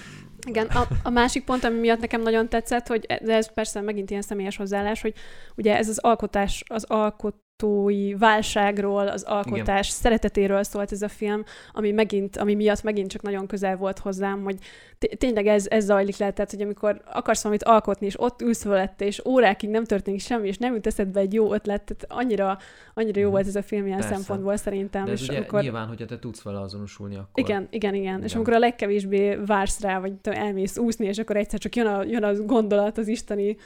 [0.46, 3.80] Igen, a, a másik pont, ami miatt nekem nagyon tetszett, hogy e- de ez persze
[3.80, 5.14] megint ilyen személyes hozzáállás, hogy
[5.56, 6.84] ugye ez az alkotás, az
[7.62, 10.00] alkotói válságról, az alkotás Igen.
[10.00, 14.42] szeretetéről szólt ez a film, ami megint, ami miatt megint csak nagyon közel volt hozzám,
[14.42, 14.56] hogy
[14.98, 18.62] té- tényleg ez, ez zajlik le, tehát hogy amikor akarsz valamit alkotni, és ott ülsz
[18.62, 22.58] fölette, és órákig nem történik semmi, és nem jut eszedbe egy jó ötlet, tehát annyira,
[22.94, 23.34] annyira jó Mhm.
[23.34, 24.14] volt ez a film ilyen Persze.
[24.14, 25.04] szempontból szerintem.
[25.04, 25.62] De ez és ugye amikor...
[25.62, 27.44] nyilván, hogyha te tudsz vele azonosulni, akkor...
[27.44, 28.36] Igen, igen, igen, És Igen.
[28.36, 32.22] amikor a legkevésbé vársz rá, vagy elmész úszni, és akkor egyszer csak jön a, jön
[32.22, 33.56] a gondolat, az isteni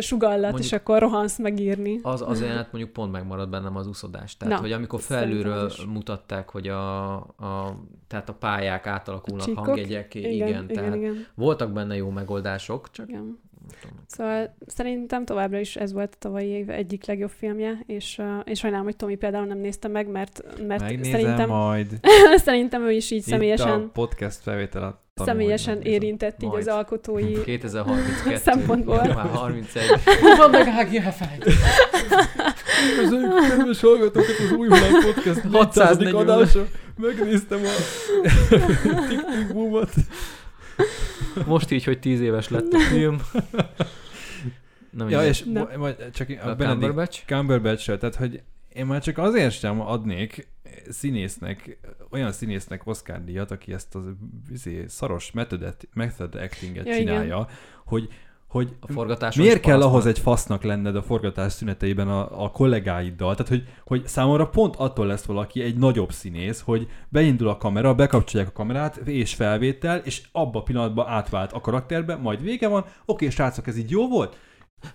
[0.00, 2.00] sugallat, Mondjuk- és akkor rohansz megírni.
[2.02, 4.36] Az, az jelenet mondjuk pont megmaradt bennem az úszodás.
[4.36, 9.66] Tehát, Na, hogy amikor felülről mutatták, hogy a, a, tehát a pályák átalakulnak Csíkok.
[9.66, 13.38] hangjegyek, igen, igen, igen, tehát igen, voltak benne jó megoldások, csak igen.
[14.06, 18.84] Szóval szerintem továbbra is ez volt a tavalyi év egyik legjobb filmje, és, és sajnálom,
[18.84, 22.00] hogy Tomi például nem nézte meg, mert, mert Megnézem szerintem, majd.
[22.36, 26.60] szerintem ő is így Itt a személyesen, podcast felvétel tanulom, személyesen érintett így Majd.
[26.68, 28.36] az alkotói 2032.
[28.36, 28.96] Szempontból.
[28.96, 29.84] Már 31.
[30.36, 30.66] Van meg
[30.96, 31.52] elfelejtett.
[32.92, 35.52] Üdvözöljük, kedves hallgatókat, az új hullám podcast 400.
[35.52, 36.28] 640.
[36.28, 36.66] adása.
[36.96, 37.68] Megnéztem a
[39.08, 39.90] TikTok boomot.
[41.46, 43.20] Most így, hogy 10 éves lett a film.
[44.90, 45.60] Na, Ja, és Na.
[45.60, 47.26] mo- majd csak a, a Benedict Cumberbatch?
[47.26, 48.42] cumberbatch tehát hogy
[48.72, 50.48] én már csak azért sem adnék
[50.90, 51.78] színésznek,
[52.10, 54.02] olyan színésznek Oscar díjat, aki ezt az
[54.50, 57.14] izé, szaros method, method actinget Ja, ja, igen.
[57.14, 57.48] csinálja,
[57.84, 58.08] hogy,
[58.48, 63.34] hogy A forgatáson Miért kell ahhoz egy fasznak lenned a forgatás szüneteiben a, a kollégáiddal?
[63.34, 67.94] Tehát, hogy, hogy számomra pont attól lesz valaki egy nagyobb színész, hogy beindul a kamera,
[67.94, 72.84] bekapcsolják a kamerát, és felvétel, és abba a pillanatban átvált a karakterbe, majd vége van,
[73.04, 74.36] oké, srácok, ez így jó volt?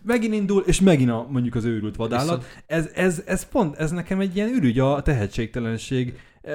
[0.02, 2.26] Megint indul, és megint a, mondjuk az őrült vadállat.
[2.38, 6.53] Viszont- Ez, ez, ez pont, ez nekem egy ilyen ürügy a tehetségtelenség eh,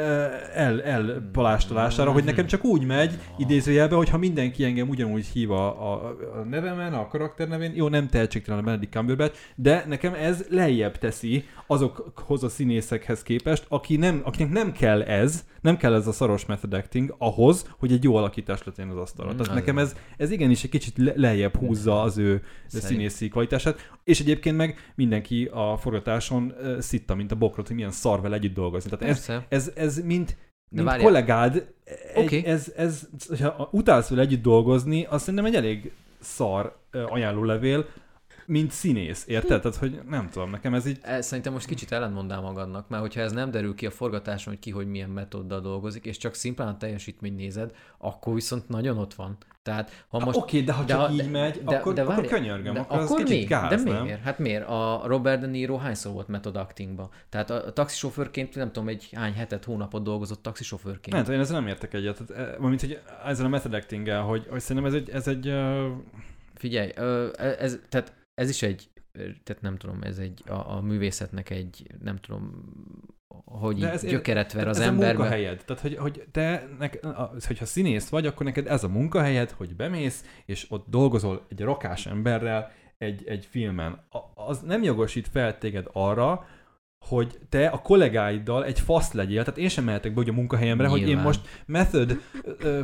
[0.55, 6.17] el, elpalástolására, hogy nekem csak úgy megy, idézőjelben, hogyha mindenki engem ugyanúgy hív a, a,
[6.35, 10.99] a nevemen, a karakter nevén, jó, nem tehetségtelen a Benedict Cumberbatch, de nekem ez lejjebb
[10.99, 16.13] teszi azokhoz a színészekhez képest, aki nem, akinek nem kell ez, nem kell ez a
[16.13, 19.35] szaros method acting ahhoz, hogy egy jó alakítás legyen az asztalon.
[19.35, 23.29] Mm, Tehát nekem ez, ez igenis egy kicsit le- lejjebb húzza az ő Szerint- színészi
[23.29, 28.21] kvalitását, és egyébként meg mindenki a forgatáson uh, szitta, mint a bokrot, hogy milyen szar
[28.21, 28.91] vele együtt dolgozni.
[28.91, 30.37] Tehát ez, ez, ez mint,
[30.69, 31.05] mint várjál.
[31.05, 31.73] kollégád,
[32.15, 32.45] egy, Oké.
[32.45, 33.09] ez, ez,
[33.41, 36.77] ha utálsz vele együtt dolgozni, azt szerintem egy elég szar
[37.09, 37.87] ajánlólevél,
[38.47, 39.61] mint színész, érted?
[39.61, 40.99] Tehát, hogy nem tudom, nekem ez így...
[41.03, 44.63] E, Szerintem most kicsit ellentmondál magadnak, mert hogyha ez nem derül ki a forgatáson, hogy
[44.63, 49.15] ki hogy milyen metóddal dolgozik, és csak szimplán a teljesítmény nézed, akkor viszont nagyon ott
[49.15, 49.37] van.
[49.63, 50.39] Tehát ha Most.
[50.39, 53.05] Oké, de ha de csak ha- így megy, akkor, akkor várjál, könyörgöm, de akkor, az
[53.11, 53.45] akkor kicsit mi?
[53.45, 54.03] gáz, de nem?
[54.03, 54.23] miért?
[54.23, 54.69] Hát miért?
[54.69, 57.11] A Robert De Niro hányszor volt method actingba?
[57.29, 61.17] Tehát a, a taxisofőrként nem tudom, egy hány hetet, hónapot dolgozott taxisofőrként.
[61.27, 62.23] Nem, én ezzel nem értek egyet.
[62.27, 65.49] Tehát, eh, Mármint, hogy ezzel a method acting hogy, hogy szerintem ez egy, ez egy
[65.49, 65.87] uh,
[66.55, 71.51] Figyelj, ö, ez, tehát ez is egy, tehát nem tudom, ez egy a, a művészetnek
[71.51, 72.73] egy, nem tudom,
[73.45, 75.19] hogy De ez- gyökeret ver az ez a emberbe.
[75.19, 75.65] munkahelyed.
[75.65, 76.99] Tehát, hogy, hogy te, nek,
[77.35, 81.61] az, hogyha színész vagy, akkor neked ez a munkahelyed, hogy bemész, és ott dolgozol egy
[81.61, 83.93] rakás emberrel egy, egy filmen.
[84.11, 86.47] A, az nem jogosít fel téged arra,
[87.09, 90.87] hogy te a kollégáiddal egy fasz legyél, tehát én sem mehetek be ugye a munkahelyemre,
[90.89, 91.25] hogy én Nyilván.
[91.25, 92.21] most method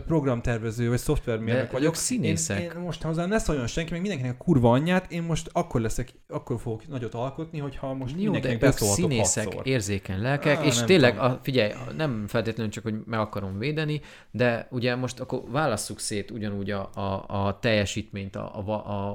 [0.06, 1.94] programtervező vagy szoftvermérnök De vagyok.
[1.94, 2.60] színészek.
[2.60, 5.80] Én, én most hozzám ne szóljon senki, meg mindenkinek a kurva anyját, én most akkor
[5.80, 9.66] leszek, akkor fogok nagyot alkotni, hogyha most Jó, de mindenkinek ők beszólhatok színészek, hatszor.
[9.66, 11.30] érzékeny lelkek, Á, és nem tényleg, tudom.
[11.30, 16.30] a, figyelj, nem feltétlenül csak, hogy meg akarom védeni, de ugye most akkor válasszuk szét
[16.30, 19.10] ugyanúgy a, a, a teljesítményt, a, a, a,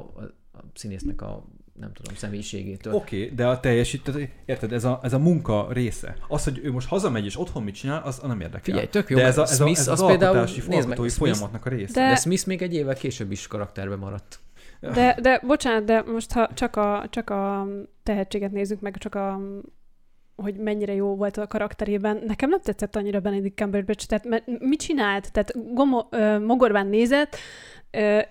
[0.53, 1.45] a színésznek a
[1.79, 2.93] nem tudom, személyiségétől.
[2.93, 6.15] Oké, okay, de a teljesítő, érted, ez a, ez a munka része.
[6.27, 8.61] Az, hogy ő most hazamegy és otthon mit csinál, az nem érdekel.
[8.63, 10.87] Figyelj, tök jó, de mert ez, a, ez, a, Smith ez az az, például- nézd
[10.87, 12.01] meg, Smith- folyamatnak a része.
[12.01, 14.39] De- De Smith még egy évvel később is karakterbe maradt.
[14.79, 17.67] De, de bocsánat, de most ha csak a, csak a
[18.03, 19.39] tehetséget nézzük meg, csak a
[20.35, 22.23] hogy mennyire jó volt a karakterében.
[22.25, 25.31] Nekem nem tetszett annyira Benedict Cumberbatch, tehát me- mit csinált?
[25.31, 27.35] Tehát gomo, ö, mogorván nézett,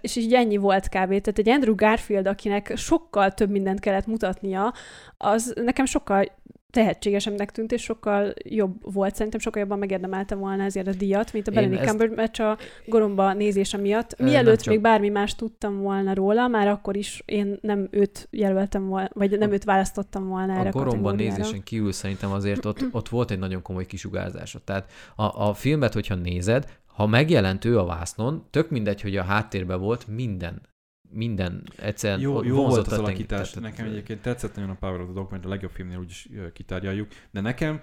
[0.00, 0.90] és így ennyi volt kb.
[0.90, 4.72] Tehát egy Andrew Garfield, akinek sokkal több mindent kellett mutatnia,
[5.18, 6.26] az nekem sokkal
[6.70, 9.14] tehetségesebbnek tűnt, és sokkal jobb volt.
[9.14, 13.76] Szerintem sokkal jobban megérdemelte volna ezért a díjat, mint a Benedict Cumberbatch a goromba nézése
[13.76, 14.18] miatt.
[14.18, 18.86] Mielőtt csak- még bármi más tudtam volna róla, már akkor is én nem őt jelöltem
[18.88, 21.16] volna, vagy nem A- őt választottam volna erre A kategóriára.
[21.16, 24.58] nézésen kívül szerintem azért ott, ott volt egy nagyon komoly kisugárzása.
[24.64, 29.22] Tehát a, a filmet, hogyha nézed, ha megjelent ő a vásznon, tök mindegy, hogy a
[29.22, 30.62] háttérben volt, minden,
[31.10, 33.50] minden egyszerűen Jó, jó volt az alakítás.
[33.50, 36.28] tehát- Nekem egyébként tetszett nagyon a Power of the Dog, mert a legjobb filmnél úgyis
[36.52, 37.08] kitárgyaljuk.
[37.30, 37.80] De nekem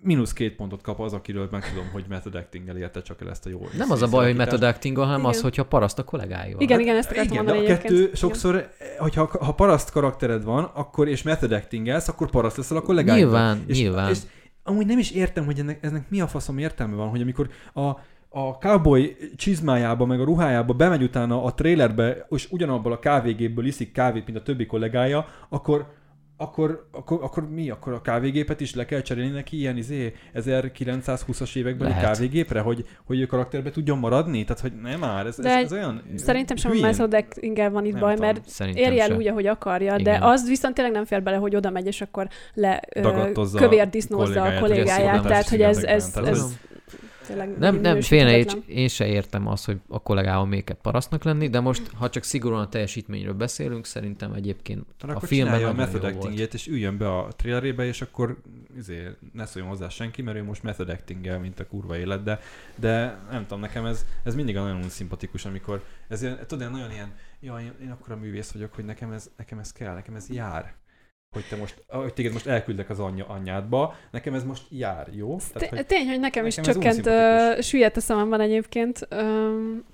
[0.00, 3.46] mínusz két pontot kap az, akiről meg tudom, hogy method acting-el érte csak el ezt
[3.46, 5.30] a jó Nem az a baj, hogy method acting hanem Igen.
[5.30, 6.60] az, hogyha paraszt a kollégáival.
[6.60, 10.64] Igen, igen, ezt akartam Igen, de mondani a kettő sokszor, hogyha ha paraszt karaktered van,
[10.64, 13.30] akkor és method actingelsz, akkor paraszt leszel a kollégáiddal.
[13.30, 14.10] Nyilván, és, nyilván.
[14.10, 14.18] És
[14.62, 17.90] amúgy nem is értem, hogy ennek, ennek mi a faszom értelme van, hogy amikor a,
[18.34, 23.92] a cowboy csizmájába, meg a ruhájába bemegy utána a trailerbe, és ugyanabból a kávégépből iszik
[23.92, 25.86] kávét, mint a többi kollégája, akkor
[26.36, 27.70] akkor, akkor, akkor mi?
[27.70, 32.04] Akkor a kávégépet is le kell cserélni neki ilyen izé 1920-as évekbeli Lehet.
[32.04, 34.44] kávégépre, hogy, hogy ő karakterbe tudjon maradni?
[34.44, 36.88] Tehát, hogy nem már, ez, ez, De ez olyan Szerintem sem a hülyén.
[36.88, 38.30] method acting van itt Nem baj, tudom.
[38.30, 39.16] mert Szerintem érje el se.
[39.16, 40.20] úgy, ahogy akarja, Igen.
[40.20, 43.32] de az viszont tényleg nem fér bele, hogy oda megy, és akkor le ö, a
[43.56, 45.28] kövér disznózza a kollégáját, a.
[45.28, 46.42] Tehát, hogy ez, ez, ez, szintekben.
[47.26, 51.48] Tényleg Nem, nem, félne, én se értem azt, hogy a kollégával még kell parasztnak lenni,
[51.48, 56.04] de most, ha csak szigorúan a teljesítményről beszélünk, szerintem egyébként Talán a filmben a method
[56.04, 58.36] actingjét, és üljön be a trailerébe, és akkor
[58.76, 62.40] izé, ne szóljon hozzá senki, mert ő most method acting mint a kurva élet, de,
[62.76, 66.90] de nem tudom, nekem ez, ez mindig nagyon szimpatikus, amikor ez ilyen, tudod, ilyen nagyon
[66.90, 70.14] ilyen, jaj, én, én akkor a művész vagyok, hogy nekem ez, nekem ez kell, nekem
[70.14, 70.74] ez jár.
[71.34, 75.38] Hogy te most, hogy téged most elküldek az anyja, anyádba, nekem ez most jár, jó?
[75.52, 77.06] Té- hogy, Tény, hogy nekem is nekem ez csökkent,
[77.56, 79.84] uh, süllyedt a szememben egyébként um,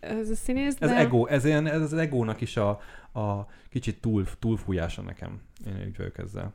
[0.00, 0.96] ez a színész, ez de...
[0.96, 2.68] ego, ez, ilyen, ez az egónak is a,
[3.12, 5.40] a kicsit túl, túlfújása nekem.
[5.66, 6.52] Én úgy vagyok ezzel.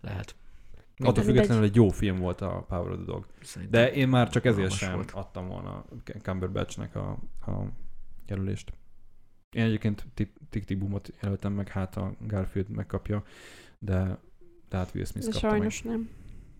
[0.00, 0.34] Lehet.
[0.96, 3.26] Attól függetlenül egy jó film volt a Power of the Dog.
[3.42, 5.10] Szerintem De én már csak ezért sem volt.
[5.10, 5.84] adtam volna
[6.22, 7.50] Cumberbatchnek a, a
[8.26, 8.72] jelölést.
[9.50, 10.06] Én egyébként
[10.78, 13.22] Boomot jelöltem meg, hát a Garfield megkapja,
[13.78, 14.18] de,
[14.68, 16.08] de hát Will Smith de kapta sajnos nem.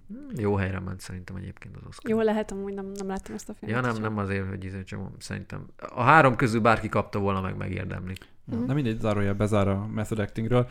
[0.08, 2.10] Hmm, Jó helyre ment szerintem egyébként az Oscar.
[2.10, 3.84] Jó, lehet, amúgy nem, nem láttam ezt a filmet.
[3.84, 7.56] Ja, nem, nem azért, hogy izé, csak szerintem a három közül bárki kapta volna meg
[7.56, 8.14] megérdemli.
[8.44, 8.58] meg.
[8.58, 8.66] Mhm.
[8.66, 10.68] Na mindegy, zárója bezár a method actingről.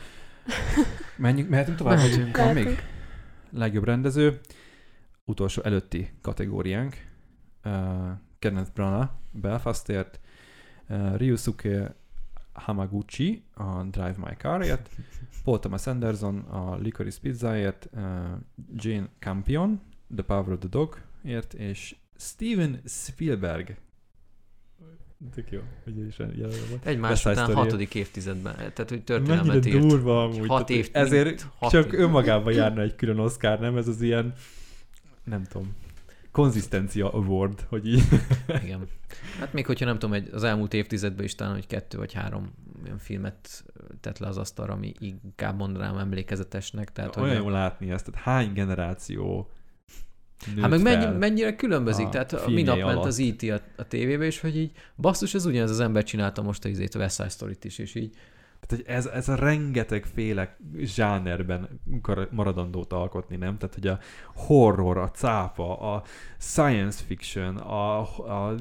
[1.17, 1.97] Menjünk, mehetünk tovább?
[1.97, 2.37] Mehetünk.
[2.37, 2.67] Van még?
[3.51, 4.39] Legjobb rendező,
[5.25, 6.95] utolsó előtti kategóriánk.
[7.65, 8.09] Uh,
[8.39, 10.19] Kenneth Branagh Belfastért,
[10.89, 11.95] uh, Ryusuke
[12.59, 14.89] Hamaguchi a Drive My Carért,
[15.43, 18.01] Paul Thomas Anderson a Licorice Pizzaért, uh,
[18.75, 19.81] Jane Campion
[20.15, 23.77] The Power of the Dogért, és Steven Spielberg
[25.35, 26.85] Tök jó, hogy is volt.
[26.85, 27.53] Egymás után Story.
[27.53, 28.55] hatodik évtizedben.
[28.55, 29.87] Tehát, hogy történelmet Mennyire írt.
[29.87, 30.47] durva amúgy.
[30.47, 31.99] Hat év- ezért hat csak év.
[31.99, 33.77] önmagában járna egy külön Oscar, nem?
[33.77, 34.33] Ez az ilyen,
[35.23, 35.75] nem tudom,
[36.31, 38.03] konzisztencia award, hogy így.
[38.63, 38.87] Igen.
[39.39, 42.53] Hát még hogyha nem tudom, egy, az elmúlt évtizedben is talán, hogy kettő vagy három
[42.85, 43.63] olyan filmet
[44.01, 46.91] tett le az asztalra, ami inkább mondanám emlékezetesnek.
[46.91, 49.49] Tehát, Olyan hogy jó látni ezt, tehát hány generáció
[50.61, 54.39] Hát meg mennyi, mennyire különbözik, a tehát minap ment az IT a, a tévébe, és
[54.39, 57.65] hogy így basszus, ez ugyanaz az ember csinálta most a izét, a West Side Story-t
[57.65, 58.15] is, és így
[58.69, 61.81] Tehát, hogy ez, ez a rengeteg féle zsánerben
[62.29, 63.57] maradandót alkotni, nem?
[63.57, 63.99] Tehát, hogy a
[64.35, 66.03] horror, a cápa, a
[66.37, 68.55] science fiction, a, a, a,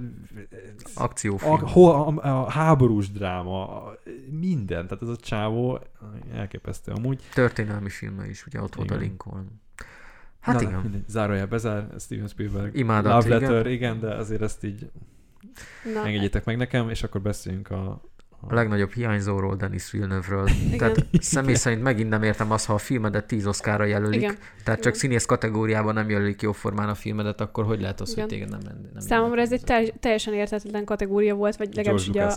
[0.95, 1.53] akciófilm.
[1.53, 3.99] a, a, a háborús dráma, a,
[4.31, 4.87] minden.
[4.87, 5.79] Tehát ez a csávó
[6.35, 7.23] elképesztő amúgy.
[7.35, 9.07] Történelmi filme is, ugye ott volt a Igen.
[9.07, 9.61] Lincoln.
[10.41, 10.81] Hát Na, igen.
[10.81, 12.77] Mindegy, zárójel bezár, Steven Spielberg.
[12.77, 13.41] Imádat, Love igen.
[13.41, 14.91] letter, igen, de azért ezt így
[15.95, 18.01] Na, engedjétek meg nekem, és akkor beszéljünk a,
[18.41, 20.49] A legnagyobb hiányzóról, Denis Villeneuve-ről.
[20.67, 20.79] Igen.
[20.79, 24.37] Tehát személy szerint megint nem értem azt, ha a filmedet 10 oszkára jelölik, Igen.
[24.65, 24.99] tehát csak Igen.
[24.99, 28.29] színész kategóriában nem jelölik jóformán a filmedet, akkor hogy lehet az, hogy Igen.
[28.29, 28.61] téged nem
[28.93, 32.37] nem Számomra ez egy tel- teljesen érthetetlen kategória volt, vagy legalábbis így a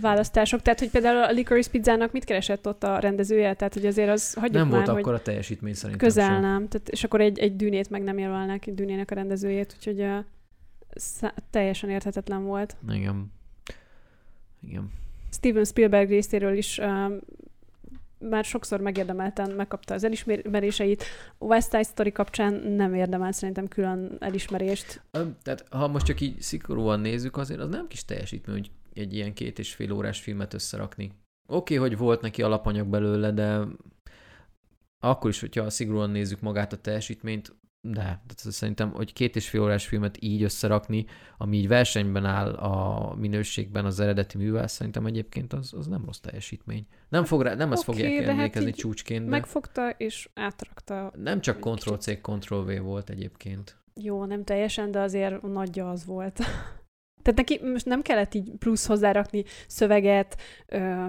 [0.00, 0.62] választások.
[0.62, 3.54] Tehát, hogy például a Licorice Pizzának mit keresett ott a rendezője?
[3.54, 6.40] Tehát, hogy azért az hagyjuk Nem már, volt hogy akkor a teljesítmény szerintem közel sem.
[6.40, 6.68] nem.
[6.68, 10.18] Tehát, és akkor egy, egy dűnét meg nem jelölnek, egy dűnének a rendezőjét, úgyhogy uh,
[10.94, 12.76] szá- teljesen érthetetlen volt.
[12.90, 13.32] Igen.
[14.68, 14.90] Igen.
[15.32, 16.80] Steven Spielberg részéről is
[18.18, 21.04] már sokszor megérdemelten megkapta az elismeréseit.
[21.38, 25.02] West Side Story kapcsán nem érdemelt szerintem külön elismerést.
[25.42, 29.32] Tehát ha most csak így szigorúan nézzük, azért az nem kis teljesítmény, hogy egy ilyen
[29.34, 31.12] két és fél órás filmet összerakni.
[31.48, 33.60] Oké, okay, hogy volt neki alapanyag belőle, de
[34.98, 39.86] akkor is, hogyha szigorúan nézzük magát a teljesítményt, de szerintem, hogy két és fél órás
[39.86, 41.06] filmet így összerakni,
[41.38, 46.18] ami így versenyben áll a minőségben az eredeti művel, szerintem egyébként az, az nem rossz
[46.18, 46.86] teljesítmény.
[47.08, 51.12] Nem, fog rá, nem ezt Oké, fogják hát emlékezni így csúcsként, de Megfogta és átrakta.
[51.16, 51.58] nem csak.
[51.60, 53.76] Ctrl-C, Ctrl-V volt egyébként.
[53.94, 56.36] Jó, nem teljesen, de azért nagyja az volt.
[57.22, 61.08] Tehát neki most nem kellett így plusz hozzárakni szöveget, ö,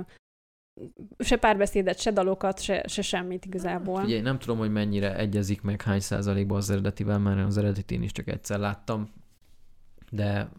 [1.19, 4.01] se párbeszédet, se dalokat, se, se semmit igazából.
[4.01, 8.01] Figyelj, nem tudom, hogy mennyire egyezik meg hány százalékban az eredetivel, mert az eredetit én
[8.01, 9.13] is csak egyszer láttam,
[10.11, 10.49] de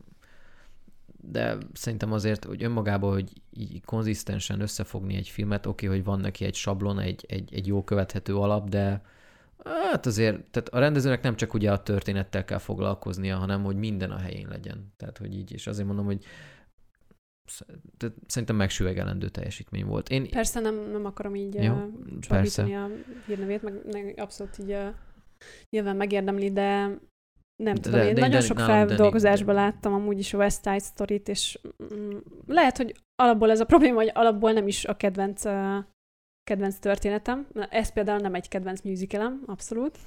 [1.31, 6.45] de szerintem azért, hogy önmagában, hogy így konzisztensen összefogni egy filmet, oké, hogy van neki
[6.45, 9.03] egy sablon, egy, egy, egy jó követhető alap, de
[9.91, 14.11] hát azért, tehát a rendezőnek nem csak ugye a történettel kell foglalkoznia, hanem hogy minden
[14.11, 14.93] a helyén legyen.
[14.97, 16.25] Tehát, hogy így, és azért mondom, hogy
[18.27, 20.09] szerintem megsüvegelendő teljesítmény volt.
[20.09, 21.91] Én, Persze nem, nem akarom így Jó,
[22.29, 22.63] persze.
[22.63, 22.89] a
[23.27, 24.95] hírnevét, meg, meg abszolút így uh,
[25.71, 26.67] nyilván megérdemli, de
[27.63, 30.63] nem De- tudom, de- én de- nagyon de- sok feldolgozásban láttam amúgy is a West
[30.63, 31.59] Side Story-t, és
[31.95, 32.17] mm,
[32.47, 35.85] lehet, hogy alapból ez a probléma, hogy alapból nem is a kedvenc, uh,
[36.43, 37.47] kedvenc történetem.
[37.53, 39.99] Na, Ez például nem egy kedvenc musicalem, abszolút.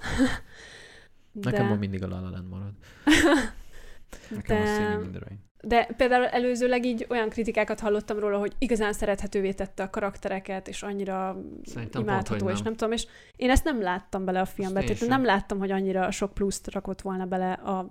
[1.32, 2.74] nekem ma mindig a La La Land marad.
[4.36, 5.46] Nekem a de, Singing in the Rain.
[5.62, 10.84] De például előzőleg így olyan kritikákat hallottam róla, hogy igazán szerethetővé tette a karaktereket, és
[10.84, 12.64] annyira Szerintem imádható, pont, és nem.
[12.64, 16.12] nem tudom, és én ezt nem láttam bele a filmbe, tehát nem láttam, hogy annyira
[16.12, 17.88] sok pluszt rakott volna bele a,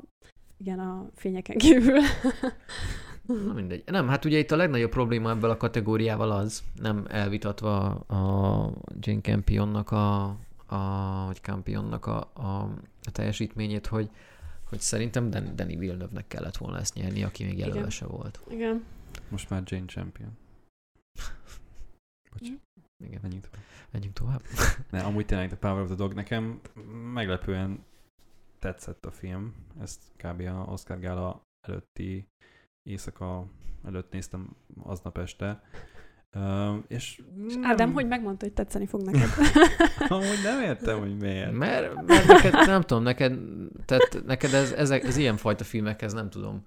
[0.59, 2.01] igen, a fényeken kívül.
[3.26, 3.82] Na mindegy.
[3.86, 9.20] Nem, hát ugye itt a legnagyobb probléma ebből a kategóriával az, nem elvitatva a Jane
[9.20, 10.24] Campionnak a,
[10.66, 12.68] a vagy Campionnak a, a,
[13.02, 14.10] a teljesítményét, hogy,
[14.68, 18.40] hogy szerintem Dan- Danny Villeneuve-nek kellett volna ezt nyerni, aki még jelölve se volt.
[18.48, 18.84] igen.
[19.28, 20.36] Most már Jane Champion.
[22.30, 22.48] Bocs,
[23.05, 23.64] Igen, menjünk tovább.
[23.90, 24.43] menjünk tovább.
[24.90, 26.60] Ne, amúgy tényleg a Power of the Dog nekem
[27.12, 27.84] meglepően
[28.59, 29.55] tetszett a film.
[29.80, 30.40] Ezt kb.
[30.40, 32.26] a Oscar Gála előtti
[32.82, 33.47] éjszaka
[33.84, 35.62] előtt néztem aznap este.
[36.37, 39.29] Uh, és És Ádám, hogy megmondta, hogy tetszeni fog neked?
[40.09, 41.53] Amúgy nem értem, hogy miért.
[41.53, 43.39] Mert, mert neked, nem tudom, neked,
[43.85, 46.67] tehát neked ez, ezek, ez ilyenfajta filmekhez nem tudom,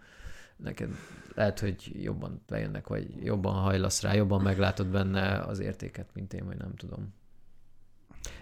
[0.58, 0.90] neked
[1.36, 6.46] lehet, hogy jobban bejönnek, vagy jobban hajlasz rá, jobban meglátod benne az értéket, mint én,
[6.46, 7.14] vagy nem tudom.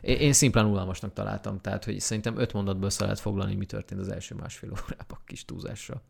[0.01, 4.01] Én, én szimplán unalmasnak találtam, tehát hogy szerintem öt mondatból össze lehet foglalni, mi történt
[4.01, 6.01] az első másfél órában kis túlzásra.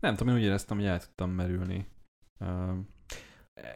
[0.00, 1.86] Nem tudom, én úgy éreztem, hogy el tudtam merülni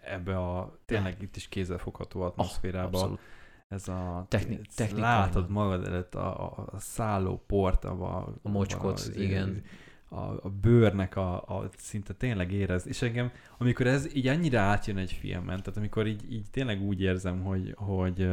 [0.05, 2.98] ebbe a tényleg itt is kézzelfogható atmoszférába.
[2.98, 3.20] Abszolút.
[3.68, 5.10] ez a Techni- ezt technikailag.
[5.18, 9.62] látod magad előtt a, a, a szálló port, a, A mocskot, az- igen.
[10.09, 12.86] A, a bőrnek a, a szinte tényleg érez.
[12.86, 17.01] És engem, amikor ez így ennyire átjön egy filmen, tehát amikor így, így tényleg úgy
[17.01, 18.28] érzem, hogy, hogy,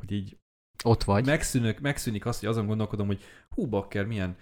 [0.00, 0.38] hogy így
[0.84, 1.26] Ott vagy.
[1.26, 4.36] megszűnök, megszűnik az, hogy azon gondolkodom, hogy hú, bakker, milyen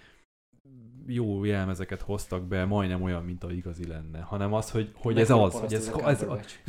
[1.07, 5.29] jó jelmezeket hoztak be, majdnem olyan, mint a igazi lenne, hanem az, hogy, hogy ez
[5.29, 6.25] az, hogy ez, ez,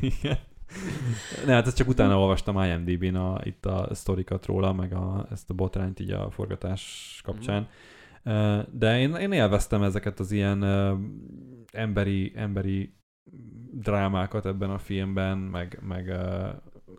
[0.00, 0.38] Igen.
[1.46, 5.50] Ne, hát ezt csak utána olvastam IMDb-n a, itt a sztorikat róla, meg a, ezt
[5.50, 7.68] a botrányt így a forgatás kapcsán.
[8.22, 10.62] Ö, De én, én élveztem ezeket az ilyen
[11.72, 12.96] emberi, emberi
[13.72, 16.04] drámákat ebben a filmben, meg, meg,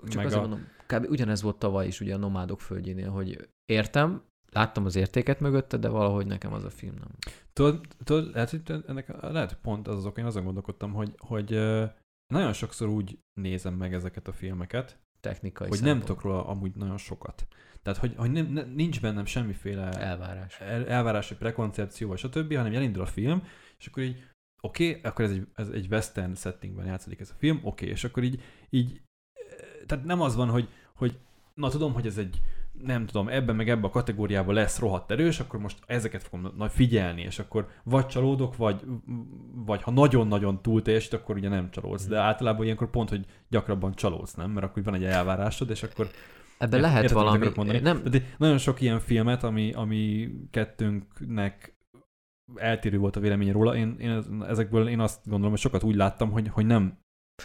[0.08, 0.48] Csak meg azért a...
[0.48, 1.10] mondom, kb.
[1.10, 4.22] ugyanez volt tavaly is ugye a Nomádok földjénél, hogy értem,
[4.52, 7.10] láttam az értéket mögötte, de valahogy nekem az a film nem.
[7.54, 11.50] Tudod, tudod lehet, hogy ennek lehet pont az az én azon gondolkodtam, hogy, hogy
[12.34, 16.16] nagyon sokszor úgy nézem meg ezeket a filmeket, Technikai hogy nem szempontból.
[16.16, 17.48] tudok róla amúgy nagyon sokat.
[17.82, 20.60] Tehát, hogy, hogy nem, ne, nincs bennem semmiféle Elvárás.
[20.60, 23.44] el, elvárás, vagy prekoncepció, vagy stb., hanem elindul a film,
[23.80, 24.24] és akkor így,
[24.62, 27.90] oké, okay, akkor ez egy, ez egy western settingben játszódik ez a film, oké, okay,
[27.90, 29.02] és akkor így, így,
[29.34, 31.20] eh, tehát nem az van, hogy, hogy
[31.54, 32.42] na tudom, hogy ez egy,
[32.84, 36.72] nem tudom, ebben meg ebben a kategóriában lesz rohadt erős, akkor most ezeket fogom nagy
[36.72, 38.82] figyelni, és akkor vagy csalódok, vagy,
[39.56, 42.08] vagy ha nagyon-nagyon túl teljesít, akkor ugye nem csalódsz.
[42.08, 44.52] De általában ilyenkor pont, hogy gyakrabban csalódsz, nem?
[44.52, 46.10] Mert akkor van egy elvárásod, és akkor
[46.58, 47.52] Ebben lehet érted, valami...
[47.56, 47.80] mondani?
[47.80, 51.78] Nem, de nagyon sok ilyen filmet, ami, ami kettőnknek
[52.56, 56.32] eltérő volt a véleménye róla, én, én ezekből én azt gondolom, hogy sokat úgy láttam,
[56.32, 56.98] hogy, hogy nem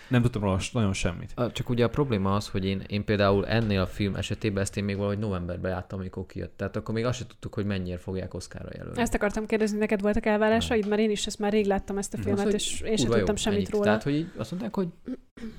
[0.09, 1.33] Nem tudtam róla nagyon semmit.
[1.35, 4.77] A- Csak ugye a probléma az, hogy én, én például ennél a film esetében ezt
[4.77, 6.57] én még valahogy novemberben láttam, amikor kijött.
[6.57, 9.01] Tehát akkor még azt se tudtuk, hogy mennyire fogják Oszkára jelölni.
[9.01, 12.19] Ezt akartam kérdezni, neked voltak elvárásaid, mert én is ezt már rég láttam ezt a
[12.19, 13.71] Az, filmet, hogy és én sem tudtam jó, semmit ennyit.
[13.71, 13.85] róla.
[13.85, 14.89] Tehát, hogy így azt mondták, hogy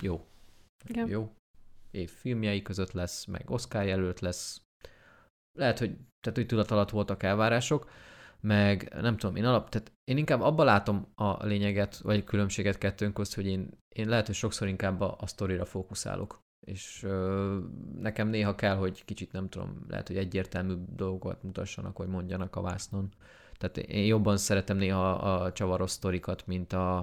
[0.02, 0.26] jó,
[0.88, 1.08] Igen.
[1.08, 1.32] jó.
[1.92, 4.62] Év filmjei között lesz, meg Oscar jelölt lesz.
[5.58, 5.90] Lehet, hogy,
[6.20, 7.90] tehát, hogy tudat alatt voltak elvárások,
[8.42, 13.14] meg nem tudom, én alap, tehát én inkább abba látom a lényeget, vagy különbséget kettőnk
[13.14, 16.44] közt, hogy én, én lehet, hogy sokszor inkább a, a sztorira fókuszálok.
[16.60, 17.58] És ö,
[18.00, 22.62] nekem néha kell, hogy kicsit nem tudom, lehet, hogy egyértelmű dolgokat mutassanak, vagy mondjanak a
[22.62, 23.10] vásznon.
[23.58, 26.98] Tehát én jobban szeretem néha a csavaros sztorikat, mint a,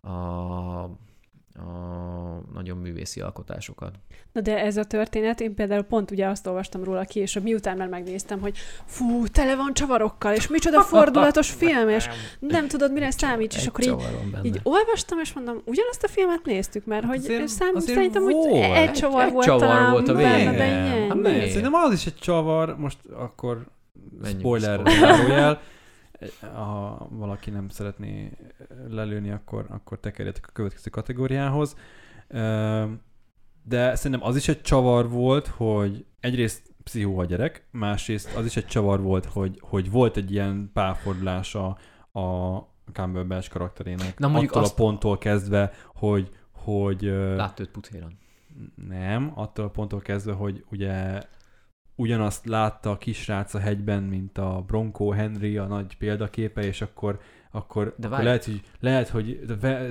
[0.00, 0.10] a,
[1.54, 1.62] a
[2.54, 3.94] nagyon művészi alkotásokat.
[4.32, 7.76] Na de ez a történet, én például pont ugye azt olvastam róla ki, és miután
[7.76, 12.08] már megnéztem, hogy fú, tele van csavarokkal, és micsoda fordulatos film, és
[12.38, 13.94] nem tudod, mire számít, és akkor így,
[14.42, 18.22] így olvastam, és mondom, ugyanazt a filmet néztük, mert Hát hogy azért- szám, azért szerintem,
[18.22, 18.76] hogy volt.
[18.76, 21.08] egy csavar Egy volt csavar talán volt a benne, végén.
[21.08, 23.66] Hát nem, szerintem az is egy csavar, most akkor
[24.20, 25.60] Menjünk spoiler spoiler.
[26.40, 28.32] Ha valaki nem szeretné
[28.88, 31.76] lelőni, akkor, akkor tekerjetek a következő kategóriához.
[33.62, 38.56] De szerintem az is egy csavar volt, hogy egyrészt pszichó a gyerek, másrészt az is
[38.56, 41.76] egy csavar volt, hogy, hogy volt egy ilyen párfordulás a,
[42.92, 44.18] Cumberbatch karakterének.
[44.18, 47.02] Na, attól azt- a ponttól kezdve, hogy, hogy
[47.36, 48.18] Látta őt putéran.
[48.74, 51.22] nem, attól a ponttól kezdve, hogy ugye
[51.98, 57.20] ugyanazt látta a kisrác a hegyben, mint a Bronco Henry, a nagy példaképe, és akkor,
[57.50, 59.40] akkor, De akkor lehet, hogy, lehet, hogy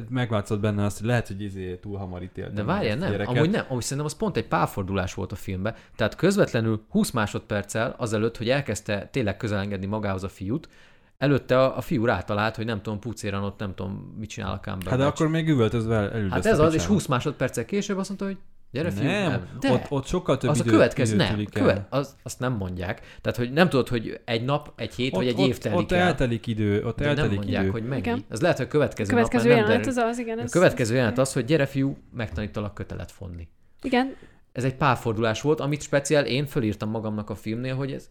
[0.09, 2.55] megváltozott benne azt, hogy lehet, hogy izé túl hamar ítéltem.
[2.55, 3.35] De várjál, nem, gyereket.
[3.35, 5.75] amúgy nem, amúgy szerintem az pont egy pálfordulás volt a filmben.
[5.95, 10.69] Tehát közvetlenül 20 másodperccel azelőtt, hogy elkezdte tényleg közel engedni magához a fiút,
[11.17, 14.59] előtte a, a fiú rátalált, hogy nem tudom, pucéran ott nem tudom, mit csinál a
[14.59, 14.89] Cumberbatch.
[14.89, 16.93] Hát de akkor még üvöltözve el- elüldözte Hát ez az, és picsába.
[16.93, 18.37] 20 másodperccel később azt mondta, hogy
[18.71, 21.85] gyere fiú, Nem, De, Ott, ott sokkal több az a idő, következő, idő nem, követ,
[21.89, 23.01] az, azt nem mondják.
[23.21, 25.91] Tehát, hogy nem tudod, hogy egy nap, egy hét, ott, vagy egy év telik ott
[25.91, 25.99] el.
[26.07, 27.71] eltelik idő, ott de nem eltelik mondják, idő.
[27.71, 27.97] hogy.
[27.97, 28.25] Igen.
[28.29, 30.37] Ez lehet, hogy a következő, Következő nap nem jelenet az az, igen.
[30.37, 33.47] A ez- következő jelenet az, hogy gyere fiú, megtanítalak kötelet fonni.
[33.81, 34.15] Igen,
[34.51, 38.09] Ez egy párfordulás volt, amit speciál én fölírtam magamnak a filmnél, hogy ez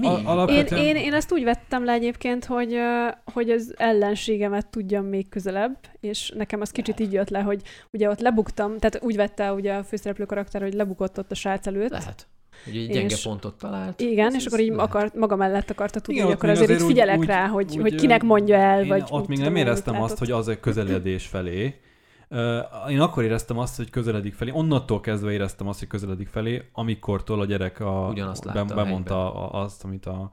[0.00, 0.06] mi?
[0.06, 2.76] A- Én, én, én ezt úgy vettem le egyébként, hogy,
[3.32, 7.62] hogy az ellenségemet tudjam még közelebb, és nekem az kicsit így jött le, hogy
[7.92, 11.66] ugye ott lebuktam, tehát úgy vette ugye a főszereplő karakter, hogy lebukott ott a srác
[11.66, 11.90] előtt.
[11.90, 12.26] Lehet.
[12.64, 14.00] Hogy egy gyenge És- pontot talált.
[14.00, 14.86] Igen, Ez- és ez akkor így lehet.
[14.86, 17.80] akart, maga mellett akarta tudni, Igen, akkor azért, azért így figyelek úgy- rá, hogy, úgy,
[17.80, 21.26] hogy kinek mondja el, én vagy ott még nem éreztem azt, hogy az egy közeledés
[21.26, 21.80] felé.
[22.88, 27.40] Én akkor éreztem azt, hogy közeledik felé, onnantól kezdve éreztem azt, hogy közeledik felé, amikortól
[27.40, 30.30] a gyerek a, Ugyanazt be- a bemondta a, azt, amit, a,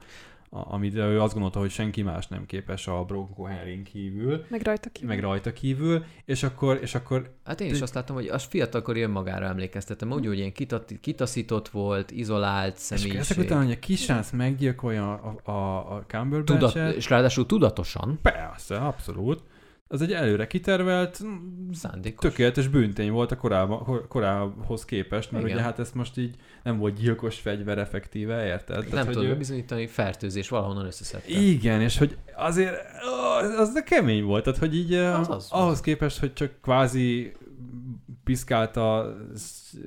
[0.50, 4.62] a, amit ő azt gondolta, hogy senki más nem képes a Bronco Henryn kívül, Meg
[4.62, 5.06] rajta ki.
[5.06, 9.02] meg rajta kívül, és akkor, és akkor Hát én is azt láttam, hogy az fiatalkori
[9.02, 13.20] önmagára emlékeztetem, úgy, hogy ilyen kitat, kitaszított volt, izolált és személyiség.
[13.20, 15.14] ezek után, hogy a kisrác meggyilkolja
[15.44, 16.06] a, a, a
[16.44, 19.44] Tudat, és ráadásul tudatosan, persze, abszolút,
[19.88, 21.22] az egy előre kitervelt,
[21.72, 22.30] szándékos.
[22.30, 25.56] tökéletes bűntény volt a korába, kor- korához képest, mert Igen.
[25.56, 28.94] ugye hát ezt most így nem volt gyilkos fegyver effektíve, érted?
[28.94, 31.40] nem hogy tudod ő- bizonyítani, fertőzés valahonnan összeszedte.
[31.40, 32.76] Igen, és hogy azért
[33.58, 36.52] az de kemény volt, tehát hogy így Az az, az az, ahhoz képest, hogy csak
[36.62, 37.32] kvázi
[38.24, 39.78] piszkálta a sz-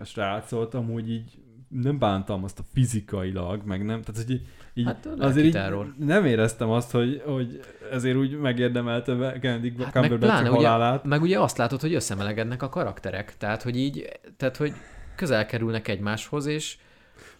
[0.00, 1.38] a srácot, amúgy így
[1.68, 4.46] nem bántam azt a fizikailag, meg nem, tehát hogy így,
[4.78, 5.58] így Hát azért így
[5.98, 7.60] nem éreztem azt, hogy, hogy
[7.92, 11.04] ezért úgy megérdemelte be Benedict Hát meg Cumberbatch pláne a ugye, halálát.
[11.04, 13.36] meg ugye azt látod, hogy összemelegednek a karakterek.
[13.36, 14.72] Tehát, hogy így, tehát, hogy
[15.16, 16.76] közel kerülnek egymáshoz, és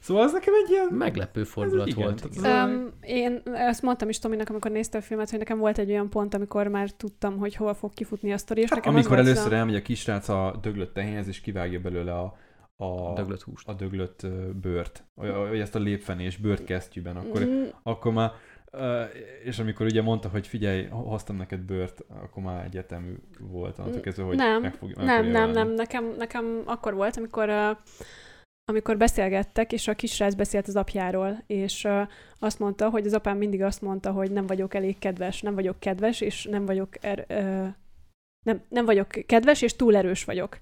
[0.00, 0.86] Szóval az nekem egy ilyen...
[0.90, 2.28] meglepő fordulat igen, volt.
[2.40, 5.90] tehát Um, én ezt mondtam is Tominak, amikor nézte a filmet, hogy nekem volt egy
[5.90, 9.18] olyan pont, amikor már tudtam, hogy hol fog kifutni a sztori, és Hát, nekem amikor
[9.18, 9.56] először a...
[9.56, 12.36] elmegy a kisrác a döglött tehénhez, és kivágja belőle a,
[12.80, 13.68] a, Döglött húst.
[13.68, 14.26] a döglött
[14.60, 15.04] bőrt,
[15.48, 18.30] vagy ezt a lépfenés bőrt kesztyűben, akkor, Mm, akkor már,
[19.44, 24.22] és amikor ugye mondta, hogy figyelj, hoztam neked bőrt, akkor már egyetemű volt annak kezdve,
[24.24, 27.76] hogy nem, meg fog, meg nem, nem, nem, nekem, nekem akkor volt, amikor
[28.64, 31.88] amikor beszélgettek, és a kisrác beszélt az apjáról, és
[32.38, 35.80] azt mondta, hogy az apám mindig azt mondta, hogy nem vagyok elég kedves, nem vagyok
[35.80, 37.26] kedves, és nem vagyok er,
[38.46, 40.58] nem, nem vagyok kedves, és túl erős vagyok.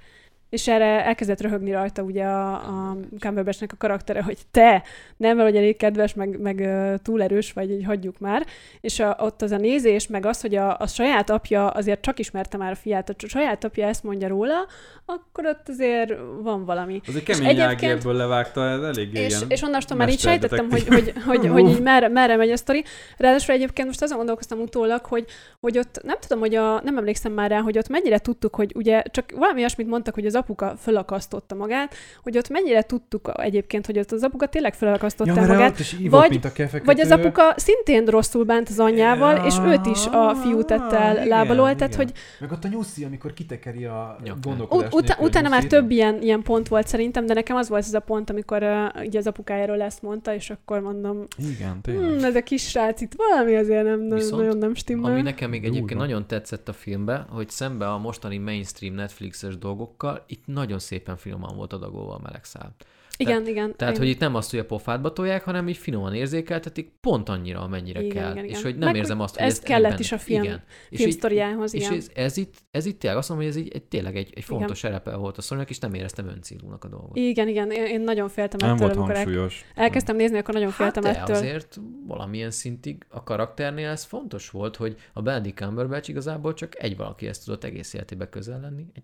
[0.48, 4.82] És erre elkezdett röhögni rajta ugye a, a Cumberbatchnek a karaktere, hogy te
[5.16, 6.68] nem vagy elég kedves, meg, meg
[7.02, 8.46] túl erős vagy, így hagyjuk már.
[8.80, 12.18] És a, ott az a nézés, meg az, hogy a, a saját apja azért csak
[12.18, 14.66] ismerte már a fiát, a saját apja ezt mondja róla,
[15.04, 17.00] akkor ott azért van valami.
[17.06, 19.42] Az egy kemény ágérből levágta, ez elég És, ilyen.
[19.48, 22.84] és onnastól már így sejtettem, hogy, hogy, hogy, hogy így merre, merre megy a sztori.
[23.16, 25.24] Ráadásul egyébként most azon gondolkoztam utólag, hogy,
[25.60, 28.72] hogy ott nem tudom, hogy a, nem emlékszem már rá, hogy ott mennyire tudtuk, hogy
[28.74, 33.86] ugye csak valami olyasmit mondtak, hogy az apuka fölakasztotta magát, hogy ott mennyire tudtuk egyébként,
[33.86, 36.86] hogy ott az apuka tényleg fölakasztotta ja, magát, ívott, vagy- mint a kefeket.
[36.86, 41.26] vagy az apuka szintén rosszul bánt az anyjával, és őt is a fiú tette el
[41.26, 44.44] lábalól, tehát hogy Meg ott a nyuszi, amikor kitekeri a Nyakát.
[44.44, 47.94] gondolkodás Ut- utána, már több ilyen, ilyen pont volt szerintem, de nekem az volt ez
[47.94, 52.10] a pont, amikor uh, ugye az apukájáról ezt mondta, és akkor mondom, Igen, tényleg.
[52.10, 55.10] hmm, ez a kis srác itt valami azért nem, nem Viszont, nagyon nem stimmel.
[55.12, 56.04] Ami nekem még egyébként Durva.
[56.04, 61.56] nagyon tetszett a filmbe, hogy szembe a mostani mainstream Netflixes dolgokkal, itt nagyon szépen finoman
[61.56, 62.74] volt adagolva a meleg szál.
[63.18, 63.76] igen, igen.
[63.76, 64.06] Tehát, igen.
[64.06, 68.00] hogy itt nem azt, hogy a pofádba tolják, hanem így finoman érzékeltetik, pont annyira, amennyire
[68.02, 68.30] Igen, kell.
[68.32, 68.56] igen, igen.
[68.56, 70.62] És hogy nem Meg, érzem azt, hogy ez kellett benne- is a film- Igen.
[70.90, 71.96] És film így, sztoriához, és igen.
[71.96, 74.44] ez, ez, itt, ez itt tényleg azt mondom, hogy ez így egy, tényleg egy, egy
[74.44, 77.16] fontos szerepe volt a szoronynak, és nem éreztem öncélúnak a dolgot.
[77.16, 79.64] Igen, igen, én, én nagyon féltem Nem ettől, volt amikor el, hangsúlyos.
[79.74, 81.36] elkezdtem nézni, akkor nagyon Hát féltem de ettől.
[81.36, 86.96] azért valamilyen szintig a karakternél ez fontos volt, hogy a Benedict Cumberbatch igazából csak egy
[86.96, 89.02] valakihez tudott egész életébe közel lenni, egy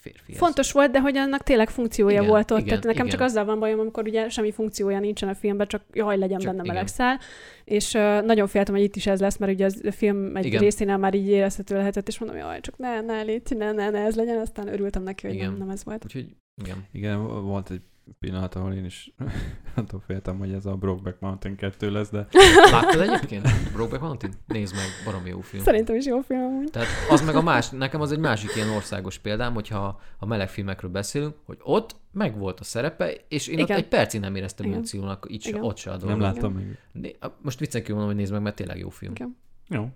[0.00, 0.32] férfi.
[0.32, 2.58] Fontos volt, de hogy annak tényleg funkciója Igen, volt ott.
[2.58, 3.18] igen, tehát nekem igen.
[3.18, 6.56] csak azzal van bajom, amikor ugye semmi funkciója nincsen a filmben, csak jaj, legyen Csak
[6.56, 7.18] benne melegszál.
[7.64, 10.44] És uh, nagyon féltem, hogy itt is ez lesz, mert ugye az, a film egy
[10.44, 10.60] Igen.
[10.60, 13.98] részénél már így érezhető lehetett, és mondom, jaj, csak ne, ne, légy, ne, ne, ne,
[13.98, 15.50] ez legyen, aztán örültem neki, hogy Igen.
[15.50, 16.04] nem, nem ez volt.
[16.04, 16.26] Úgyhogy
[16.62, 16.86] igen.
[16.92, 17.80] Igen, volt egy
[18.18, 19.14] pillanat, ahol én is
[19.74, 22.26] attól féltem, hogy ez a Brokeback Mountain 2 lesz, de
[22.72, 23.48] Láttad egyébként?
[23.72, 24.32] Brokeback Mountain?
[24.46, 25.62] Nézd meg, baromi jó film.
[25.62, 26.70] Szerintem is jó film amúgy.
[26.70, 30.48] Tehát az meg a más, nekem az egy másik ilyen országos példám, hogyha a meleg
[30.48, 33.70] filmekről beszélünk, hogy ott meg volt a szerepe, és én Igen.
[33.76, 34.78] ott egy percig nem éreztem Igen.
[34.78, 35.62] Önszilónak, így se, Igen.
[35.62, 36.18] ott se a dolog.
[36.18, 36.32] nem Igen.
[36.32, 36.76] láttam még.
[36.92, 39.12] Né- a- Most viccen kívül mondom, hogy nézd meg, mert tényleg jó film.
[39.12, 39.36] Igen.
[39.68, 39.88] Jó.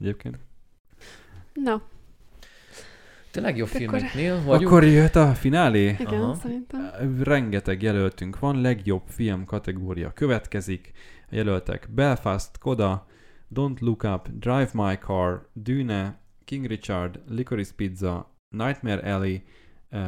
[0.00, 0.38] Egyébként.
[1.52, 1.82] Na,
[3.30, 4.70] Te legjobb Akkor- filmeknél vagyunk.
[4.70, 5.84] Akkor jöhet a finálé.
[5.98, 6.34] igen, Aha.
[6.34, 6.90] szerintem.
[7.22, 10.90] Rengeteg jelöltünk van, legjobb film kategória következik.
[11.30, 13.06] A jelöltek Belfast, Coda,
[13.54, 19.34] Don't Look Up, Drive My Car, Dune, King Richard, Licorice Pizza, Nightmare Alley,
[19.90, 20.00] uh,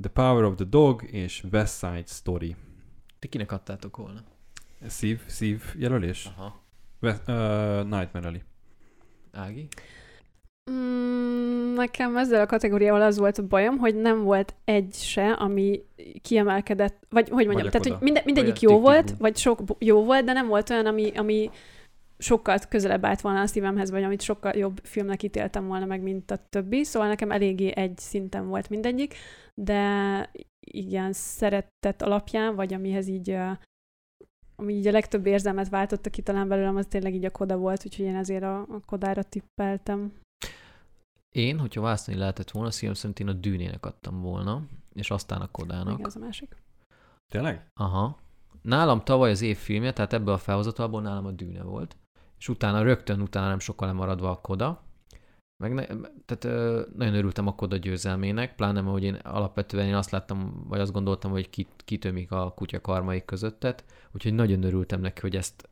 [0.00, 2.56] The Power of the Dog és West Side Story.
[3.18, 4.20] Ti kinek adtátok volna?
[4.86, 6.26] Szív, szív jelölés?
[6.36, 6.62] Aha.
[7.00, 7.34] West, uh,
[7.82, 8.42] Nightmare Alley.
[9.32, 9.68] Ági?
[10.70, 15.82] Mm, nekem ezzel a kategóriával az volt a bajom, hogy nem volt egy se, ami
[16.22, 17.94] kiemelkedett, vagy hogy mondjam, a tehát, Coda.
[17.94, 21.50] hogy minde, mindegyik jó volt, vagy sok jó volt, de nem volt olyan, ami, ami
[22.18, 26.30] sokkal közelebb állt volna a szívemhez, vagy amit sokkal jobb filmnek ítéltem volna meg, mint
[26.30, 26.84] a többi.
[26.84, 29.14] Szóval nekem eléggé egy szinten volt mindegyik,
[29.54, 30.30] de
[30.60, 33.36] igen, szeretet alapján, vagy amihez így
[34.56, 37.84] ami így a legtöbb érzelmet váltotta ki talán belőlem, az tényleg így a koda volt,
[37.84, 40.12] úgyhogy én ezért a, a kodára tippeltem.
[41.34, 44.62] Én, hogyha választani lehetett volna, szívem szerint én a dűnének adtam volna,
[44.92, 45.92] és aztán a kodának.
[45.92, 46.56] Igen, az a másik.
[47.32, 47.70] Tényleg?
[47.74, 48.18] Aha.
[48.62, 51.96] Nálam tavaly az év filmje, tehát ebből a felhozatalból nálam a Dűne volt.
[52.38, 54.82] És utána rögtön utána nem sokkal lemaradva a Koda.
[55.62, 55.84] Meg ne,
[56.24, 60.64] tehát ö, nagyon örültem a Koda győzelmének, pláne mert hogy én alapvetően én azt láttam,
[60.68, 65.36] vagy azt gondoltam, hogy kit, kitömik a kutya karmaik közöttet, úgyhogy nagyon örültem neki, hogy
[65.36, 65.68] ezt,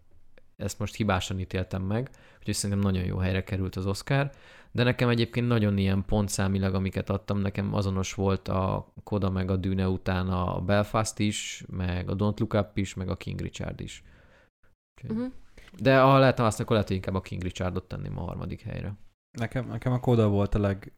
[0.62, 4.30] ezt most hibásan ítéltem meg, úgyhogy szerintem nagyon jó helyre került az Oscar.
[4.74, 9.56] De nekem egyébként nagyon ilyen pontszámilag, amiket adtam, nekem azonos volt a Koda meg a
[9.56, 13.80] Dűne után a Belfast is, meg a Don't Look Up is, meg a King Richard
[13.80, 14.02] is.
[14.96, 15.32] Úgyhogy- Uh-huh.
[15.78, 18.94] De ha lehetne azt, akkor lehet, hogy inkább a King Richardot tenném a harmadik helyre.
[19.38, 20.92] Nekem, nekem a Coda volt a leg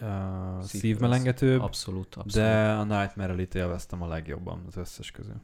[0.00, 2.48] uh, Szív- szívmelengetőbb, Abszolút, abszolút.
[2.48, 5.40] de a Nightmare Alley-t élveztem a legjobban az összes közül.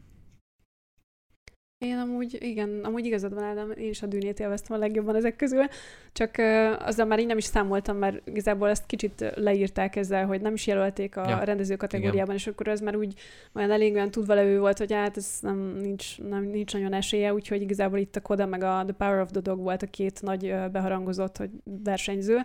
[1.85, 5.37] Én amúgy, igen, amúgy igazad van, Ádám, én is a dűnét élveztem a legjobban ezek
[5.37, 5.65] közül,
[6.13, 10.41] csak uh, azzal már így nem is számoltam, mert igazából ezt kicsit leírták ezzel, hogy
[10.41, 13.15] nem is jelölték a Ja, rendező kategóriában, és akkor ez már úgy
[13.53, 17.35] olyan elég olyan tudva levő volt, hogy hát ez nem, nincs, nem, nincs nagyon esélye,
[17.35, 20.23] úgyhogy igazából itt a Koda meg a The Power of the Dog volt a két
[20.23, 22.39] nagy beharangozott hogy versenyző.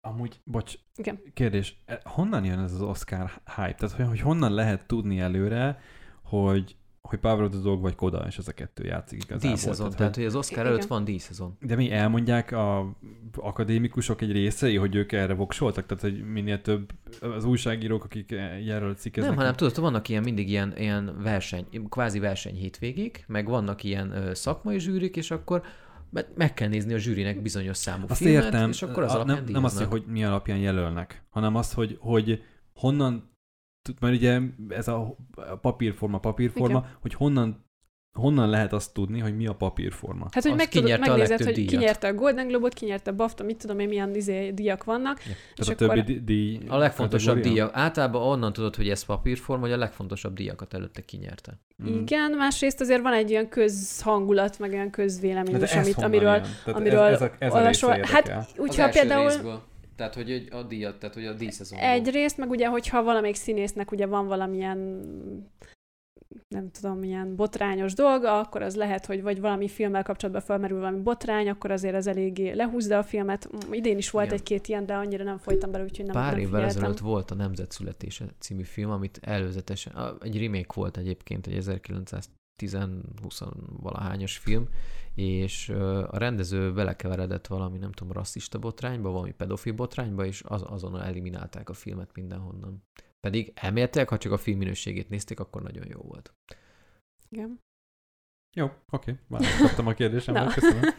[0.00, 1.20] Amúgy, bocs, Igen.
[1.34, 3.74] kérdés, e, honnan jön ez az Oscar hype?
[3.74, 5.80] Tehát, hogy honnan lehet tudni előre,
[6.22, 6.76] hogy,
[7.08, 9.50] hogy Power of the Dog vagy Koda, és ez a kettő játszik igazából.
[9.50, 10.72] díszezon, tehát, tehát, hogy az Oscar Igen.
[10.72, 11.56] előtt van díszezon.
[11.58, 12.96] hogy, de mi elmondják a
[13.36, 15.86] akadémikusok egy részei, hogy ők erre voksoltak?
[15.86, 18.32] Tehát, hogy minél több az újságírók, akik
[18.68, 19.30] erről cikkeznek.
[19.30, 24.10] Nem, hanem tudod, vannak ilyen mindig ilyen, ilyen verseny, kvázi verseny hétvégék, meg vannak ilyen
[24.10, 25.62] ö, szakmai zsűrik, és akkor
[26.10, 29.14] me- meg kell nézni a zsűrinek bizonyos számú Azt filmet, értem, és akkor az a,
[29.14, 32.42] alapján nem, nem azt, hogy mi alapján jelölnek, hanem azt, hogy, hogy
[32.74, 33.36] honnan,
[34.00, 35.16] mert ugye ez a
[35.60, 36.96] papírforma, papírforma, Igen.
[37.00, 37.66] hogy honnan
[38.18, 40.26] honnan lehet azt tudni, hogy mi a papírforma.
[40.30, 41.70] Hát, hogy meg tudod, megnézed, legtöbb hogy díjat.
[41.70, 45.18] kinyerte a Golden Globe-ot, kinyerte a BAFTA, mit tudom én, milyen izé, díjak vannak.
[45.56, 47.70] És Tehát a többi díj A legfontosabb díjak.
[47.72, 51.60] Általában onnan tudod, hogy ez papírforma, hogy a legfontosabb díjakat előtte kinyerte.
[51.82, 51.86] Mm.
[51.86, 57.00] igen, másrészt azért van egy olyan közhangulat, meg olyan közvélemény De is, amit, amiről, amiről
[57.00, 57.98] ez, ez a, ez a olvasol.
[58.02, 59.60] Hát, úgyhogy például
[59.98, 61.88] Tehát, hogy egy- a díjat, tehát, hogy a díjszezonból.
[61.88, 64.78] egyrészt, meg ugye, hogyha valamelyik színésznek ugye van valamilyen
[66.54, 71.00] nem tudom, milyen botrányos dolga, akkor az lehet, hogy vagy valami filmmel kapcsolatban felmerül valami
[71.00, 73.48] botrány, akkor azért az eléggé lehúzza a filmet.
[73.52, 74.36] M- Idén is volt Igen.
[74.36, 76.78] egy-két ilyen, de annyira nem folytam bele, úgyhogy nem, Pár nem évvel figyeltem.
[76.82, 79.92] ezelőtt volt a Nemzet születése című film, amit előzetesen,
[80.22, 81.56] egy remake volt egyébként, egy
[82.58, 84.68] 1910-20 valahányos film,
[85.14, 85.68] és
[86.08, 91.68] a rendező belekeveredett valami, nem tudom, rasszista botrányba, valami pedofil botrányba, és az, azonnal eliminálták
[91.68, 92.82] a filmet mindenhonnan.
[93.20, 96.34] Pedig elméletileg, ha csak a film minőségét nézték, akkor nagyon jó volt.
[97.28, 97.60] Igen.
[98.56, 100.52] Jó, oké, választ kaptam a kérdésemre, Na.
[100.52, 100.82] köszönöm.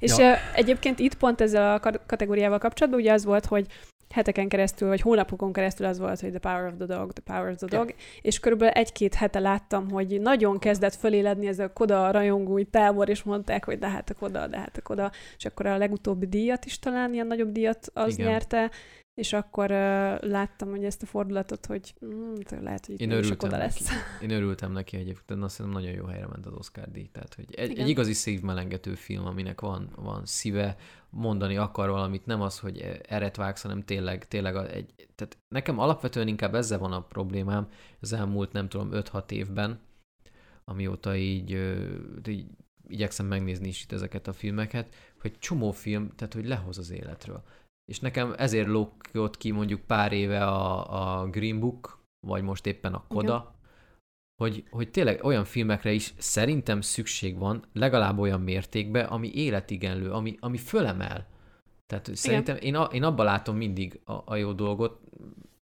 [0.00, 0.52] És Ja.
[0.54, 3.66] egyébként itt pont ezzel a ka- kategóriával kapcsolatban ugye az volt, hogy
[4.10, 7.50] heteken keresztül, vagy hónapokon keresztül az volt, hogy the power of the dog, the power
[7.50, 12.10] of the dog, és körülbelül egy-két hete láttam, hogy nagyon kezdett föléledni ez a Koda
[12.10, 15.66] rajongói tábor, és mondták, hogy de hát a Koda, de hát a Koda, és akkor
[15.66, 18.18] a legutóbbi díjat is talán, ilyen nagyobb díjat az.
[18.18, 18.30] Igen.
[18.30, 18.70] nyerte,
[19.18, 19.76] és akkor uh,
[20.20, 23.62] láttam, hogy ezt a fordulatot, hogy mm, lehet, hogy Én örültem neki.
[23.62, 23.90] lesz.
[24.22, 27.08] Én örültem neki egyébként, azt hiszem nagyon jó helyre ment az Oscar díj.
[27.12, 30.76] Tehát, hogy egy, egy igazi szívmelengető film, aminek van, van szíve,
[31.10, 36.28] mondani akar valamit, nem az, hogy eret vágsz, hanem tényleg, tényleg egy, tehát nekem alapvetően
[36.28, 37.68] inkább ezzel van a problémám
[38.00, 39.80] az elmúlt, nem tudom, 5-6 évben,
[40.64, 41.50] amióta így,
[42.28, 42.46] így
[42.88, 47.42] igyekszem megnézni is itt ezeket a filmeket, hogy csomó film, tehát hogy lehoz az életről.
[47.88, 52.94] És nekem ezért lógott ki mondjuk pár éve a, a Green Book, vagy most éppen
[52.94, 53.54] a Koda,
[54.42, 60.36] hogy, hogy tényleg olyan filmekre is szerintem szükség van, legalább olyan mértékben, ami életigenlő, ami,
[60.40, 61.26] ami fölemel.
[61.86, 65.00] Tehát hogy szerintem én, a, én abban látom mindig a, a jó dolgot,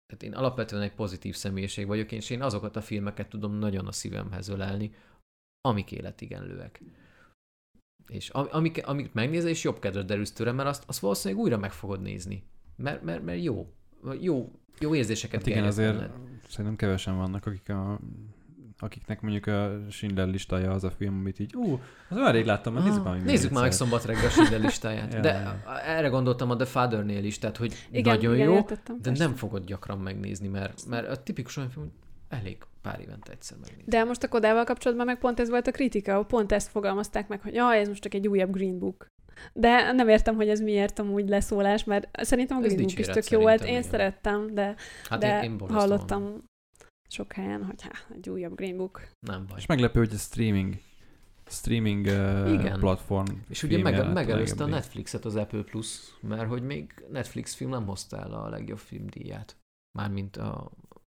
[0.06, 3.91] tehát én alapvetően egy pozitív személyiség vagyok, és én azokat a filmeket tudom nagyon a
[3.91, 4.94] szívemhez ölelni,
[5.61, 6.81] amik életigenlőek.
[8.08, 11.58] És am- amik, amik megnézel, és jobb kedved derülsz tőle, mert azt, azt valószínűleg újra
[11.58, 12.44] meg fogod nézni.
[12.76, 13.74] Mert, mert, mert jó.
[14.22, 16.12] Jó, jó érzéseket Hát igen, azért benned.
[16.48, 18.00] szerintem kevesen vannak, akik a,
[18.80, 21.80] akiknek mondjuk a Schindler listája az a film, amit így, ú,
[22.10, 24.30] az olyan rég láttam, mert nézzük Ah, már meg Nézzük már meg szombat reggel a
[24.30, 25.14] Schindler listáját.
[25.14, 25.32] Ja, De
[25.66, 25.80] ja.
[25.82, 29.24] erre gondoltam a The Fathernél is, tehát hogy Igen, nagyon igen, jó, értettem, de persze.
[29.26, 31.94] nem fogod gyakran megnézni, mert, mert a tipikus olyan film, hogy
[32.40, 32.58] elég
[32.92, 33.84] pár évente egyszer megnézni.
[33.86, 37.42] De most a Kodával kapcsolatban meg pont ez volt a kritika, pont ezt fogalmazták meg,
[37.42, 39.08] hogy jaj, ez most csak egy újabb Green Book.
[39.54, 43.30] De nem értem, hogy ez miért amúgy leszólás, mert szerintem a Green Book is tök
[43.30, 43.62] jó volt.
[43.62, 43.82] Én igen.
[43.82, 44.76] szerettem, de,
[45.10, 46.44] Hát de én, én hallottam
[47.10, 49.08] sok helyen, hogy há, egy újabb Green Book.
[49.28, 49.58] Nem baj.
[49.58, 50.76] És meglepő, hogy a streaming
[51.50, 52.80] streaming uh, Igen.
[52.80, 54.68] platform És ugye meg, megelőzte a.
[54.68, 59.58] Netflixet az Apple Plus, mert hogy még Netflix film nem hozta el a legjobb filmdíját.
[59.98, 60.72] Mármint a,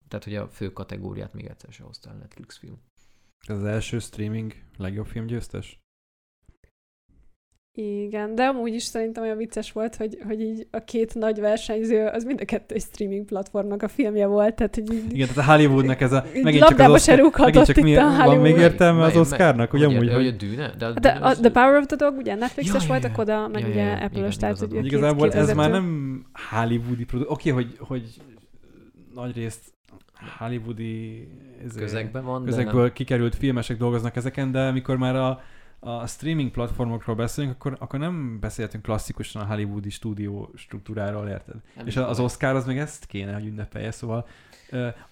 [0.08, 2.78] tehát hogy a fő kategóriát még egyszer se hozta el a Netflix film.
[3.46, 5.80] Ez az első streaming legjobb filmgyőztes?
[7.80, 12.06] Igen, de amúgy is szerintem olyan vicces volt, hogy, hogy így a két nagy versenyző,
[12.06, 15.50] az mind a kettő egy streaming platformnak a filmje volt, tehát hogy így, Igen, tehát
[15.50, 16.24] a Hollywoodnak ez a...
[16.42, 18.40] Megint csak az Oscar, megint csak mi, a van Hollywood.
[18.40, 20.74] még értelme az Oscarnak, ugye Hogy, amúgy, hogy a dűne?
[20.78, 23.12] De a, De a, The Power of the Dog, ugye Netflixes Ja, volt a.
[23.12, 27.32] Koda, meg Ja, ugye ja, Apple-ös, igen, tehát igazából ez már nem hollywoodi produkció.
[27.32, 28.02] Oké, okay, hogy, hogy
[29.14, 29.77] nagy részt
[30.38, 31.28] hollywoodi
[31.58, 35.40] ezért- közegben van, de közegből kikerült filmesek dolgoznak ezeken, de amikor már a,
[35.78, 41.56] a streaming platformokról beszélünk, akkor, akkor nem beszélhetünk klasszikusan a hollywoodi stúdió struktúráról, érted?
[41.76, 42.20] Nem És az.
[42.20, 44.26] Oscar az meg ezt kéne, hogy ünnepelje, szóval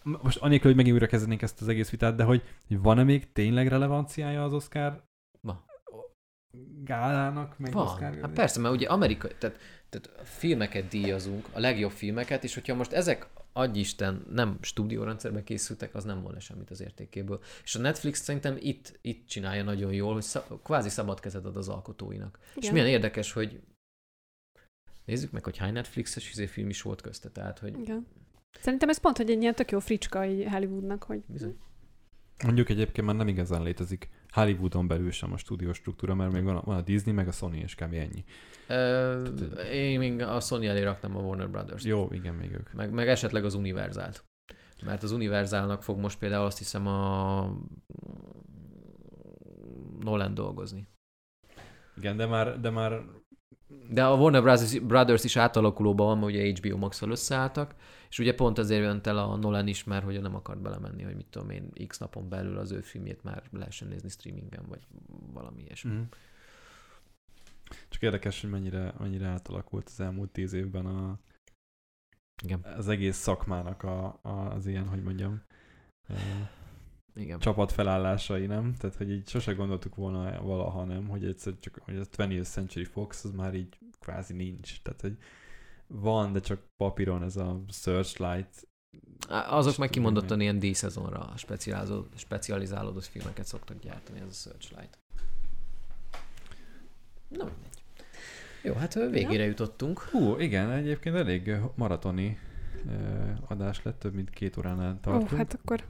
[0.02, 3.32] most anélkül, hogy megint újra kezdenénk ezt az egész vitát, de hogy, hogy van-e még
[3.32, 5.02] tényleg relevanciája az Oscar
[5.40, 5.64] Van.
[6.84, 7.86] gálának, meg Van.
[7.86, 9.58] Oscar Hát persze, mert ugye Amerika, tehát,
[9.88, 13.26] tehát filmeket díjazunk, a legjobb filmeket, és hogyha most ezek
[13.56, 17.40] adj Isten nem stúdiórendszerben készültek, az nem volna semmit az értékéből.
[17.64, 21.56] És a Netflix szerintem itt, itt csinálja nagyon jól, hogy szab, kvázi szabad kezed ad
[21.56, 22.38] az alkotóinak.
[22.50, 22.62] Igen.
[22.62, 23.60] És milyen érdekes, hogy
[25.04, 28.06] nézzük meg, hogy hány Netflixes izé film is volt közte, tehát, hogy Igen.
[28.60, 31.58] Szerintem ez pont, hogy egy ilyen tök jó fricska így Hollywoodnak, hogy bizony.
[32.44, 36.56] Mondjuk egyébként már nem igazán létezik Hollywoodon belül sem a stúdiós struktúra, mert még van
[36.56, 37.92] a, van a Disney, meg a Sony, és kb.
[37.92, 38.24] ennyi.
[38.68, 39.24] Ö,
[39.72, 41.84] én még a Sony elé raktam a Warner Brothers.
[41.84, 42.72] Jó, igen, még ők.
[42.72, 44.24] Meg, meg esetleg az Univerzált.
[44.84, 47.50] Mert az Univerzálnak fog most például azt hiszem a
[50.00, 50.88] Nolan dolgozni.
[51.96, 53.00] Igen, de már, de már
[53.90, 57.74] De a Warner Brothers is átalakulóban van, mert ugye HBO Max-al összeálltak,
[58.08, 61.16] és ugye pont azért jönt el a Nolan is, mert hogy nem akart belemenni, hogy
[61.16, 64.86] mit tudom én, x napon belül az ő filmjét már lehessen nézni streamingen, vagy
[65.32, 65.92] valami ilyesmi.
[65.92, 66.02] Mm.
[67.88, 71.18] Csak érdekes, hogy mennyire, mennyire átalakult az elmúlt tíz évben a,
[72.42, 72.60] Igen.
[72.60, 75.42] az egész szakmának a, a, az ilyen, hogy mondjam,
[77.14, 77.38] Igen.
[77.38, 78.74] csapat felállásai, nem?
[78.74, 81.08] Tehát, hogy így sose gondoltuk volna valaha, nem?
[81.08, 84.82] Hogy egyszer csak hogy a 20th Century Fox az már így kvázi nincs.
[84.82, 85.18] Tehát, hogy
[85.86, 88.68] van, de csak papíron ez a Searchlight.
[89.28, 91.32] Azok meg kimondottan ilyen D-szezonra
[92.16, 94.98] specializálódott, filmeket szoktak gyártani, ez a Searchlight.
[97.28, 97.82] Na mindegy.
[98.62, 100.00] Jó, hát végére jutottunk.
[100.00, 102.38] Hú, igen, egyébként elég maratoni
[103.46, 105.30] adás lett, több mint két óránál Ó, tartunk.
[105.30, 105.84] hát akkor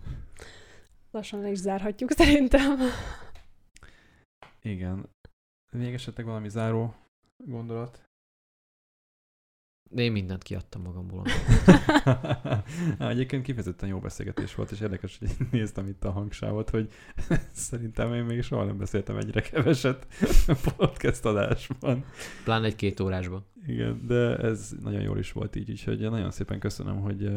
[1.11, 2.79] lassan le is zárhatjuk szerintem.
[4.63, 5.09] Igen.
[5.73, 6.95] Még esetleg valami záró
[7.37, 8.06] gondolat?
[9.89, 11.23] De én mindent kiadtam magamból.
[12.99, 16.91] Há, Egyébként kifejezetten jó beszélgetés volt, és érdekes, hogy néztem itt a hangsávot, hogy
[17.53, 20.07] szerintem én még soha nem beszéltem egyre keveset
[20.77, 22.05] podcast adásban.
[22.45, 23.47] Pláne egy két órásban.
[23.67, 27.31] Igen, de ez nagyon jól is volt így, úgyhogy nagyon szépen köszönöm, hogy,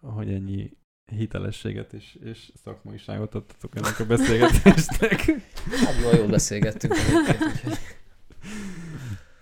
[0.00, 0.70] hogy ennyi
[1.12, 5.20] hitelességet és, és szakmaiságot adtatok ennek a beszélgetésnek.
[5.84, 6.92] Hát jól, jól beszélgettünk.
[6.94, 7.78] egyébként, úgyhogy-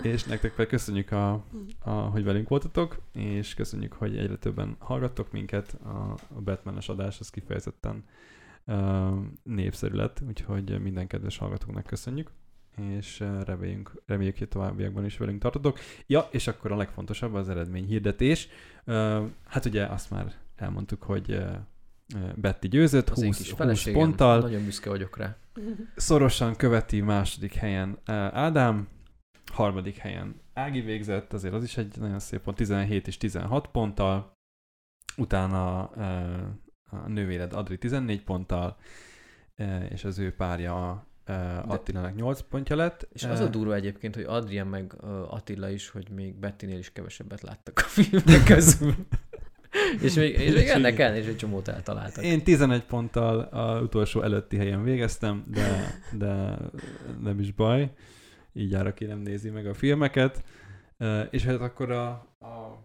[0.03, 1.45] És nektek pedig köszönjük, a,
[1.81, 5.77] a, hogy velünk voltatok, és köszönjük, hogy egyre többen hallgattok minket.
[5.85, 8.05] A, a Batmanes adás az kifejezetten
[8.67, 9.09] uh,
[9.43, 12.31] népszerű lett, úgyhogy minden kedves hallgatóknak köszönjük,
[12.77, 15.79] és reméljünk, reméljük, hogy továbbiakban is velünk tartotok.
[16.07, 18.49] Ja, és akkor a legfontosabb az eredmény hirdetés.
[18.87, 21.57] Uh, hát ugye azt már elmondtuk, hogy uh,
[22.37, 24.41] Betty győzött, Az én 20, kis 20 feleségem, ponttal.
[24.41, 25.37] nagyon büszke vagyok rá.
[25.97, 27.99] Szorosan követi második helyen
[28.33, 28.89] Ádám,
[29.53, 34.39] harmadik helyen Ági végzett, azért az is egy nagyon szép pont, 17 és 16 ponttal,
[35.17, 35.83] utána
[36.91, 38.77] a nővéred Adri 14 ponttal,
[39.91, 41.07] és az ő párja
[41.67, 43.09] Attilának 8 pontja lett.
[43.13, 44.95] És az a durva egyébként, hogy Adrian meg
[45.29, 48.95] Attila is, hogy még Bettinél is kevesebbet láttak a filmek közül.
[50.03, 52.25] és még, és még ennek ellenére is egy csomót eltaláltak.
[52.25, 56.57] Én 11 ponttal a utolsó előtti helyen végeztem, de, de
[57.23, 57.91] nem is baj.
[58.53, 60.45] Így ára ki nem nézi meg a filmeket.
[61.31, 62.83] És hát akkor a, a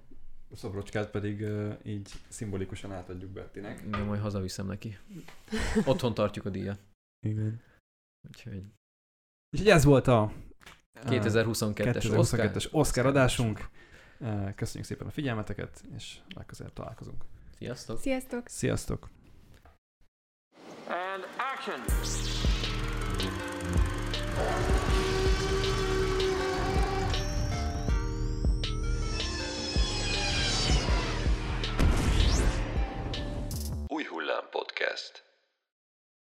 [0.56, 1.46] szobrocskát pedig
[1.84, 3.82] így szimbolikusan átadjuk Bettinek.
[3.98, 4.98] Én majd hazaviszem neki.
[5.86, 6.80] Otthon tartjuk a díjat.
[7.28, 7.62] Igen.
[8.28, 8.64] Úgyhogy
[9.58, 10.32] És ez volt a
[11.04, 12.52] 2022-es Oscar.
[12.52, 13.70] 2022-es Oscar adásunk.
[14.20, 17.26] Uh, Köszönjük szépen a figyelmeteket, és legközelebb találkozunk.
[17.58, 18.00] Sziasztok!
[18.00, 18.48] Sziasztok!
[18.48, 19.10] Sziasztok!
[20.88, 21.24] And
[21.54, 21.80] action!
[33.96, 35.25] Új Hullám Podcast.